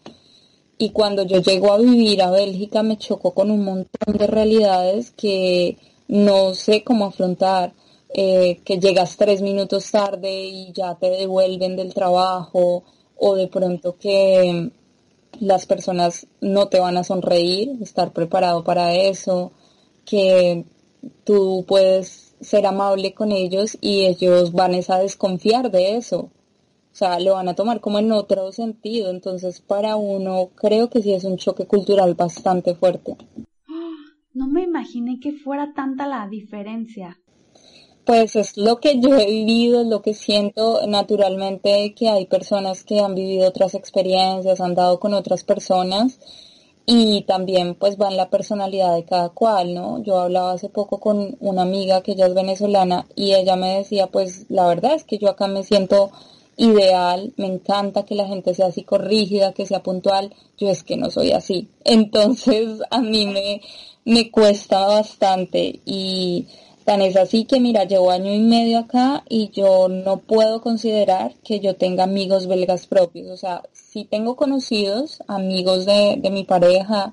Y 0.78 0.90
cuando 0.90 1.22
yo 1.24 1.40
llego 1.40 1.72
a 1.72 1.78
vivir 1.78 2.22
a 2.22 2.30
Bélgica 2.30 2.82
me 2.82 2.98
chocó 2.98 3.32
con 3.32 3.50
un 3.50 3.64
montón 3.64 4.16
de 4.16 4.26
realidades 4.26 5.10
que 5.10 5.78
no 6.08 6.54
sé 6.54 6.84
cómo 6.84 7.06
afrontar. 7.06 7.72
Eh, 8.18 8.60
que 8.64 8.78
llegas 8.78 9.16
tres 9.16 9.42
minutos 9.42 9.90
tarde 9.90 10.32
y 10.32 10.72
ya 10.72 10.94
te 10.94 11.10
devuelven 11.10 11.76
del 11.76 11.92
trabajo 11.92 12.84
o 13.16 13.34
de 13.34 13.48
pronto 13.48 13.96
que 13.98 14.70
las 15.40 15.66
personas 15.66 16.26
no 16.40 16.68
te 16.68 16.80
van 16.80 16.96
a 16.96 17.04
sonreír, 17.04 17.72
estar 17.82 18.12
preparado 18.12 18.64
para 18.64 18.94
eso, 18.94 19.52
que 20.04 20.64
tú 21.24 21.64
puedes 21.66 22.34
ser 22.40 22.66
amable 22.66 23.12
con 23.12 23.32
ellos 23.32 23.76
y 23.80 24.04
ellos 24.04 24.52
van 24.52 24.74
a 24.88 24.98
desconfiar 24.98 25.70
de 25.70 25.96
eso. 25.96 26.30
O 26.96 26.98
sea, 26.98 27.20
lo 27.20 27.34
van 27.34 27.46
a 27.46 27.54
tomar 27.54 27.80
como 27.80 27.98
en 27.98 28.10
otro 28.10 28.50
sentido. 28.52 29.10
Entonces, 29.10 29.60
para 29.60 29.96
uno, 29.96 30.48
creo 30.54 30.88
que 30.88 31.02
sí 31.02 31.12
es 31.12 31.24
un 31.24 31.36
choque 31.36 31.66
cultural 31.66 32.14
bastante 32.14 32.74
fuerte. 32.74 33.18
No 34.32 34.46
me 34.46 34.62
imaginé 34.62 35.20
que 35.20 35.32
fuera 35.32 35.74
tanta 35.74 36.06
la 36.06 36.26
diferencia. 36.26 37.18
Pues 38.06 38.34
es 38.34 38.56
lo 38.56 38.80
que 38.80 38.98
yo 38.98 39.14
he 39.14 39.26
vivido, 39.26 39.82
es 39.82 39.88
lo 39.88 40.00
que 40.00 40.14
siento 40.14 40.86
naturalmente 40.86 41.92
que 41.94 42.08
hay 42.08 42.24
personas 42.24 42.82
que 42.82 43.00
han 43.00 43.14
vivido 43.14 43.46
otras 43.46 43.74
experiencias, 43.74 44.62
han 44.62 44.74
dado 44.74 44.98
con 44.98 45.12
otras 45.12 45.44
personas 45.44 46.18
y 46.86 47.24
también 47.26 47.74
pues 47.74 48.00
va 48.00 48.08
en 48.08 48.16
la 48.16 48.30
personalidad 48.30 48.94
de 48.94 49.04
cada 49.04 49.28
cual, 49.28 49.74
¿no? 49.74 50.02
Yo 50.02 50.18
hablaba 50.18 50.52
hace 50.52 50.70
poco 50.70 50.98
con 50.98 51.36
una 51.40 51.60
amiga 51.60 52.00
que 52.00 52.12
ella 52.12 52.26
es 52.26 52.32
venezolana 52.32 53.06
y 53.14 53.34
ella 53.34 53.56
me 53.56 53.76
decía 53.76 54.06
pues 54.06 54.46
la 54.48 54.66
verdad 54.66 54.94
es 54.94 55.04
que 55.04 55.18
yo 55.18 55.28
acá 55.28 55.46
me 55.46 55.62
siento 55.62 56.10
ideal, 56.56 57.32
me 57.36 57.46
encanta 57.46 58.04
que 58.04 58.14
la 58.14 58.26
gente 58.26 58.54
sea 58.54 58.72
psicorrígida, 58.72 59.52
que 59.52 59.66
sea 59.66 59.82
puntual, 59.82 60.34
yo 60.56 60.68
es 60.70 60.82
que 60.82 60.96
no 60.96 61.10
soy 61.10 61.32
así. 61.32 61.68
Entonces 61.84 62.80
a 62.90 63.00
mí 63.00 63.26
me, 63.26 63.60
me 64.04 64.30
cuesta 64.30 64.86
bastante 64.86 65.80
y 65.84 66.46
tan 66.84 67.02
es 67.02 67.16
así 67.16 67.44
que 67.44 67.60
mira, 67.60 67.84
llevo 67.84 68.10
año 68.10 68.32
y 68.32 68.38
medio 68.38 68.78
acá 68.78 69.24
y 69.28 69.50
yo 69.50 69.88
no 69.88 70.18
puedo 70.18 70.60
considerar 70.60 71.34
que 71.42 71.60
yo 71.60 71.74
tenga 71.74 72.04
amigos 72.04 72.46
belgas 72.46 72.86
propios. 72.86 73.28
O 73.28 73.36
sea, 73.36 73.62
sí 73.72 74.04
tengo 74.04 74.36
conocidos, 74.36 75.22
amigos 75.26 75.84
de, 75.84 76.16
de 76.18 76.30
mi 76.30 76.44
pareja 76.44 77.12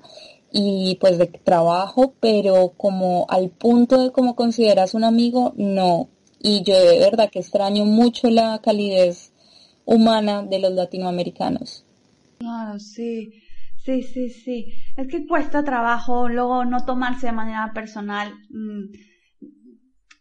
y 0.52 0.96
pues 1.00 1.18
de 1.18 1.26
trabajo, 1.26 2.14
pero 2.20 2.72
como 2.76 3.26
al 3.28 3.50
punto 3.50 4.00
de 4.00 4.12
cómo 4.12 4.36
consideras 4.36 4.94
un 4.94 5.02
amigo, 5.02 5.52
no 5.56 6.08
y 6.44 6.62
yo 6.62 6.78
de 6.78 6.98
verdad 6.98 7.30
que 7.30 7.38
extraño 7.38 7.86
mucho 7.86 8.28
la 8.28 8.60
calidez 8.62 9.32
humana 9.84 10.42
de 10.42 10.58
los 10.58 10.72
latinoamericanos. 10.72 11.84
Claro, 12.38 12.78
sí, 12.78 13.32
sí, 13.76 14.02
sí, 14.02 14.30
sí. 14.30 14.72
Es 14.96 15.08
que 15.08 15.26
cuesta 15.26 15.64
trabajo 15.64 16.28
luego 16.28 16.64
no 16.64 16.84
tomarse 16.84 17.26
de 17.26 17.32
manera 17.32 17.72
personal. 17.74 18.32
Mm, 18.50 18.92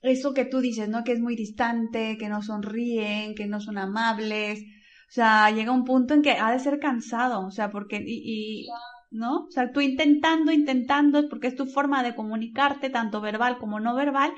eso 0.02 0.34
que 0.34 0.46
tú 0.46 0.60
dices, 0.60 0.90
¿no? 0.90 1.04
Que 1.04 1.14
es 1.14 1.20
muy 1.20 1.36
distante, 1.36 2.18
que 2.18 2.30
no 2.30 2.42
sonríen, 2.42 3.36
que 3.36 3.48
no 3.48 3.60
son 3.62 3.78
amables. 3.78 4.60
O 4.62 5.12
sea, 5.12 5.50
llega 5.52 5.72
un 5.72 5.86
punto 5.86 6.14
en 6.14 6.22
que 6.22 6.32
ha 6.32 6.52
de 6.52 6.60
ser 6.60 6.80
cansado, 6.80 7.46
o 7.46 7.52
sea, 7.52 7.72
porque, 7.72 7.98
y, 8.06 8.64
y 8.64 8.68
¿no? 9.12 9.46
O 9.48 9.52
sea, 9.52 9.72
tú 9.72 9.80
intentando, 9.82 10.52
intentando, 10.52 11.30
porque 11.30 11.48
es 11.48 11.56
tu 11.56 11.66
forma 11.68 12.04
de 12.04 12.16
comunicarte, 12.16 12.90
tanto 12.90 13.22
verbal 13.22 13.58
como 13.60 13.80
no 13.80 13.96
verbal, 13.96 14.34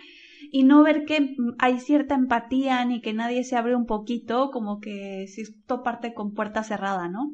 y 0.55 0.63
no 0.63 0.83
ver 0.83 1.03
que 1.03 1.35
hay 1.59 1.81
cierta 1.81 2.15
empatía 2.15 2.85
ni 2.85 3.01
que 3.01 3.11
nadie 3.11 3.43
se 3.43 3.57
abre 3.57 3.75
un 3.75 3.85
poquito, 3.85 4.51
como 4.51 4.79
que 4.79 5.27
si 5.27 5.41
esto 5.41 5.83
parte 5.83 6.13
con 6.13 6.33
puerta 6.33 6.63
cerrada, 6.63 7.09
¿no? 7.09 7.33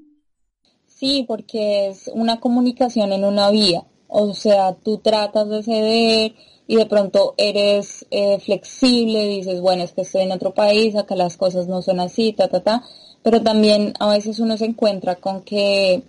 Sí, 0.87 1.23
porque 1.27 1.89
es 1.89 2.09
una 2.15 2.39
comunicación 2.39 3.13
en 3.13 3.23
una 3.23 3.51
vía. 3.51 3.83
O 4.07 4.33
sea, 4.33 4.73
tú 4.73 4.97
tratas 4.97 5.49
de 5.49 5.61
ceder 5.61 6.33
y 6.65 6.75
de 6.77 6.87
pronto 6.87 7.35
eres 7.37 8.07
eh, 8.09 8.39
flexible, 8.39 9.27
dices, 9.27 9.61
bueno, 9.61 9.83
es 9.83 9.91
que 9.91 10.01
estoy 10.01 10.23
en 10.23 10.31
otro 10.31 10.55
país, 10.55 10.95
acá 10.95 11.15
las 11.15 11.37
cosas 11.37 11.67
no 11.67 11.83
son 11.83 11.99
así, 11.99 12.33
ta, 12.33 12.47
ta, 12.47 12.63
ta. 12.63 12.83
Pero 13.21 13.43
también 13.43 13.93
a 13.99 14.09
veces 14.09 14.39
uno 14.39 14.57
se 14.57 14.65
encuentra 14.65 15.17
con 15.17 15.43
que 15.43 16.01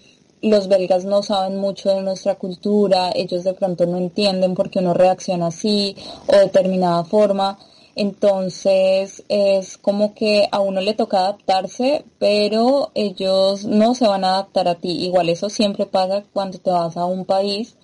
los 0.43 0.69
belgas 0.69 1.05
no 1.05 1.23
saben 1.23 1.57
mucho 1.57 1.91
de 1.95 2.03
nuestra 2.03 2.35
cultura, 2.35 3.13
ellos 3.15 3.45
de 3.45 3.55
pronto 3.55 3.87
no 3.87 3.97
entienden 3.97 4.55
por 4.55 4.71
qué 4.71 4.81
uno 4.81 4.93
reacciona 4.93 5.47
así 5.47 5.97
o 6.27 6.33
de 6.33 6.41
determinada 6.41 7.05
forma. 7.05 7.59
Entonces 7.95 9.23
es 9.29 9.77
como 9.79 10.15
que 10.15 10.49
a 10.51 10.61
uno 10.61 10.81
le 10.81 10.95
toca 10.95 11.19
adaptarse, 11.19 12.05
pero 12.19 12.91
ellos 12.95 13.65
no 13.67 13.95
se 13.95 14.09
van 14.09 14.25
a 14.25 14.35
adaptar 14.35 14.67
a 14.69 14.77
ti. 14.77 15.05
Igual 15.05 15.29
eso 15.29 15.51
siempre 15.51 15.87
pasa 15.87 16.25
cuando 16.33 16.59
te 16.59 16.71
vas 16.71 16.97
a 16.97 17.05
un 17.05 17.25
país, 17.25 17.77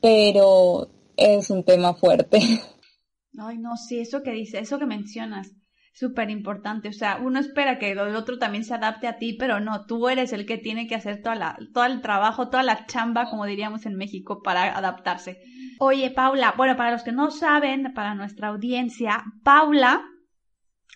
pero 0.00 0.88
es 1.16 1.50
un 1.50 1.62
tema 1.62 1.94
fuerte. 1.94 2.40
Ay, 3.38 3.58
no, 3.58 3.76
sí, 3.76 3.98
eso 3.98 4.22
que 4.22 4.32
dice, 4.32 4.58
eso 4.58 4.78
que 4.78 4.86
mencionas 4.86 5.52
súper 5.94 6.28
importante. 6.30 6.88
O 6.88 6.92
sea, 6.92 7.18
uno 7.22 7.38
espera 7.38 7.78
que 7.78 7.92
el 7.92 8.16
otro 8.16 8.38
también 8.38 8.64
se 8.64 8.74
adapte 8.74 9.06
a 9.06 9.16
ti, 9.16 9.36
pero 9.38 9.60
no, 9.60 9.86
tú 9.86 10.08
eres 10.08 10.32
el 10.32 10.44
que 10.44 10.58
tiene 10.58 10.86
que 10.86 10.96
hacer 10.96 11.22
toda 11.22 11.36
la, 11.36 11.58
todo 11.72 11.84
el 11.84 12.02
trabajo, 12.02 12.50
toda 12.50 12.64
la 12.64 12.84
chamba, 12.86 13.30
como 13.30 13.46
diríamos 13.46 13.86
en 13.86 13.94
México, 13.94 14.42
para 14.42 14.76
adaptarse. 14.76 15.38
Oye, 15.78 16.10
Paula, 16.10 16.54
bueno, 16.56 16.76
para 16.76 16.90
los 16.90 17.04
que 17.04 17.12
no 17.12 17.30
saben, 17.30 17.94
para 17.94 18.14
nuestra 18.14 18.48
audiencia, 18.48 19.24
Paula 19.44 20.04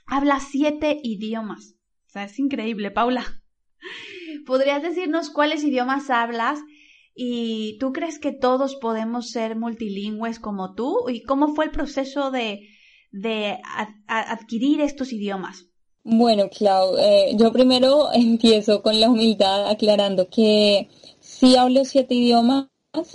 habla 0.07 0.41
siete 0.41 0.99
idiomas. 1.03 1.77
O 2.09 2.11
sea, 2.11 2.25
es 2.25 2.39
increíble, 2.39 2.91
Paula. 2.91 3.25
¿Podrías 4.47 4.83
decirnos 4.83 5.31
cuáles 5.31 5.63
idiomas 5.63 6.11
hablas? 6.11 6.59
¿Y 7.15 7.79
tú 7.79 7.93
crees 7.93 8.19
que 8.19 8.33
todos 8.33 8.77
podemos 8.77 9.31
ser 9.31 9.57
multilingües 9.57 10.41
como 10.41 10.75
tú? 10.75 11.05
¿Y 11.09 11.23
cómo 11.23 11.55
fue 11.55 11.67
el 11.67 11.71
proceso 11.71 12.31
de, 12.31 12.61
de 13.11 13.59
adquirir 14.07 14.81
estos 14.81 15.13
idiomas? 15.13 15.67
Bueno, 16.05 16.49
Clau, 16.49 16.97
eh, 16.97 17.33
yo 17.37 17.53
primero 17.53 18.11
empiezo 18.15 18.83
con 18.83 19.01
la 19.01 19.11
humildad 19.11 19.69
aclarando 19.69 20.29
que 20.29 20.89
sí 21.21 21.57
hablo 21.57 21.85
siete 21.85 22.15
idiomas, 22.15 22.69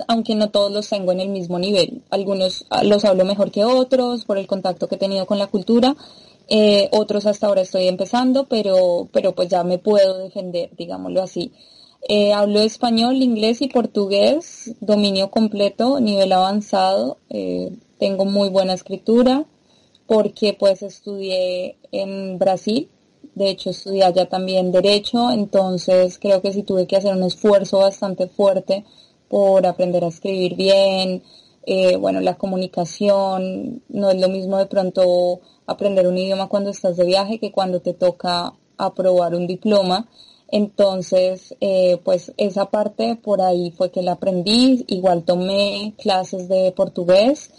aunque 0.06 0.34
no 0.34 0.50
todos 0.50 0.70
los 0.72 0.88
tengo 0.88 1.12
en 1.12 1.20
el 1.20 1.28
mismo 1.28 1.58
nivel. 1.58 2.02
Algunos 2.10 2.66
ah, 2.70 2.84
los 2.84 3.04
hablo 3.04 3.24
mejor 3.24 3.50
que 3.50 3.64
otros 3.64 4.24
por 4.24 4.38
el 4.38 4.46
contacto 4.46 4.88
que 4.88 4.94
he 4.94 4.98
tenido 4.98 5.26
con 5.26 5.38
la 5.38 5.48
cultura. 5.48 5.96
Eh, 6.48 6.88
otros 6.92 7.26
hasta 7.26 7.46
ahora 7.46 7.62
estoy 7.62 7.88
empezando, 7.88 8.44
pero, 8.48 9.08
pero 9.12 9.34
pues 9.34 9.48
ya 9.48 9.64
me 9.64 9.78
puedo 9.78 10.18
defender, 10.18 10.70
digámoslo 10.76 11.22
así. 11.22 11.52
Eh, 12.08 12.32
hablo 12.34 12.60
español, 12.60 13.16
inglés 13.16 13.62
y 13.62 13.68
portugués, 13.68 14.74
dominio 14.80 15.30
completo, 15.30 16.00
nivel 16.00 16.32
avanzado. 16.32 17.18
tengo 17.98 18.24
muy 18.26 18.50
buena 18.50 18.74
escritura 18.74 19.46
porque 20.06 20.56
pues 20.58 20.82
estudié 20.82 21.76
en 21.92 22.38
Brasil, 22.38 22.88
de 23.34 23.50
hecho 23.50 23.70
estudié 23.70 24.04
allá 24.04 24.28
también 24.28 24.72
derecho, 24.72 25.30
entonces 25.30 26.18
creo 26.18 26.42
que 26.42 26.52
sí 26.52 26.62
tuve 26.62 26.86
que 26.86 26.96
hacer 26.96 27.14
un 27.14 27.24
esfuerzo 27.24 27.78
bastante 27.78 28.28
fuerte 28.28 28.84
por 29.28 29.66
aprender 29.66 30.04
a 30.04 30.08
escribir 30.08 30.54
bien, 30.56 31.22
eh, 31.66 31.96
bueno, 31.96 32.20
la 32.20 32.36
comunicación, 32.36 33.82
no 33.88 34.10
es 34.10 34.20
lo 34.20 34.28
mismo 34.28 34.58
de 34.58 34.66
pronto 34.66 35.40
aprender 35.66 36.06
un 36.06 36.18
idioma 36.18 36.48
cuando 36.48 36.70
estás 36.70 36.96
de 36.96 37.04
viaje 37.04 37.38
que 37.38 37.52
cuando 37.52 37.80
te 37.80 37.94
toca 37.94 38.52
aprobar 38.76 39.34
un 39.34 39.46
diploma. 39.46 40.08
Entonces, 40.48 41.54
eh, 41.60 41.98
pues 42.04 42.32
esa 42.36 42.66
parte 42.66 43.16
por 43.16 43.40
ahí 43.40 43.70
fue 43.70 43.90
que 43.90 44.02
la 44.02 44.12
aprendí. 44.12 44.84
Igual 44.88 45.24
tomé 45.24 45.94
clases 45.98 46.48
de 46.48 46.70
portugués 46.72 47.50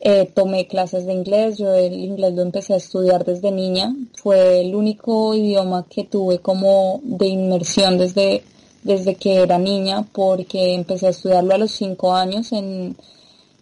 eh, 0.00 0.30
tomé 0.34 0.66
clases 0.66 1.06
de 1.06 1.12
inglés, 1.12 1.58
yo 1.58 1.74
el 1.74 1.94
inglés 1.94 2.34
lo 2.34 2.42
empecé 2.42 2.74
a 2.74 2.76
estudiar 2.76 3.24
desde 3.24 3.50
niña, 3.50 3.94
fue 4.14 4.60
el 4.60 4.74
único 4.74 5.34
idioma 5.34 5.86
que 5.88 6.04
tuve 6.04 6.38
como 6.38 7.00
de 7.02 7.28
inmersión 7.28 7.98
desde, 7.98 8.42
desde 8.82 9.14
que 9.14 9.36
era 9.36 9.58
niña, 9.58 10.06
porque 10.12 10.74
empecé 10.74 11.06
a 11.06 11.10
estudiarlo 11.10 11.54
a 11.54 11.58
los 11.58 11.72
cinco 11.72 12.14
años 12.14 12.52
en, 12.52 12.96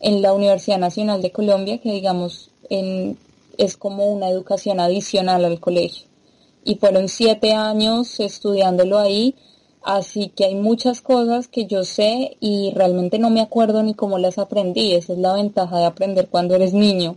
en 0.00 0.22
la 0.22 0.32
Universidad 0.32 0.78
Nacional 0.78 1.22
de 1.22 1.30
Colombia, 1.30 1.78
que 1.78 1.92
digamos 1.92 2.50
en, 2.68 3.16
es 3.56 3.76
como 3.76 4.12
una 4.12 4.28
educación 4.28 4.80
adicional 4.80 5.44
al 5.44 5.60
colegio. 5.60 6.06
Y 6.64 6.76
fueron 6.76 7.08
siete 7.08 7.52
años 7.52 8.18
estudiándolo 8.20 8.98
ahí 8.98 9.34
Así 9.84 10.30
que 10.30 10.46
hay 10.46 10.54
muchas 10.54 11.02
cosas 11.02 11.46
que 11.46 11.66
yo 11.66 11.84
sé 11.84 12.38
y 12.40 12.72
realmente 12.74 13.18
no 13.18 13.28
me 13.28 13.42
acuerdo 13.42 13.82
ni 13.82 13.92
cómo 13.92 14.16
las 14.16 14.38
aprendí. 14.38 14.94
Esa 14.94 15.12
es 15.12 15.18
la 15.18 15.34
ventaja 15.34 15.78
de 15.78 15.84
aprender 15.84 16.28
cuando 16.30 16.54
eres 16.54 16.72
niño. 16.72 17.16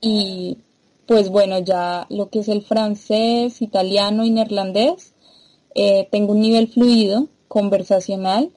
Y 0.00 0.58
pues 1.06 1.28
bueno, 1.28 1.60
ya 1.60 2.06
lo 2.10 2.28
que 2.28 2.40
es 2.40 2.48
el 2.48 2.62
francés, 2.62 3.62
italiano 3.62 4.24
y 4.24 4.30
neerlandés, 4.30 5.12
eh, 5.76 6.08
tengo 6.10 6.32
un 6.32 6.40
nivel 6.40 6.66
fluido, 6.66 7.28
conversacional, 7.46 8.50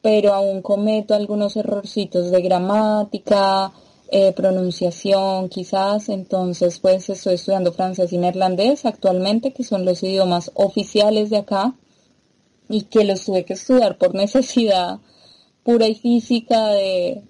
pero 0.00 0.32
aún 0.32 0.62
cometo 0.62 1.14
algunos 1.14 1.56
errorcitos 1.56 2.30
de 2.30 2.40
gramática, 2.40 3.72
eh, 4.12 4.32
pronunciación 4.32 5.48
quizás. 5.48 6.08
Entonces 6.08 6.78
pues 6.78 7.10
estoy 7.10 7.34
estudiando 7.34 7.72
francés 7.72 8.12
y 8.12 8.18
neerlandés 8.18 8.86
actualmente, 8.86 9.52
que 9.52 9.64
son 9.64 9.84
los 9.84 10.04
idiomas 10.04 10.52
oficiales 10.54 11.30
de 11.30 11.38
acá 11.38 11.74
y 12.68 12.82
que 12.82 13.04
los 13.04 13.24
tuve 13.24 13.44
que 13.44 13.54
estudiar 13.54 13.98
por 13.98 14.14
necesidad 14.14 14.98
pura 15.62 15.88
y 15.88 15.94
física 15.94 16.68
de 16.68 17.22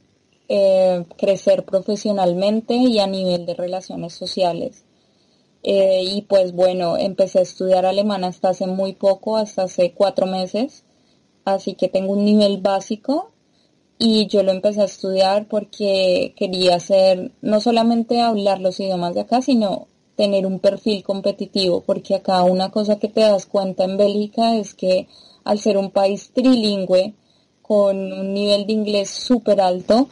eh, 0.49 1.05
crecer 1.17 1.65
profesionalmente 1.65 2.75
y 2.75 2.99
a 2.99 3.07
nivel 3.07 3.47
de 3.47 3.55
relaciones 3.55 4.13
sociales. 4.15 4.85
Eh, 5.63 6.05
y 6.05 6.23
pues 6.23 6.53
bueno, 6.53 6.97
empecé 6.97 7.41
a 7.41 7.43
estudiar 7.43 7.87
alemán 7.87 8.25
hasta 8.25 8.51
hace 8.51 8.67
muy 8.67 8.93
poco, 8.93 9.37
hasta 9.37 9.63
hace 9.65 9.93
cuatro 9.93 10.27
meses, 10.27 10.85
así 11.45 11.75
que 11.75 11.89
tengo 11.89 12.13
un 12.13 12.25
nivel 12.25 12.59
básico 12.59 13.33
y 13.99 14.27
yo 14.29 14.43
lo 14.43 14.53
empecé 14.53 14.83
a 14.83 14.85
estudiar 14.85 15.49
porque 15.49 16.35
quería 16.37 16.77
hacer, 16.77 17.33
no 17.41 17.61
solamente 17.61 18.21
hablar 18.21 18.61
los 18.61 18.79
idiomas 18.79 19.15
de 19.15 19.23
acá, 19.23 19.43
sino 19.43 19.89
tener 20.15 20.47
un 20.47 20.61
perfil 20.61 21.03
competitivo, 21.03 21.83
porque 21.83 22.15
acá 22.15 22.43
una 22.45 22.71
cosa 22.71 22.99
que 22.99 23.09
te 23.09 23.23
das 23.23 23.47
cuenta 23.47 23.85
en 23.85 23.97
Bélgica 23.97 24.57
es 24.57 24.75
que 24.75 25.09
al 25.47 25.59
ser 25.59 25.79
un 25.79 25.91
país 25.91 26.31
trilingüe, 26.35 27.15
con 27.63 28.13
un 28.13 28.35
nivel 28.35 28.67
de 28.67 28.73
inglés 28.73 29.11
súper 29.11 29.61
alto, 29.61 30.09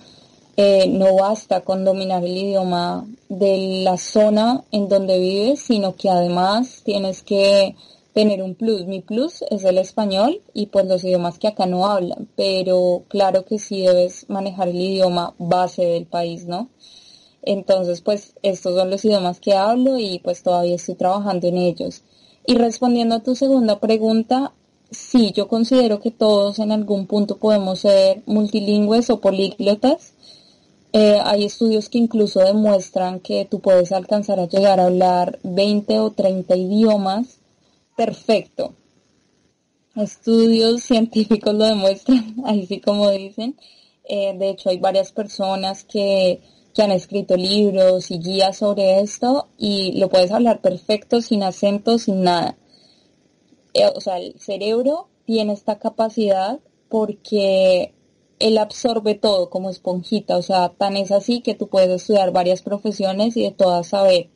eh, 0.57 0.87
no 0.89 1.17
basta 1.17 1.63
con 1.63 1.85
dominar 1.85 2.25
el 2.25 2.37
idioma 2.37 3.07
de 3.29 3.83
la 3.85 3.97
zona 3.99 4.65
en 4.71 4.89
donde 4.89 5.19
vives, 5.19 5.61
sino 5.61 5.97
que 5.97 6.09
además 6.09 6.83
tienes 6.85 7.23
que 7.23 7.75
tener 8.13 8.43
un 8.43 8.55
plus. 8.55 8.87
Mi 8.87 9.01
plus 9.01 9.43
es 9.51 9.65
el 9.65 9.79
español 9.79 10.41
y 10.53 10.67
pues 10.67 10.87
los 10.87 11.03
idiomas 11.03 11.39
que 11.39 11.49
acá 11.49 11.67
no 11.67 11.87
hablan, 11.87 12.29
pero 12.37 13.03
claro 13.09 13.45
que 13.45 13.59
sí 13.59 13.83
debes 13.83 14.27
manejar 14.29 14.69
el 14.69 14.81
idioma 14.81 15.35
base 15.39 15.85
del 15.85 16.07
país, 16.07 16.47
¿no? 16.47 16.69
Entonces, 17.43 18.01
pues 18.01 18.35
estos 18.43 18.77
son 18.77 18.91
los 18.91 19.05
idiomas 19.05 19.41
que 19.41 19.55
hablo 19.55 19.99
y 19.99 20.21
pues 20.21 20.43
todavía 20.43 20.77
estoy 20.77 20.95
trabajando 20.95 21.49
en 21.49 21.59
ellos. 21.59 22.03
Y 22.47 22.55
respondiendo 22.57 23.17
a 23.17 23.23
tu 23.23 23.35
segunda 23.35 23.81
pregunta, 23.81 24.53
sí, 24.95 25.33
yo 25.33 25.49
considero 25.49 26.01
que 26.01 26.11
todos 26.11 26.59
en 26.59 26.73
algún 26.73 27.07
punto 27.07 27.39
podemos 27.39 27.81
ser 27.81 28.23
multilingües 28.27 29.11
o 29.11 29.21
políglotas. 29.21 30.15
Eh, 30.93 31.19
hay 31.25 31.45
estudios 31.45 31.89
que 31.89 31.99
incluso 31.99 32.41
demuestran 32.41 33.21
que 33.21 33.45
tú 33.45 33.61
puedes 33.61 33.93
alcanzar 33.93 34.39
a 34.41 34.49
llegar 34.49 34.81
a 34.81 34.87
hablar 34.87 35.39
20 35.43 35.99
o 36.01 36.11
30 36.13 36.57
idiomas 36.57 37.39
perfecto. 37.97 38.75
Estudios 39.97 40.83
científicos 40.91 41.55
lo 41.55 41.65
demuestran, 41.65 42.37
así 42.45 42.81
como 42.81 43.11
dicen. 43.11 43.57
Eh, 44.05 44.37
de 44.39 44.51
hecho, 44.51 44.71
hay 44.71 44.79
varias 44.79 45.13
personas 45.13 45.85
que 45.85 46.41
que 46.75 46.83
han 46.83 46.91
escrito 46.91 47.37
libros 47.37 48.11
y 48.11 48.19
guías 48.19 48.59
sobre 48.59 49.01
esto 49.01 49.49
y 49.57 49.93
lo 49.99 50.09
puedes 50.09 50.33
hablar 50.33 50.61
perfecto, 50.61 51.23
sin 51.23 51.45
acento, 51.45 51.99
sin 51.99 52.23
nada. 52.23 52.57
Eh, 53.75 53.91
o 53.95 54.01
sea, 54.01 54.19
el 54.19 54.39
cerebro 54.39 55.09
tiene 55.27 55.53
esta 55.53 55.79
capacidad 55.79 56.61
porque 56.89 57.95
él 58.39 58.59
absorbe 58.59 59.15
todo 59.15 59.51
como 59.51 59.71
esponjita, 59.71 60.37
o 60.37 60.43
sea, 60.43 60.71
tan 60.71 60.97
es 60.97 61.11
así 61.11 61.41
que 61.41 61.55
tú 61.55 61.69
puedes 61.69 61.91
estudiar 61.91 62.33
varias 62.33 62.63
profesiones 62.63 63.37
y 63.37 63.43
de 63.43 63.53
todas 63.53 63.89
saber. 63.89 64.31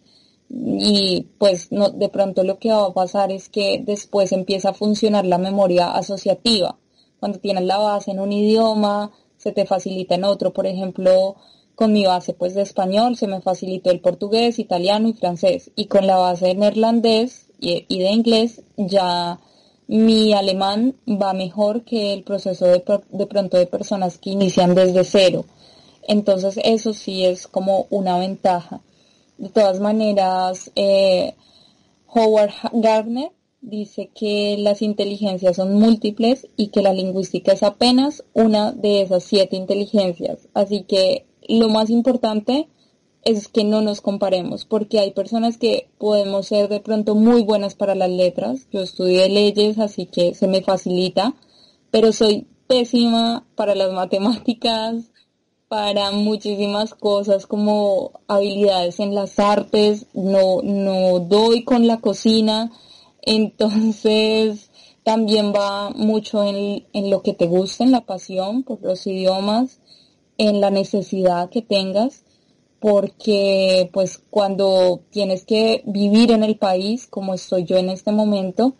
Y 0.51 1.27
pues 1.38 1.72
no, 1.72 1.90
de 1.90 2.09
pronto 2.09 2.42
lo 2.42 2.59
que 2.59 2.70
va 2.70 2.87
a 2.87 2.94
pasar 2.94 3.31
es 3.33 3.48
que 3.48 3.83
después 3.85 4.33
empieza 4.33 4.70
a 4.70 4.74
funcionar 4.74 5.27
la 5.27 5.38
memoria 5.38 5.90
asociativa. 5.90 6.79
Cuando 7.20 7.38
tienes 7.38 7.64
la 7.64 7.79
base 7.79 8.12
en 8.12 8.20
un 8.20 8.33
idioma, 8.33 9.12
se 9.37 9.53
te 9.53 9.66
facilita 9.66 10.14
en 10.14 10.24
otro. 10.24 10.53
Por 10.53 10.66
ejemplo, 10.66 11.37
con 11.74 11.92
mi 11.92 12.07
base 12.07 12.33
pues 12.33 12.55
de 12.55 12.62
español 12.62 13.16
se 13.16 13.27
me 13.27 13.40
facilitó 13.42 13.90
el 13.90 14.01
portugués, 14.01 14.59
italiano 14.59 15.09
y 15.09 15.12
francés. 15.12 15.70
Y 15.77 15.87
con 15.87 16.07
la 16.07 16.16
base 16.16 16.46
de 16.46 16.55
neerlandés 16.55 17.48
y, 17.61 17.99
de 17.99 18.11
inglés 18.11 18.62
ya 18.77 19.38
mi 19.87 20.33
alemán 20.35 20.94
va 21.09 21.33
mejor 21.33 21.83
que 21.85 22.12
el 22.12 22.23
proceso 22.23 22.66
de, 22.66 22.85
de 23.11 23.27
pronto 23.27 23.57
de 23.57 23.66
personas 23.66 24.18
que 24.18 24.31
inician 24.31 24.75
desde 24.75 25.05
cero. 25.05 25.44
Entonces 26.07 26.59
eso 26.62 26.92
sí 26.92 27.25
es 27.25 27.47
como 27.47 27.87
una 27.90 28.18
ventaja. 28.18 28.81
De 29.38 29.49
todas 29.49 29.81
maneras, 29.81 30.71
eh, 30.75 31.35
Howard 32.09 32.53
Gardner 32.73 33.31
dice 33.61 34.11
que 34.14 34.57
las 34.59 34.83
inteligencias 34.83 35.57
son 35.57 35.75
múltiples 35.75 36.47
y 36.57 36.68
que 36.68 36.83
la 36.83 36.92
lingüística 36.92 37.53
es 37.53 37.62
apenas 37.62 38.25
una 38.33 38.73
de 38.73 39.03
esas 39.03 39.25
siete 39.25 39.57
inteligencias. 39.57 40.49
Así 40.55 40.83
que 40.83 41.27
lo 41.49 41.68
más 41.68 41.90
importante 41.90 42.68
es 43.29 43.49
que 43.49 43.62
no 43.62 43.83
nos 43.83 44.01
comparemos, 44.01 44.64
porque 44.64 45.01
hay 45.01 45.11
personas 45.11 45.59
que 45.59 45.91
podemos 45.99 46.47
ser 46.47 46.69
de 46.69 46.81
pronto 46.81 47.14
muy 47.14 47.43
buenas 47.43 47.75
para 47.75 47.95
las 47.95 48.09
letras. 48.09 48.67
Yo 48.73 48.81
estudié 48.81 49.29
leyes, 49.29 49.79
así 49.79 50.07
que 50.07 50.35
se 50.35 50.47
me 50.47 50.62
facilita, 50.62 51.35
pero 51.91 52.12
soy 52.12 52.47
pésima 52.67 53.47
para 53.55 53.75
las 53.75 53.93
matemáticas, 54.03 55.12
para 55.69 56.11
muchísimas 56.11 56.95
cosas 56.95 57.47
como 57.47 58.12
habilidades 58.29 58.99
en 58.99 59.14
las 59.14 59.38
artes, 59.38 60.07
no, 60.14 60.62
no 60.62 61.21
doy 61.21 61.64
con 61.64 61.87
la 61.87 61.99
cocina, 61.99 62.73
entonces 63.21 64.71
también 65.05 65.53
va 65.53 65.91
mucho 65.91 66.45
en, 66.45 66.87
en 66.95 67.11
lo 67.11 67.23
que 67.23 67.35
te 67.35 67.47
gusta, 67.47 67.85
en 67.85 67.91
la 67.91 68.07
pasión 68.07 68.62
por 68.62 68.81
los 68.83 69.07
idiomas, 69.07 69.81
en 70.38 70.62
la 70.62 70.71
necesidad 70.71 71.51
que 71.51 71.61
tengas 71.61 72.25
porque 72.81 73.91
pues 73.93 74.23
cuando 74.31 75.03
tienes 75.11 75.45
que 75.45 75.83
vivir 75.87 76.31
en 76.31 76.45
el 76.45 76.57
país 76.57 77.07
como 77.07 77.35
estoy 77.35 77.64
yo 77.64 77.77
en 77.77 77.88
este 77.88 78.12
momento, 78.12 78.75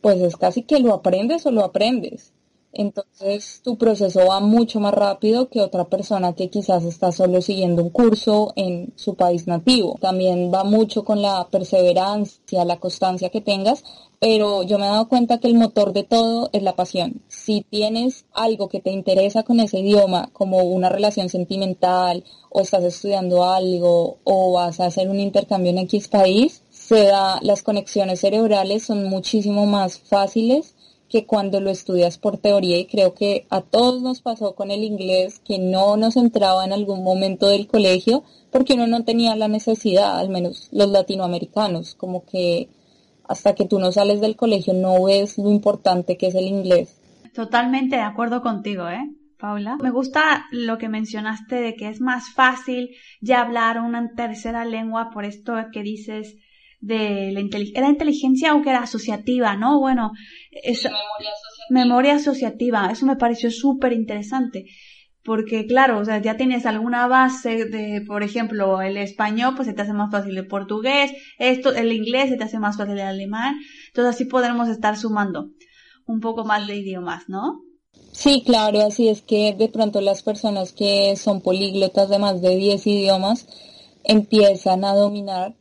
pues 0.00 0.20
es 0.20 0.36
casi 0.36 0.62
que 0.62 0.80
lo 0.80 0.94
aprendes 0.94 1.46
o 1.46 1.50
lo 1.50 1.64
aprendes. 1.64 2.32
Entonces 2.72 3.60
tu 3.64 3.76
proceso 3.76 4.26
va 4.26 4.40
mucho 4.40 4.78
más 4.78 4.94
rápido 4.94 5.48
que 5.48 5.60
otra 5.60 5.84
persona 5.88 6.34
que 6.34 6.50
quizás 6.50 6.84
está 6.84 7.10
solo 7.10 7.42
siguiendo 7.42 7.82
un 7.82 7.90
curso 7.90 8.52
en 8.54 8.92
su 8.96 9.16
país 9.16 9.46
nativo. 9.48 9.98
También 10.00 10.52
va 10.54 10.62
mucho 10.62 11.04
con 11.04 11.20
la 11.20 11.48
perseverancia, 11.50 12.64
la 12.64 12.78
constancia 12.78 13.30
que 13.30 13.40
tengas, 13.40 13.82
pero 14.20 14.62
yo 14.62 14.78
me 14.78 14.86
he 14.86 14.88
dado 14.88 15.08
cuenta 15.08 15.38
que 15.38 15.48
el 15.48 15.54
motor 15.54 15.92
de 15.92 16.04
todo 16.04 16.48
es 16.52 16.62
la 16.62 16.76
pasión. 16.76 17.22
Si 17.26 17.62
tienes 17.62 18.26
algo 18.32 18.68
que 18.68 18.80
te 18.80 18.90
interesa 18.90 19.42
con 19.42 19.58
ese 19.58 19.80
idioma, 19.80 20.30
como 20.32 20.58
una 20.58 20.90
relación 20.90 21.28
sentimental, 21.28 22.22
o 22.50 22.60
estás 22.60 22.84
estudiando 22.84 23.44
algo, 23.44 24.18
o 24.24 24.52
vas 24.52 24.78
a 24.78 24.86
hacer 24.86 25.08
un 25.08 25.18
intercambio 25.18 25.70
en 25.70 25.78
X 25.78 26.08
país, 26.08 26.62
se 26.70 27.04
da, 27.04 27.40
las 27.42 27.62
conexiones 27.62 28.20
cerebrales 28.20 28.84
son 28.84 29.04
muchísimo 29.08 29.66
más 29.66 29.98
fáciles 29.98 30.74
que 31.10 31.26
cuando 31.26 31.60
lo 31.60 31.70
estudias 31.70 32.18
por 32.18 32.38
teoría 32.38 32.78
y 32.78 32.86
creo 32.86 33.14
que 33.14 33.46
a 33.50 33.60
todos 33.62 34.00
nos 34.00 34.22
pasó 34.22 34.54
con 34.54 34.70
el 34.70 34.84
inglés 34.84 35.40
que 35.40 35.58
no 35.58 35.96
nos 35.96 36.16
entraba 36.16 36.64
en 36.64 36.72
algún 36.72 37.02
momento 37.02 37.48
del 37.48 37.66
colegio 37.66 38.22
porque 38.52 38.74
uno 38.74 38.86
no 38.86 39.04
tenía 39.04 39.34
la 39.34 39.48
necesidad, 39.48 40.18
al 40.18 40.28
menos 40.28 40.68
los 40.70 40.88
latinoamericanos, 40.88 41.96
como 41.96 42.24
que 42.24 42.68
hasta 43.28 43.56
que 43.56 43.66
tú 43.66 43.80
no 43.80 43.90
sales 43.90 44.20
del 44.20 44.36
colegio 44.36 44.72
no 44.72 45.02
ves 45.02 45.36
lo 45.36 45.50
importante 45.50 46.16
que 46.16 46.28
es 46.28 46.34
el 46.36 46.46
inglés. 46.46 46.96
Totalmente 47.34 47.96
de 47.96 48.02
acuerdo 48.02 48.40
contigo, 48.40 48.88
¿eh? 48.88 49.10
Paula. 49.36 49.78
Me 49.82 49.90
gusta 49.90 50.46
lo 50.52 50.78
que 50.78 50.88
mencionaste 50.88 51.56
de 51.56 51.74
que 51.74 51.88
es 51.88 52.00
más 52.00 52.32
fácil 52.34 52.90
ya 53.20 53.40
hablar 53.40 53.80
una 53.80 54.10
tercera 54.14 54.64
lengua 54.64 55.10
por 55.10 55.24
esto 55.24 55.54
que 55.72 55.82
dices 55.82 56.36
de 56.80 57.30
la 57.32 57.40
inteligencia, 57.40 57.80
era 57.80 57.90
inteligencia 57.90 58.54
o 58.54 58.62
que 58.62 58.70
era 58.70 58.80
asociativa, 58.80 59.56
¿no? 59.56 59.78
Bueno, 59.78 60.12
memoria 60.52 61.32
asociativa. 61.32 61.66
memoria 61.70 62.14
asociativa, 62.14 62.90
eso 62.90 63.06
me 63.06 63.16
pareció 63.16 63.50
súper 63.50 63.92
interesante. 63.92 64.64
Porque 65.22 65.66
claro, 65.66 65.98
o 65.98 66.04
sea, 66.04 66.20
ya 66.22 66.38
tienes 66.38 66.64
alguna 66.64 67.06
base 67.06 67.66
de, 67.66 68.02
por 68.06 68.22
ejemplo, 68.22 68.80
el 68.80 68.96
español, 68.96 69.52
pues 69.54 69.68
se 69.68 69.74
te 69.74 69.82
hace 69.82 69.92
más 69.92 70.10
fácil 70.10 70.36
el 70.36 70.46
portugués, 70.46 71.12
esto, 71.38 71.74
el 71.74 71.92
inglés 71.92 72.30
se 72.30 72.36
te 72.36 72.44
hace 72.44 72.58
más 72.58 72.78
fácil 72.78 72.94
el 72.94 73.06
alemán, 73.06 73.56
entonces 73.88 74.14
así 74.14 74.24
podremos 74.24 74.70
estar 74.70 74.96
sumando 74.96 75.50
un 76.06 76.20
poco 76.20 76.44
más 76.46 76.66
de 76.66 76.76
idiomas, 76.76 77.28
¿no? 77.28 77.60
Sí, 78.12 78.42
claro, 78.44 78.80
así 78.80 79.08
es 79.08 79.20
que 79.20 79.54
de 79.54 79.68
pronto 79.68 80.00
las 80.00 80.22
personas 80.22 80.72
que 80.72 81.14
son 81.16 81.42
políglotas 81.42 82.08
de 82.08 82.18
más 82.18 82.40
de 82.40 82.56
10 82.56 82.86
idiomas 82.86 83.46
empiezan 84.04 84.84
a 84.84 84.94
dominar 84.94 85.54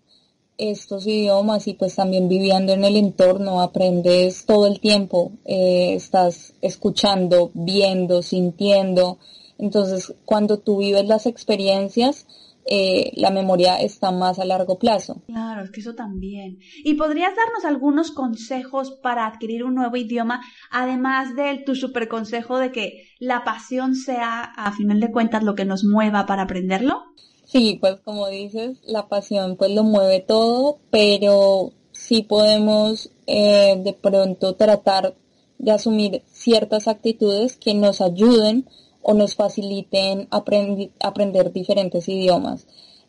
estos 0.59 1.07
idiomas 1.07 1.67
y 1.67 1.73
pues 1.73 1.95
también 1.95 2.27
viviendo 2.27 2.73
en 2.73 2.83
el 2.83 2.97
entorno 2.97 3.61
aprendes 3.61 4.45
todo 4.45 4.67
el 4.67 4.79
tiempo, 4.79 5.31
eh, 5.45 5.93
estás 5.95 6.53
escuchando, 6.61 7.51
viendo, 7.53 8.21
sintiendo. 8.21 9.17
Entonces 9.57 10.13
cuando 10.25 10.59
tú 10.59 10.79
vives 10.79 11.07
las 11.07 11.25
experiencias, 11.25 12.27
eh, 12.71 13.13
la 13.15 13.31
memoria 13.31 13.77
está 13.77 14.11
más 14.11 14.37
a 14.37 14.45
largo 14.45 14.77
plazo. 14.77 15.23
Claro, 15.25 15.63
es 15.63 15.71
que 15.71 15.79
eso 15.79 15.95
también. 15.95 16.59
¿Y 16.83 16.93
podrías 16.95 17.33
darnos 17.35 17.65
algunos 17.65 18.11
consejos 18.11 18.91
para 19.01 19.25
adquirir 19.25 19.63
un 19.63 19.73
nuevo 19.73 19.95
idioma, 19.95 20.41
además 20.69 21.35
de 21.35 21.63
tu 21.65 21.73
super 21.73 22.07
consejo 22.07 22.59
de 22.59 22.71
que 22.71 23.07
la 23.17 23.43
pasión 23.43 23.95
sea, 23.95 24.43
a 24.43 24.71
final 24.73 24.99
de 24.99 25.11
cuentas, 25.11 25.43
lo 25.43 25.55
que 25.55 25.65
nos 25.65 25.83
mueva 25.83 26.27
para 26.27 26.43
aprenderlo? 26.43 27.05
Sí, 27.51 27.79
pues 27.81 27.99
como 28.01 28.27
dices, 28.27 28.77
la 28.85 29.07
pasión 29.07 29.55
pues 29.55 29.71
lo 29.71 29.83
mueve 29.83 30.19
todo, 30.19 30.77
pero 30.91 31.71
sí 31.91 32.21
podemos 32.21 33.09
eh, 33.25 33.75
de 33.83 33.93
pronto 33.93 34.53
tratar 34.53 35.15
de 35.57 35.71
asumir 35.71 36.21
ciertas 36.31 36.87
actitudes 36.87 37.57
que 37.57 37.73
nos 37.73 38.01
ayuden 38.01 38.69
o 39.01 39.15
nos 39.15 39.33
faciliten 39.33 40.27
aprender 40.29 41.51
diferentes 41.51 42.07
idiomas. 42.07 42.67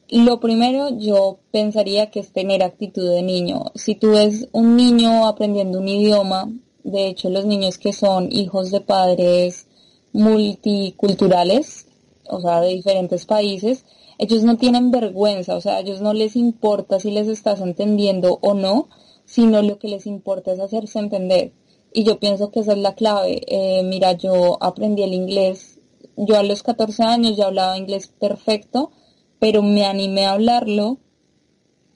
Lo 0.09 0.41
primero 0.41 0.89
yo 0.99 1.41
pensaría 1.51 2.11
que 2.11 2.21
es 2.21 2.33
tener 2.33 2.63
actitud 2.63 3.11
de 3.11 3.23
niño. 3.23 3.67
Si 3.75 3.95
tú 3.95 4.13
ves 4.13 4.49
un 4.53 4.75
niño 4.75 5.27
aprendiendo 5.27 5.81
un 5.81 5.89
idioma, 5.89 6.51
de 6.83 7.09
hecho 7.09 7.29
los 7.29 7.45
niños 7.45 7.77
que 7.77 7.93
son 7.93 8.33
hijos 8.33 8.71
de 8.71 8.81
padres 8.81 9.67
multiculturales, 10.15 11.90
o 12.31 12.41
sea, 12.41 12.61
de 12.61 12.69
diferentes 12.69 13.27
países, 13.27 13.85
ellos 14.19 14.43
no 14.43 14.57
tienen 14.57 14.91
vergüenza, 14.91 15.57
o 15.57 15.61
sea, 15.61 15.77
a 15.77 15.81
ellos 15.81 16.01
no 16.01 16.13
les 16.13 16.37
importa 16.37 17.01
si 17.01 17.11
les 17.11 17.29
estás 17.29 17.61
entendiendo 17.61 18.39
o 18.43 18.55
no, 18.55 18.89
sino 19.25 19.63
lo 19.63 19.79
que 19.79 19.89
les 19.89 20.07
importa 20.07 20.53
es 20.53 20.61
hacerse 20.61 20.99
entender. 20.99 21.53
Y 21.93 22.05
yo 22.05 22.19
pienso 22.19 22.51
que 22.51 22.61
esa 22.61 22.73
es 22.73 22.79
la 22.79 22.95
clave. 22.95 23.41
Eh, 23.47 23.83
mira, 23.85 24.13
yo 24.13 24.59
aprendí 24.61 25.03
el 25.03 25.15
inglés, 25.15 25.79
yo 26.17 26.37
a 26.37 26.43
los 26.43 26.63
14 26.63 27.03
años 27.03 27.37
ya 27.37 27.47
hablaba 27.47 27.79
inglés 27.79 28.09
perfecto, 28.09 28.91
pero 29.39 29.63
me 29.63 29.87
animé 29.87 30.27
a 30.27 30.33
hablarlo 30.33 30.99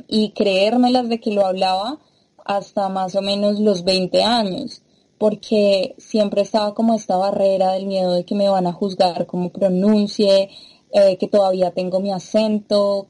y 0.08 0.30
creérmelas 0.30 1.08
de 1.08 1.20
que 1.20 1.30
lo 1.30 1.44
hablaba 1.44 2.00
hasta 2.44 2.88
más 2.88 3.14
o 3.14 3.22
menos 3.22 3.60
los 3.60 3.84
20 3.84 4.22
años, 4.22 4.82
porque 5.18 5.94
siempre 5.98 6.42
estaba 6.42 6.74
como 6.74 6.94
esta 6.94 7.16
barrera 7.16 7.72
del 7.72 7.86
miedo 7.86 8.12
de 8.12 8.24
que 8.24 8.34
me 8.34 8.48
van 8.48 8.66
a 8.66 8.72
juzgar 8.72 9.26
como 9.26 9.50
pronuncie, 9.50 10.50
eh, 10.92 11.16
que 11.18 11.28
todavía 11.28 11.72
tengo 11.72 12.00
mi 12.00 12.12
acento, 12.12 13.08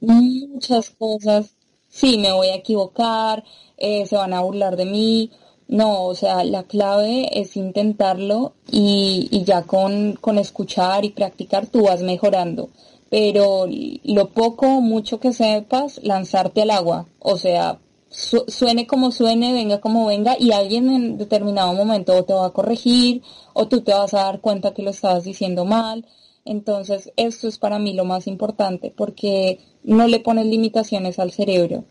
muchas 0.00 0.90
cosas. 0.90 1.56
Sí, 1.88 2.18
me 2.18 2.32
voy 2.32 2.48
a 2.48 2.56
equivocar, 2.56 3.44
eh, 3.76 4.06
se 4.06 4.16
van 4.16 4.32
a 4.32 4.42
burlar 4.42 4.76
de 4.76 4.84
mí. 4.84 5.30
No, 5.68 6.06
o 6.06 6.14
sea, 6.14 6.42
la 6.44 6.64
clave 6.64 7.40
es 7.40 7.56
intentarlo 7.56 8.54
y, 8.70 9.42
ya 9.44 9.62
con, 9.62 10.14
con 10.20 10.38
escuchar 10.38 11.04
y 11.04 11.10
practicar 11.10 11.66
tú 11.66 11.84
vas 11.84 12.02
mejorando. 12.02 12.70
Pero 13.08 13.66
lo 14.04 14.28
poco 14.30 14.66
o 14.66 14.80
mucho 14.80 15.20
que 15.20 15.32
sepas, 15.32 16.00
lanzarte 16.02 16.62
al 16.62 16.70
agua. 16.70 17.06
O 17.20 17.36
sea, 17.36 17.78
suene 18.10 18.86
como 18.86 19.12
suene, 19.12 19.52
venga 19.52 19.80
como 19.80 20.06
venga, 20.06 20.36
y 20.38 20.52
alguien 20.52 20.90
en 20.90 21.18
determinado 21.18 21.72
momento 21.74 22.24
te 22.24 22.34
va 22.34 22.46
a 22.46 22.52
corregir, 22.52 23.22
o 23.54 23.68
tú 23.68 23.82
te 23.82 23.92
vas 23.92 24.14
a 24.14 24.24
dar 24.24 24.40
cuenta 24.40 24.74
que 24.74 24.82
lo 24.82 24.90
estabas 24.90 25.24
diciendo 25.24 25.64
mal, 25.64 26.04
Entonces, 26.44 27.12
esto 27.16 27.48
es 27.48 27.58
para 27.58 27.78
mí 27.78 27.92
lo 27.94 28.04
más 28.04 28.26
importante 28.26 28.92
porque 28.96 29.60
no 29.84 30.08
le 30.08 30.20
pones 30.20 30.46
limitaciones 30.46 31.18
al 31.18 31.32
cerebro. 31.32 31.84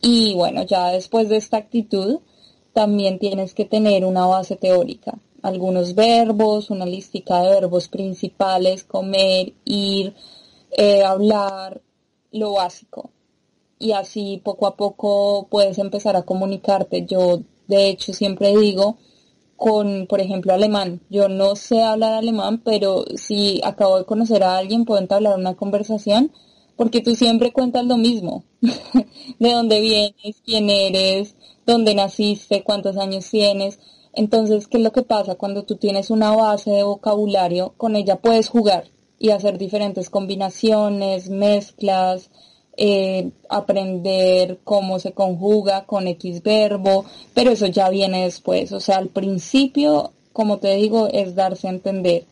Y 0.00 0.34
bueno, 0.34 0.62
ya 0.62 0.88
después 0.92 1.28
de 1.28 1.36
esta 1.38 1.56
actitud, 1.56 2.20
también 2.72 3.18
tienes 3.18 3.54
que 3.54 3.64
tener 3.64 4.04
una 4.04 4.26
base 4.26 4.56
teórica. 4.56 5.18
Algunos 5.42 5.94
verbos, 5.94 6.70
una 6.70 6.86
listica 6.86 7.40
de 7.42 7.50
verbos 7.50 7.88
principales, 7.88 8.84
comer, 8.84 9.52
ir, 9.64 10.14
eh, 10.70 11.02
hablar, 11.02 11.80
lo 12.32 12.52
básico. 12.52 13.10
Y 13.78 13.92
así 13.92 14.40
poco 14.44 14.66
a 14.66 14.76
poco 14.76 15.46
puedes 15.50 15.78
empezar 15.78 16.16
a 16.16 16.22
comunicarte. 16.22 17.06
Yo, 17.06 17.40
de 17.66 17.88
hecho, 17.88 18.12
siempre 18.12 18.56
digo, 18.56 18.98
con, 19.58 20.06
por 20.06 20.20
ejemplo, 20.20 20.54
alemán. 20.54 21.00
Yo 21.10 21.28
no 21.28 21.56
sé 21.56 21.82
hablar 21.82 22.14
alemán, 22.14 22.62
pero 22.64 23.04
si 23.16 23.60
acabo 23.64 23.98
de 23.98 24.04
conocer 24.04 24.44
a 24.44 24.56
alguien, 24.56 24.84
puedo 24.84 25.00
entablar 25.00 25.36
una 25.36 25.56
conversación, 25.56 26.32
porque 26.76 27.00
tú 27.00 27.16
siempre 27.16 27.52
cuentas 27.52 27.84
lo 27.84 27.96
mismo. 27.96 28.44
de 29.38 29.52
dónde 29.52 29.80
vienes, 29.80 30.40
quién 30.44 30.70
eres, 30.70 31.34
dónde 31.66 31.94
naciste, 31.94 32.62
cuántos 32.62 32.96
años 32.96 33.28
tienes. 33.28 33.80
Entonces, 34.12 34.68
¿qué 34.68 34.78
es 34.78 34.84
lo 34.84 34.92
que 34.92 35.02
pasa? 35.02 35.34
Cuando 35.34 35.64
tú 35.64 35.74
tienes 35.74 36.10
una 36.10 36.30
base 36.34 36.70
de 36.70 36.84
vocabulario, 36.84 37.74
con 37.76 37.96
ella 37.96 38.16
puedes 38.16 38.48
jugar 38.48 38.84
y 39.18 39.30
hacer 39.30 39.58
diferentes 39.58 40.08
combinaciones, 40.08 41.30
mezclas, 41.30 42.30
eh, 42.80 43.32
aprender 43.48 44.60
cómo 44.62 45.00
se 45.00 45.10
conjuga 45.10 45.84
con 45.84 46.06
X 46.06 46.44
verbo, 46.44 47.04
pero 47.34 47.50
eso 47.50 47.66
ya 47.66 47.90
viene 47.90 48.22
después. 48.22 48.70
O 48.70 48.78
sea, 48.78 48.98
al 48.98 49.08
principio, 49.08 50.12
como 50.32 50.58
te 50.58 50.76
digo, 50.76 51.08
es 51.08 51.34
darse 51.34 51.66
a 51.66 51.72
entender. 51.72 52.24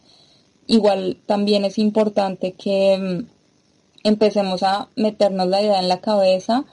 Igual 0.69 1.19
también 1.27 1.65
es 1.65 1.79
importante 1.79 2.53
que 2.53 2.97
mm, 2.97 3.27
empecemos 4.05 4.63
a 4.63 4.89
meternos 4.95 5.49
la 5.49 5.63
idea 5.63 5.81
en 5.81 5.89
la 5.89 6.01
cabeza 6.01 6.65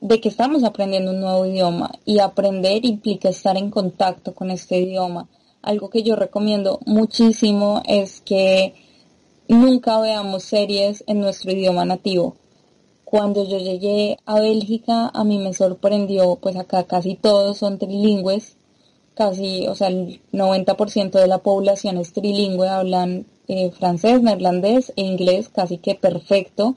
de 0.00 0.18
que 0.18 0.30
estamos 0.30 0.64
aprendiendo 0.64 1.10
un 1.10 1.20
nuevo 1.20 1.44
idioma 1.44 1.92
y 2.06 2.18
aprender 2.18 2.86
implica 2.86 3.28
estar 3.28 3.58
en 3.58 3.70
contacto 3.70 4.34
con 4.34 4.50
este 4.50 4.78
idioma. 4.78 5.28
Algo 5.60 5.90
que 5.90 6.02
yo 6.02 6.16
recomiendo 6.16 6.80
muchísimo 6.86 7.82
es 7.86 8.22
que 8.22 8.72
nunca 9.48 10.00
veamos 10.00 10.44
series 10.44 11.04
en 11.06 11.20
nuestro 11.20 11.52
idioma 11.52 11.84
nativo 11.84 12.36
cuando 13.12 13.44
yo 13.44 13.58
llegué 13.58 14.16
a 14.24 14.40
Bélgica, 14.40 15.10
a 15.12 15.22
mí 15.22 15.36
me 15.36 15.52
sorprendió, 15.52 16.36
pues 16.36 16.56
acá 16.56 16.84
casi 16.84 17.14
todos 17.14 17.58
son 17.58 17.78
trilingües, 17.78 18.56
casi, 19.14 19.66
o 19.66 19.74
sea, 19.74 19.88
el 19.88 20.22
90% 20.32 21.10
de 21.10 21.26
la 21.26 21.36
población 21.36 21.98
es 21.98 22.14
trilingüe, 22.14 22.70
hablan 22.70 23.26
eh, 23.48 23.70
francés, 23.70 24.22
neerlandés 24.22 24.94
e 24.96 25.02
inglés 25.02 25.50
casi 25.50 25.76
que 25.76 25.94
perfecto. 25.94 26.74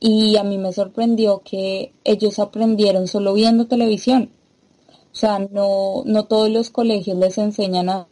Y 0.00 0.36
a 0.36 0.42
mí 0.42 0.58
me 0.58 0.72
sorprendió 0.72 1.42
que 1.44 1.92
ellos 2.02 2.40
aprendieron 2.40 3.06
solo 3.06 3.32
viendo 3.32 3.68
televisión. 3.68 4.30
O 5.12 5.14
sea, 5.14 5.38
no, 5.38 6.02
no 6.06 6.24
todos 6.24 6.50
los 6.50 6.70
colegios 6.70 7.16
les 7.18 7.38
enseñan 7.38 7.88
a 7.88 8.08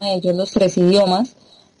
ellos 0.00 0.34
los 0.34 0.50
tres 0.50 0.76
idiomas 0.76 1.36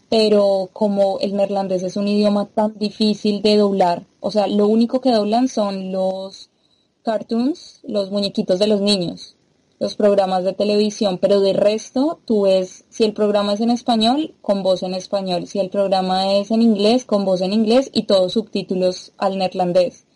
pero 0.08 0.70
como 0.72 1.18
el 1.20 1.36
neerlandés 1.36 1.82
es 1.82 1.96
un 1.96 2.08
idioma 2.08 2.46
tan 2.46 2.78
difícil 2.78 3.42
de 3.42 3.56
doblar, 3.56 4.04
o 4.20 4.30
sea, 4.30 4.46
lo 4.46 4.68
único 4.68 5.00
que 5.00 5.12
doblan 5.12 5.48
son 5.48 5.92
los 5.92 6.50
cartoons, 7.02 7.80
los 7.84 8.10
muñequitos 8.10 8.58
de 8.58 8.66
los 8.66 8.80
niños, 8.80 9.36
los 9.78 9.96
programas 9.96 10.44
de 10.44 10.52
televisión, 10.52 11.18
pero 11.18 11.40
de 11.40 11.52
resto 11.52 12.20
tú 12.24 12.42
ves 12.42 12.84
si 12.88 13.04
el 13.04 13.12
programa 13.12 13.52
es 13.54 13.60
en 13.60 13.70
español, 13.70 14.34
con 14.40 14.62
voz 14.62 14.82
en 14.82 14.94
español, 14.94 15.46
si 15.46 15.58
el 15.58 15.68
programa 15.68 16.32
es 16.34 16.50
en 16.50 16.62
inglés, 16.62 17.04
con 17.04 17.24
voz 17.24 17.42
en 17.42 17.52
inglés 17.52 17.90
y 17.92 18.04
todos 18.04 18.32
subtítulos 18.32 19.12
al 19.18 19.38
neerlandés. 19.38 20.06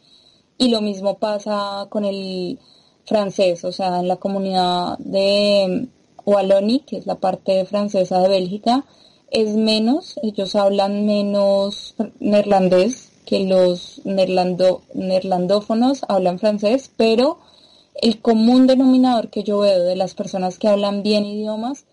Y 0.56 0.68
lo 0.68 0.80
mismo 0.80 1.18
pasa 1.18 1.86
con 1.90 2.04
el 2.04 2.58
francés, 3.04 3.64
o 3.64 3.72
sea, 3.72 4.00
en 4.00 4.08
la 4.08 4.16
comunidad 4.16 4.98
de 4.98 5.88
Wallonie, 6.24 6.80
que 6.80 6.98
es 6.98 7.06
la 7.06 7.16
parte 7.16 7.64
francesa 7.64 8.20
de 8.20 8.28
Bélgica, 8.28 8.84
es 9.30 9.50
menos, 9.50 10.18
ellos 10.22 10.54
hablan 10.54 11.06
menos 11.06 11.94
neerlandés 12.18 13.12
que 13.26 13.40
los 13.40 14.00
neerlando, 14.04 14.82
neerlandófonos 14.94 16.00
hablan 16.08 16.38
francés, 16.38 16.90
pero 16.96 17.38
el 17.94 18.20
común 18.22 18.66
denominador 18.66 19.28
que 19.28 19.42
yo 19.42 19.58
veo 19.58 19.84
de 19.84 19.96
las 19.96 20.14
personas 20.14 20.58
que 20.58 20.68
hablan 20.68 21.02
bien 21.02 21.26
idiomas 21.26 21.84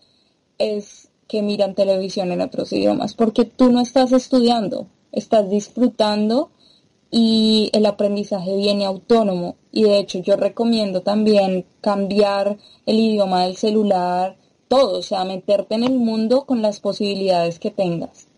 es 0.58 1.08
que 1.28 1.42
miran 1.42 1.74
televisión 1.74 2.32
en 2.32 2.40
otros 2.40 2.72
idiomas, 2.72 3.14
porque 3.14 3.44
tú 3.44 3.70
no 3.70 3.80
estás 3.80 4.12
estudiando, 4.12 4.86
estás 5.12 5.50
disfrutando 5.50 6.50
y 7.10 7.70
el 7.72 7.86
aprendizaje 7.86 8.56
viene 8.56 8.84
autónomo. 8.84 9.56
Y 9.72 9.82
de 9.84 9.98
hecho 9.98 10.20
yo 10.20 10.36
recomiendo 10.36 11.02
también 11.02 11.66
cambiar 11.80 12.58
el 12.86 12.98
idioma 12.98 13.44
del 13.44 13.56
celular, 13.56 14.36
todo, 14.68 14.98
o 14.98 15.02
sea, 15.02 15.24
meterte 15.24 15.74
en 15.74 15.84
el 15.84 15.94
mundo 15.94 16.44
con 16.44 16.62
las 16.62 16.80
posibilidades 16.80 17.58
que 17.58 17.70
tengas. 17.70 18.28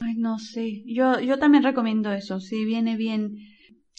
Ay, 0.00 0.14
no 0.16 0.38
sé, 0.38 0.82
yo, 0.86 1.20
yo 1.20 1.38
también 1.38 1.64
recomiendo 1.64 2.12
eso, 2.12 2.40
sí, 2.40 2.64
viene 2.64 2.96
bien. 2.96 3.38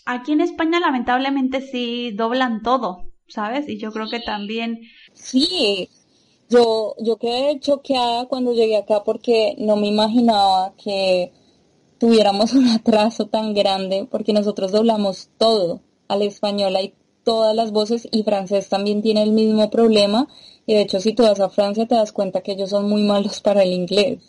Aquí 0.05 0.31
en 0.31 0.41
España 0.41 0.79
lamentablemente 0.79 1.61
sí 1.61 2.11
doblan 2.11 2.63
todo, 2.63 3.11
¿sabes? 3.27 3.67
Y 3.67 3.77
yo 3.77 3.91
creo 3.91 4.09
que 4.09 4.19
también... 4.19 4.79
Sí, 5.13 5.89
yo, 6.49 6.95
yo 6.99 7.17
quedé 7.17 7.59
choqueada 7.59 8.25
cuando 8.25 8.53
llegué 8.53 8.77
acá 8.77 9.03
porque 9.03 9.55
no 9.59 9.75
me 9.75 9.87
imaginaba 9.87 10.73
que 10.83 11.31
tuviéramos 11.99 12.53
un 12.55 12.67
atraso 12.69 13.27
tan 13.27 13.53
grande 13.53 14.07
porque 14.09 14.33
nosotros 14.33 14.71
doblamos 14.71 15.29
todo 15.37 15.81
al 16.07 16.23
español, 16.23 16.75
hay 16.75 16.93
todas 17.23 17.55
las 17.55 17.71
voces 17.71 18.07
y 18.11 18.23
francés 18.23 18.69
también 18.69 19.01
tiene 19.03 19.21
el 19.21 19.31
mismo 19.31 19.69
problema 19.69 20.27
y 20.69 20.75
de 20.75 20.81
hecho, 20.81 20.99
si 20.99 21.13
tú 21.13 21.23
vas 21.23 21.39
a 21.39 21.49
Francia, 21.49 21.87
te 21.87 21.95
das 21.95 22.11
cuenta 22.11 22.41
que 22.41 22.51
ellos 22.51 22.69
son 22.69 22.87
muy 22.87 23.01
malos 23.01 23.41
para 23.41 23.63
el 23.63 23.73
inglés, 23.73 24.19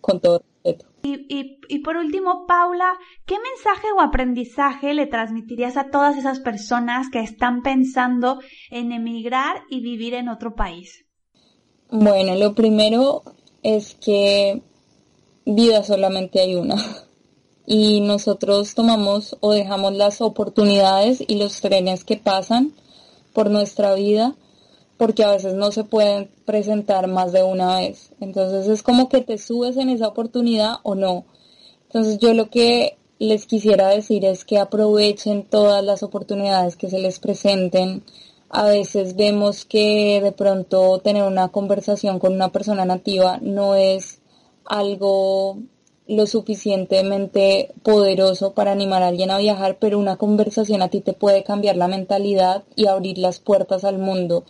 con 0.00 0.20
todo 0.20 0.38
respeto. 0.38 0.86
Y, 1.02 1.58
y, 1.68 1.78
por 1.80 1.96
último, 1.96 2.46
Paula, 2.46 2.92
¿qué 3.26 3.34
mensaje 3.34 3.88
o 3.96 4.00
aprendizaje 4.00 4.94
le 4.94 5.06
transmitirías 5.06 5.76
a 5.76 5.90
todas 5.90 6.16
esas 6.16 6.38
personas 6.38 7.08
que 7.10 7.18
están 7.18 7.64
pensando 7.64 8.38
en 8.70 8.92
emigrar 8.92 9.64
y 9.68 9.80
vivir 9.80 10.14
en 10.14 10.28
otro 10.28 10.54
país? 10.54 11.04
Bueno, 11.90 12.36
lo 12.36 12.54
primero 12.54 13.24
es 13.64 13.96
que 13.96 14.62
vida 15.46 15.82
solamente 15.82 16.38
hay 16.38 16.54
una. 16.54 16.76
Y 17.66 18.02
nosotros 18.02 18.76
tomamos 18.76 19.36
o 19.40 19.52
dejamos 19.52 19.94
las 19.94 20.20
oportunidades 20.20 21.24
y 21.26 21.40
los 21.40 21.60
trenes 21.60 22.04
que 22.04 22.18
pasan 22.18 22.72
por 23.32 23.50
nuestra 23.50 23.94
vida 23.94 24.36
porque 24.98 25.24
a 25.24 25.30
veces 25.30 25.54
no 25.54 25.72
se 25.72 25.84
pueden 25.84 26.28
presentar 26.44 27.06
más 27.06 27.32
de 27.32 27.44
una 27.44 27.76
vez. 27.76 28.10
Entonces 28.20 28.66
es 28.68 28.82
como 28.82 29.08
que 29.08 29.22
te 29.22 29.38
subes 29.38 29.76
en 29.76 29.88
esa 29.88 30.08
oportunidad 30.08 30.74
o 30.82 30.94
no. 30.94 31.24
Entonces 31.84 32.18
yo 32.18 32.34
lo 32.34 32.50
que 32.50 32.98
les 33.18 33.46
quisiera 33.46 33.88
decir 33.88 34.24
es 34.24 34.44
que 34.44 34.58
aprovechen 34.58 35.44
todas 35.44 35.82
las 35.84 36.02
oportunidades 36.02 36.76
que 36.76 36.90
se 36.90 36.98
les 36.98 37.20
presenten. 37.20 38.02
A 38.50 38.64
veces 38.64 39.16
vemos 39.16 39.64
que 39.64 40.20
de 40.22 40.32
pronto 40.32 40.98
tener 40.98 41.22
una 41.22 41.48
conversación 41.48 42.18
con 42.18 42.34
una 42.34 42.50
persona 42.50 42.84
nativa 42.84 43.38
no 43.40 43.74
es 43.76 44.20
algo 44.64 45.58
lo 46.08 46.26
suficientemente 46.26 47.74
poderoso 47.82 48.54
para 48.54 48.72
animar 48.72 49.02
a 49.02 49.08
alguien 49.08 49.30
a 49.30 49.38
viajar, 49.38 49.76
pero 49.78 49.98
una 49.98 50.16
conversación 50.16 50.80
a 50.80 50.88
ti 50.88 51.02
te 51.02 51.12
puede 51.12 51.44
cambiar 51.44 51.76
la 51.76 51.86
mentalidad 51.86 52.64
y 52.74 52.86
abrir 52.86 53.18
las 53.18 53.40
puertas 53.40 53.84
al 53.84 53.98
mundo. 53.98 54.44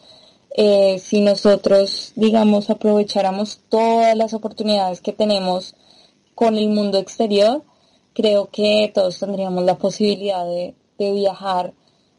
Eh, 0.51 0.99
si 0.99 1.21
nosotros, 1.21 2.13
digamos, 2.17 2.71
aprovecháramos 2.71 3.61
todas 3.69 4.17
las 4.17 4.35
oportunidades 4.35 5.01
que 5.01 5.13
tenemos 5.13 5.75
con 6.35 6.57
el 6.57 6.69
mundo 6.69 6.99
exterior, 6.99 7.65
creo 8.15 8.49
que 8.51 8.91
todos 8.95 9.19
tendríamos 9.19 9.65
la 9.65 9.79
posibilidad 9.79 10.45
de, 10.47 10.75
de 10.99 11.13
viajar 11.13 11.75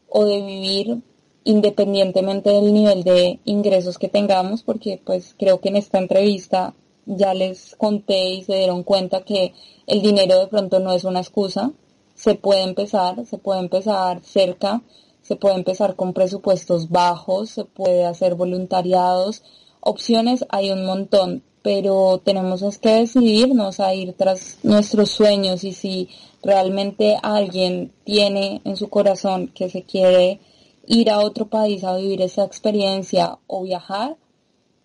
o 0.08 0.24
de 0.24 0.40
vivir 0.42 1.02
independientemente 1.44 2.50
del 2.50 2.72
nivel 2.72 3.02
de 3.02 3.40
ingresos 3.44 3.98
que 3.98 4.08
tengamos, 4.08 4.62
porque 4.62 5.00
pues 5.04 5.34
creo 5.38 5.60
que 5.60 5.70
en 5.70 5.76
esta 5.76 5.98
entrevista 5.98 6.74
ya 7.06 7.34
les 7.34 7.74
conté 7.76 8.30
y 8.30 8.42
se 8.44 8.56
dieron 8.56 8.82
cuenta 8.84 9.22
que 9.22 9.52
el 9.86 10.02
dinero 10.02 10.38
de 10.38 10.46
pronto 10.46 10.78
no 10.80 10.92
es 10.92 11.04
una 11.04 11.20
excusa, 11.20 11.72
se 12.14 12.34
puede 12.34 12.62
empezar, 12.62 13.24
se 13.26 13.38
puede 13.38 13.60
empezar 13.60 14.20
cerca 14.22 14.82
se 15.30 15.36
puede 15.36 15.54
empezar 15.54 15.94
con 15.94 16.12
presupuestos 16.12 16.90
bajos, 16.90 17.50
se 17.50 17.64
puede 17.64 18.04
hacer 18.04 18.34
voluntariados, 18.34 19.44
opciones 19.78 20.44
hay 20.48 20.72
un 20.72 20.84
montón, 20.84 21.44
pero 21.62 22.20
tenemos 22.24 22.78
que 22.78 22.94
decidirnos 22.94 23.78
a 23.78 23.94
ir 23.94 24.14
tras 24.14 24.58
nuestros 24.64 25.10
sueños 25.10 25.62
y 25.62 25.72
si 25.72 26.08
realmente 26.42 27.16
alguien 27.22 27.92
tiene 28.02 28.60
en 28.64 28.76
su 28.76 28.88
corazón 28.88 29.46
que 29.54 29.70
se 29.70 29.84
quiere 29.84 30.40
ir 30.88 31.10
a 31.10 31.20
otro 31.20 31.46
país 31.46 31.84
a 31.84 31.96
vivir 31.96 32.22
esa 32.22 32.42
experiencia 32.42 33.38
o 33.46 33.62
viajar, 33.62 34.16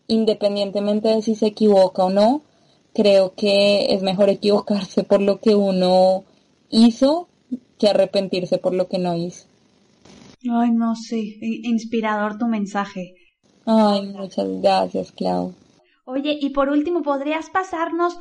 independientemente 0.08 1.08
de 1.08 1.24
si 1.24 1.34
se 1.34 1.48
equivoca 1.48 2.06
o 2.06 2.12
no, 2.12 2.44
creo 2.94 3.34
que 3.34 3.96
es 3.96 4.04
mejor 4.04 4.30
equivocarse 4.30 5.04
por 5.04 5.22
lo 5.22 5.40
que 5.42 5.56
uno 5.56 6.24
hizo 6.70 7.30
que 7.80 7.88
arrepentirse 7.88 8.60
por 8.60 8.76
lo 8.76 8.88
que 8.88 9.00
no 9.00 9.16
hizo. 9.16 9.48
Ay, 10.52 10.72
no 10.72 10.96
sé, 10.96 11.18
inspirador 11.42 12.38
tu 12.38 12.48
mensaje. 12.48 13.14
Ay, 13.66 14.08
muchas 14.08 14.48
gracias, 14.62 15.12
Clau. 15.12 15.54
Oye, 16.06 16.38
y 16.40 16.52
por 16.52 16.70
último, 16.70 17.02
¿podrías 17.02 17.50
pasarnos 17.50 18.18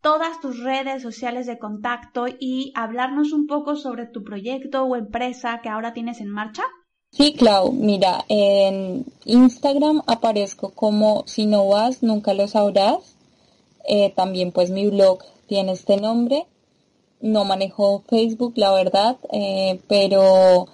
todas 0.00 0.40
tus 0.40 0.58
redes 0.62 1.02
sociales 1.02 1.46
de 1.46 1.58
contacto 1.58 2.26
y 2.28 2.72
hablarnos 2.74 3.32
un 3.32 3.46
poco 3.46 3.76
sobre 3.76 4.06
tu 4.06 4.24
proyecto 4.24 4.84
o 4.84 4.96
empresa 4.96 5.60
que 5.62 5.68
ahora 5.68 5.92
tienes 5.92 6.20
en 6.20 6.30
marcha? 6.30 6.62
Sí, 7.10 7.34
Clau, 7.34 7.72
mira, 7.72 8.24
en 8.28 9.06
Instagram 9.24 10.02
aparezco 10.06 10.70
como 10.70 11.24
si 11.26 11.46
no 11.46 11.66
vas, 11.68 12.02
nunca 12.02 12.34
lo 12.34 12.48
sabrás. 12.48 13.16
Eh, 13.88 14.12
también 14.14 14.52
pues 14.52 14.70
mi 14.70 14.88
blog 14.88 15.20
tiene 15.46 15.72
este 15.72 15.96
nombre. 15.96 16.46
No 17.20 17.44
manejo 17.44 18.02
Facebook, 18.08 18.52
la 18.56 18.72
verdad, 18.72 19.16
eh, 19.32 19.80
pero 19.88 20.66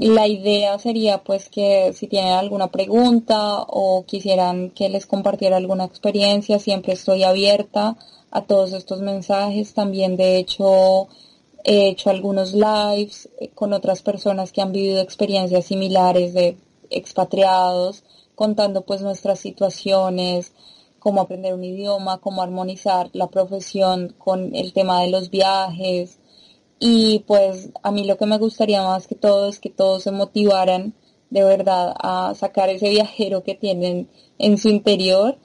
la 0.00 0.28
idea 0.28 0.78
sería 0.78 1.24
pues 1.24 1.48
que 1.48 1.92
si 1.92 2.06
tienen 2.06 2.32
alguna 2.32 2.68
pregunta 2.68 3.62
o 3.62 4.04
quisieran 4.06 4.70
que 4.70 4.88
les 4.88 5.06
compartiera 5.06 5.56
alguna 5.56 5.84
experiencia, 5.84 6.58
siempre 6.58 6.92
estoy 6.92 7.24
abierta 7.24 7.96
a 8.30 8.42
todos 8.42 8.72
estos 8.72 9.00
mensajes. 9.00 9.74
También 9.74 10.16
de 10.16 10.36
hecho 10.36 11.08
he 11.64 11.88
hecho 11.88 12.10
algunos 12.10 12.54
lives 12.54 13.28
eh, 13.40 13.50
con 13.54 13.72
otras 13.72 14.02
personas 14.02 14.52
que 14.52 14.62
han 14.62 14.72
vivido 14.72 15.00
experiencias 15.00 15.66
similares 15.66 16.32
de 16.32 16.56
expatriados, 16.90 18.04
contando 18.34 18.82
pues 18.82 19.02
nuestras 19.02 19.40
situaciones, 19.40 20.52
cómo 20.98 21.20
aprender 21.20 21.54
un 21.54 21.64
idioma, 21.64 22.18
cómo 22.18 22.42
armonizar 22.42 23.10
la 23.12 23.26
profesión 23.26 24.14
con 24.16 24.54
el 24.54 24.72
tema 24.72 25.02
de 25.02 25.10
los 25.10 25.30
viajes. 25.30 26.18
Y 26.80 27.20
pues 27.26 27.70
a 27.82 27.90
mí 27.90 28.04
lo 28.04 28.16
que 28.16 28.26
me 28.26 28.38
gustaría 28.38 28.82
más 28.82 29.06
que 29.06 29.14
todo 29.14 29.48
es 29.48 29.58
que 29.58 29.70
todos 29.70 30.02
se 30.04 30.12
motivaran 30.12 30.94
de 31.30 31.44
verdad 31.44 31.94
a 31.98 32.34
sacar 32.34 32.70
ese 32.70 32.88
viajero 32.88 33.42
que 33.42 33.54
tienen 33.54 34.08
en 34.38 34.58
su 34.58 34.68
interior 34.68 35.36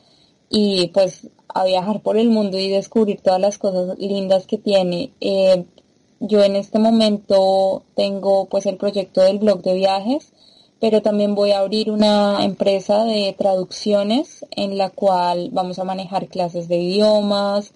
y 0.49 0.87
pues 0.93 1.29
a 1.53 1.65
viajar 1.65 2.01
por 2.01 2.17
el 2.17 2.29
mundo 2.29 2.57
y 2.57 2.69
descubrir 2.69 3.21
todas 3.21 3.39
las 3.39 3.57
cosas 3.57 3.97
lindas 3.99 4.47
que 4.47 4.57
tiene. 4.57 5.13
Eh, 5.19 5.65
yo 6.19 6.43
en 6.43 6.55
este 6.55 6.79
momento 6.79 7.83
tengo 7.95 8.45
pues 8.45 8.65
el 8.65 8.77
proyecto 8.77 9.21
del 9.21 9.39
blog 9.39 9.61
de 9.61 9.73
viajes, 9.73 10.33
pero 10.79 11.01
también 11.01 11.35
voy 11.35 11.51
a 11.51 11.59
abrir 11.59 11.91
una 11.91 12.43
empresa 12.45 13.03
de 13.03 13.33
traducciones 13.37 14.45
en 14.51 14.77
la 14.77 14.89
cual 14.89 15.49
vamos 15.51 15.79
a 15.79 15.83
manejar 15.83 16.27
clases 16.27 16.67
de 16.67 16.77
idiomas, 16.77 17.73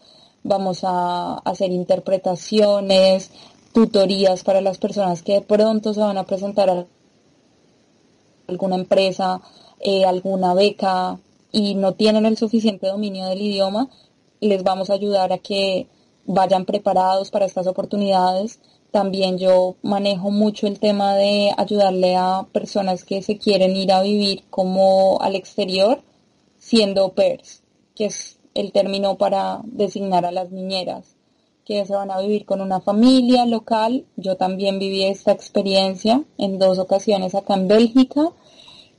vamos 0.48 0.80
a 0.84 1.36
hacer 1.40 1.72
interpretaciones, 1.72 3.32
tutorías 3.74 4.44
para 4.44 4.62
las 4.62 4.78
personas 4.78 5.22
que 5.22 5.34
de 5.34 5.42
pronto 5.42 5.94
se 5.94 6.00
van 6.00 6.18
a 6.18 6.26
presentar 6.26 6.70
a 6.70 6.86
alguna 8.48 8.76
empresa, 8.76 9.42
eh, 9.80 10.06
alguna 10.06 10.54
beca 10.54 11.20
y 11.52 11.76
no 11.76 11.94
tienen 11.94 12.26
el 12.26 12.38
suficiente 12.38 12.88
dominio 12.88 13.28
del 13.28 13.42
idioma, 13.42 13.90
les 14.40 14.64
vamos 14.64 14.90
a 14.90 14.94
ayudar 14.94 15.34
a 15.34 15.38
que 15.38 15.88
vayan 16.26 16.66
preparados 16.66 17.30
para 17.30 17.46
estas 17.46 17.68
oportunidades. 17.68 18.60
También 18.92 19.38
yo 19.38 19.76
manejo 19.82 20.32
mucho 20.32 20.66
el 20.66 20.80
tema 20.80 21.16
de 21.16 21.52
ayudarle 21.58 22.16
a 22.16 22.48
personas 22.52 23.04
que 23.04 23.22
se 23.22 23.38
quieren 23.38 23.76
ir 23.76 23.92
a 23.92 24.02
vivir 24.02 24.44
como 24.50 25.20
al 25.22 25.36
exterior 25.36 26.02
siendo 26.58 27.10
pairs, 27.10 27.64
que 27.96 28.06
es 28.06 28.37
el 28.58 28.72
término 28.72 29.18
para 29.18 29.62
designar 29.66 30.26
a 30.26 30.32
las 30.32 30.52
niñeras, 30.52 31.16
que 31.64 31.86
se 31.86 31.94
van 31.94 32.10
a 32.10 32.20
vivir 32.20 32.46
con 32.46 32.60
una 32.60 32.82
familia 32.82 33.46
local. 33.46 34.06
Yo 34.16 34.36
también 34.36 34.80
viví 34.80 35.04
esta 35.04 35.32
experiencia 35.32 36.24
en 36.38 36.58
dos 36.58 36.80
ocasiones 36.80 37.36
acá 37.36 37.54
en 37.54 37.68
Bélgica 37.68 38.32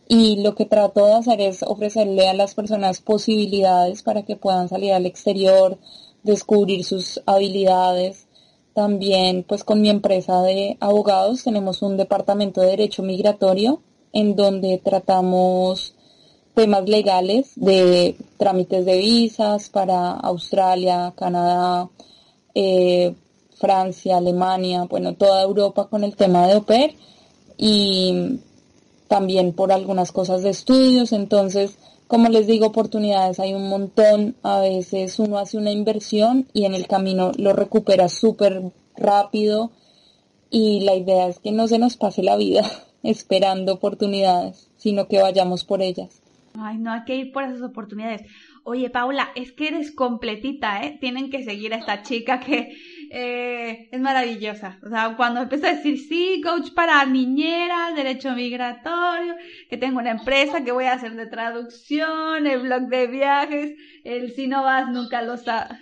y 0.06 0.42
lo 0.42 0.54
que 0.54 0.64
trato 0.64 1.04
de 1.06 1.14
hacer 1.14 1.40
es 1.40 1.62
ofrecerle 1.62 2.28
a 2.28 2.34
las 2.34 2.54
personas 2.54 3.00
posibilidades 3.00 4.02
para 4.02 4.22
que 4.22 4.36
puedan 4.36 4.68
salir 4.68 4.92
al 4.92 5.06
exterior, 5.06 5.76
descubrir 6.22 6.84
sus 6.84 7.20
habilidades. 7.26 8.26
También, 8.74 9.42
pues 9.42 9.64
con 9.64 9.80
mi 9.80 9.90
empresa 9.90 10.40
de 10.42 10.76
abogados 10.78 11.42
tenemos 11.42 11.82
un 11.82 11.96
departamento 11.96 12.60
de 12.60 12.68
derecho 12.68 13.02
migratorio 13.02 13.82
en 14.12 14.36
donde 14.36 14.78
tratamos 14.78 15.94
temas 16.54 16.88
legales 16.88 17.52
de 17.56 18.16
trámites 18.38 18.86
de 18.86 18.96
visas 18.96 19.68
para 19.68 20.12
Australia, 20.12 21.12
Canadá, 21.16 21.90
eh, 22.54 23.14
Francia, 23.58 24.16
Alemania, 24.16 24.84
bueno, 24.84 25.14
toda 25.14 25.42
Europa 25.42 25.88
con 25.88 26.04
el 26.04 26.16
tema 26.16 26.46
de 26.46 26.56
OPER 26.56 26.94
y 27.56 28.38
también 29.08 29.52
por 29.52 29.72
algunas 29.72 30.12
cosas 30.12 30.42
de 30.42 30.50
estudios. 30.50 31.12
Entonces, 31.12 31.76
como 32.06 32.28
les 32.28 32.46
digo, 32.46 32.66
oportunidades 32.66 33.40
hay 33.40 33.52
un 33.52 33.68
montón. 33.68 34.36
A 34.42 34.60
veces 34.60 35.18
uno 35.18 35.38
hace 35.38 35.58
una 35.58 35.72
inversión 35.72 36.46
y 36.52 36.64
en 36.64 36.74
el 36.74 36.86
camino 36.86 37.32
lo 37.36 37.52
recupera 37.52 38.08
súper 38.08 38.62
rápido. 38.96 39.72
Y 40.50 40.80
la 40.80 40.94
idea 40.94 41.26
es 41.28 41.40
que 41.40 41.52
no 41.52 41.68
se 41.68 41.78
nos 41.78 41.96
pase 41.96 42.22
la 42.22 42.36
vida 42.36 42.64
esperando 43.02 43.74
oportunidades, 43.74 44.68
sino 44.76 45.08
que 45.08 45.20
vayamos 45.20 45.64
por 45.64 45.82
ellas. 45.82 46.22
Ay, 46.60 46.78
no, 46.78 46.92
hay 46.92 47.04
que 47.04 47.16
ir 47.16 47.32
por 47.32 47.44
esas 47.44 47.62
oportunidades. 47.62 48.22
Oye, 48.64 48.90
Paula, 48.90 49.30
es 49.34 49.52
que 49.52 49.68
eres 49.68 49.94
completita, 49.94 50.82
¿eh? 50.82 50.98
Tienen 51.00 51.30
que 51.30 51.42
seguir 51.44 51.72
a 51.72 51.78
esta 51.78 52.02
chica 52.02 52.40
que 52.40 52.76
eh, 53.10 53.88
es 53.90 54.00
maravillosa. 54.00 54.78
O 54.84 54.88
sea, 54.88 55.14
cuando 55.16 55.40
empieza 55.40 55.68
a 55.68 55.74
decir, 55.74 55.98
sí, 55.98 56.40
coach 56.42 56.72
para 56.74 57.04
niñeras, 57.06 57.94
derecho 57.94 58.34
migratorio, 58.34 59.36
que 59.70 59.76
tengo 59.76 59.98
una 60.00 60.10
empresa 60.10 60.64
que 60.64 60.72
voy 60.72 60.84
a 60.84 60.94
hacer 60.94 61.14
de 61.14 61.26
traducción, 61.26 62.46
el 62.46 62.60
blog 62.60 62.88
de 62.88 63.06
viajes, 63.06 63.76
el 64.04 64.32
si 64.32 64.46
no 64.46 64.62
vas 64.62 64.90
nunca 64.90 65.22
lo 65.22 65.36
sabes. 65.36 65.78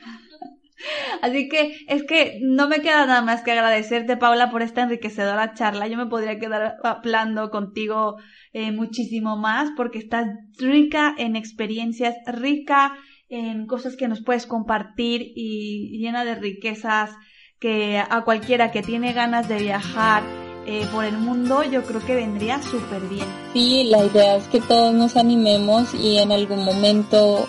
Así 1.23 1.49
que 1.49 1.77
es 1.89 2.05
que 2.05 2.39
no 2.43 2.69
me 2.69 2.81
queda 2.81 3.07
nada 3.07 3.23
más 3.23 3.43
que 3.43 3.53
agradecerte, 3.53 4.17
Paula, 4.17 4.51
por 4.51 4.63
esta 4.63 4.83
enriquecedora 4.83 5.55
charla. 5.55 5.89
Yo 5.89 5.97
me 5.97 6.07
podría 6.07 6.39
quedar 6.39 6.77
hablando 6.83 7.51
contigo 7.51 8.17
eh, 8.53 8.73
muchísimo 8.73 9.37
más 9.37 9.71
porque 9.77 9.99
estás 9.99 10.27
rica 10.59 11.15
en 11.17 11.37
experiencias, 11.37 12.15
rica 12.27 12.97
en 13.29 13.67
cosas 13.67 13.97
que 13.97 14.09
nos 14.09 14.23
puedes 14.23 14.47
compartir 14.47 15.33
y 15.35 15.99
llena 15.99 16.25
de 16.25 16.37
riquezas 16.37 17.11
que 17.59 17.99
a 17.99 18.23
cualquiera 18.23 18.71
que 18.71 18.83
tiene 18.83 19.13
ganas 19.13 19.49
de 19.49 19.59
viajar 19.59 20.23
eh, 20.69 20.85
por 20.93 21.05
el 21.05 21.17
mundo 21.17 21.63
yo 21.63 21.85
creo 21.85 22.05
que 22.05 22.15
vendría 22.15 22.61
súper 22.61 23.03
bien. 23.03 23.27
Sí, 23.53 23.85
la 23.85 24.05
idea 24.05 24.37
es 24.37 24.49
que 24.49 24.61
todos 24.61 24.93
nos 24.93 25.17
animemos 25.17 25.95
y 25.95 26.19
en 26.19 26.33
algún 26.33 26.65
momento 26.65 27.49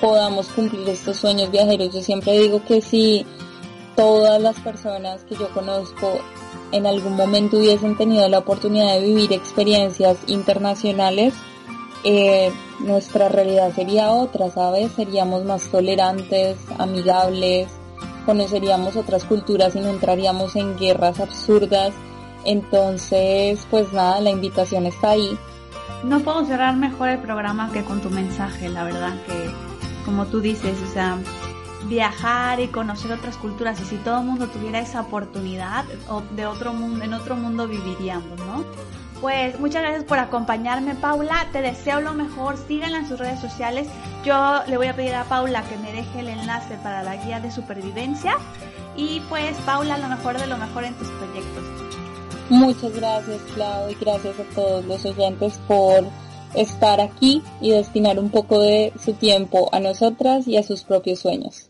podamos 0.00 0.48
cumplir 0.48 0.88
estos 0.88 1.18
sueños 1.18 1.50
viajeros. 1.50 1.94
Yo 1.94 2.02
siempre 2.02 2.38
digo 2.38 2.62
que 2.64 2.80
si 2.80 3.26
todas 3.96 4.40
las 4.40 4.58
personas 4.60 5.24
que 5.24 5.34
yo 5.34 5.48
conozco 5.50 6.20
en 6.72 6.86
algún 6.86 7.16
momento 7.16 7.58
hubiesen 7.58 7.96
tenido 7.96 8.28
la 8.28 8.38
oportunidad 8.38 8.94
de 8.94 9.00
vivir 9.00 9.32
experiencias 9.32 10.18
internacionales, 10.26 11.34
eh, 12.04 12.50
nuestra 12.80 13.28
realidad 13.28 13.74
sería 13.74 14.12
otra, 14.12 14.50
¿sabes? 14.50 14.92
Seríamos 14.92 15.44
más 15.44 15.64
tolerantes, 15.64 16.56
amigables, 16.78 17.68
conoceríamos 18.24 18.96
otras 18.96 19.24
culturas 19.24 19.76
y 19.76 19.80
no 19.80 19.88
entraríamos 19.88 20.56
en 20.56 20.78
guerras 20.78 21.20
absurdas. 21.20 21.92
Entonces, 22.44 23.66
pues 23.70 23.92
nada, 23.92 24.20
la 24.20 24.30
invitación 24.30 24.86
está 24.86 25.10
ahí. 25.10 25.38
No 26.04 26.20
puedo 26.20 26.46
cerrar 26.46 26.76
mejor 26.76 27.10
el 27.10 27.18
programa 27.18 27.70
que 27.70 27.84
con 27.84 28.00
tu 28.00 28.08
mensaje, 28.08 28.70
la 28.70 28.84
verdad 28.84 29.12
que, 29.26 29.69
como 30.04 30.26
tú 30.26 30.40
dices, 30.40 30.78
o 30.82 30.92
sea, 30.92 31.18
viajar 31.84 32.60
y 32.60 32.68
conocer 32.68 33.12
otras 33.12 33.36
culturas 33.36 33.80
y 33.80 33.84
si 33.84 33.96
todo 33.96 34.20
el 34.20 34.26
mundo 34.26 34.48
tuviera 34.48 34.80
esa 34.80 35.00
oportunidad 35.00 35.84
de 36.36 36.46
otro 36.46 36.72
mundo, 36.72 37.04
en 37.04 37.14
otro 37.14 37.36
mundo 37.36 37.66
viviríamos, 37.66 38.38
¿no? 38.40 38.64
Pues 39.20 39.60
muchas 39.60 39.82
gracias 39.82 40.04
por 40.04 40.18
acompañarme, 40.18 40.94
Paula. 40.94 41.46
Te 41.52 41.60
deseo 41.60 42.00
lo 42.00 42.14
mejor. 42.14 42.56
Síganla 42.56 43.00
en 43.00 43.08
sus 43.08 43.18
redes 43.18 43.38
sociales. 43.38 43.86
Yo 44.24 44.62
le 44.66 44.78
voy 44.78 44.86
a 44.86 44.96
pedir 44.96 45.14
a 45.14 45.24
Paula 45.24 45.62
que 45.64 45.76
me 45.76 45.92
deje 45.92 46.20
el 46.20 46.28
enlace 46.28 46.78
para 46.82 47.02
la 47.02 47.16
guía 47.16 47.38
de 47.38 47.50
supervivencia. 47.50 48.36
Y 48.96 49.20
pues, 49.28 49.58
Paula, 49.66 49.98
lo 49.98 50.08
mejor 50.08 50.38
de 50.38 50.46
lo 50.46 50.56
mejor 50.56 50.84
en 50.84 50.94
tus 50.94 51.08
proyectos. 51.08 51.64
Muchas 52.48 52.92
gracias, 52.94 53.40
Clau, 53.54 53.90
y 53.90 53.94
gracias 53.94 54.40
a 54.40 54.54
todos 54.54 54.84
los 54.86 55.04
oyentes 55.04 55.60
por 55.68 56.04
estar 56.54 57.00
aquí 57.00 57.42
y 57.60 57.70
destinar 57.70 58.18
un 58.18 58.30
poco 58.30 58.60
de 58.60 58.92
su 59.02 59.14
tiempo 59.14 59.68
a 59.72 59.80
nosotras 59.80 60.46
y 60.46 60.56
a 60.56 60.62
sus 60.62 60.84
propios 60.84 61.20
sueños. 61.20 61.69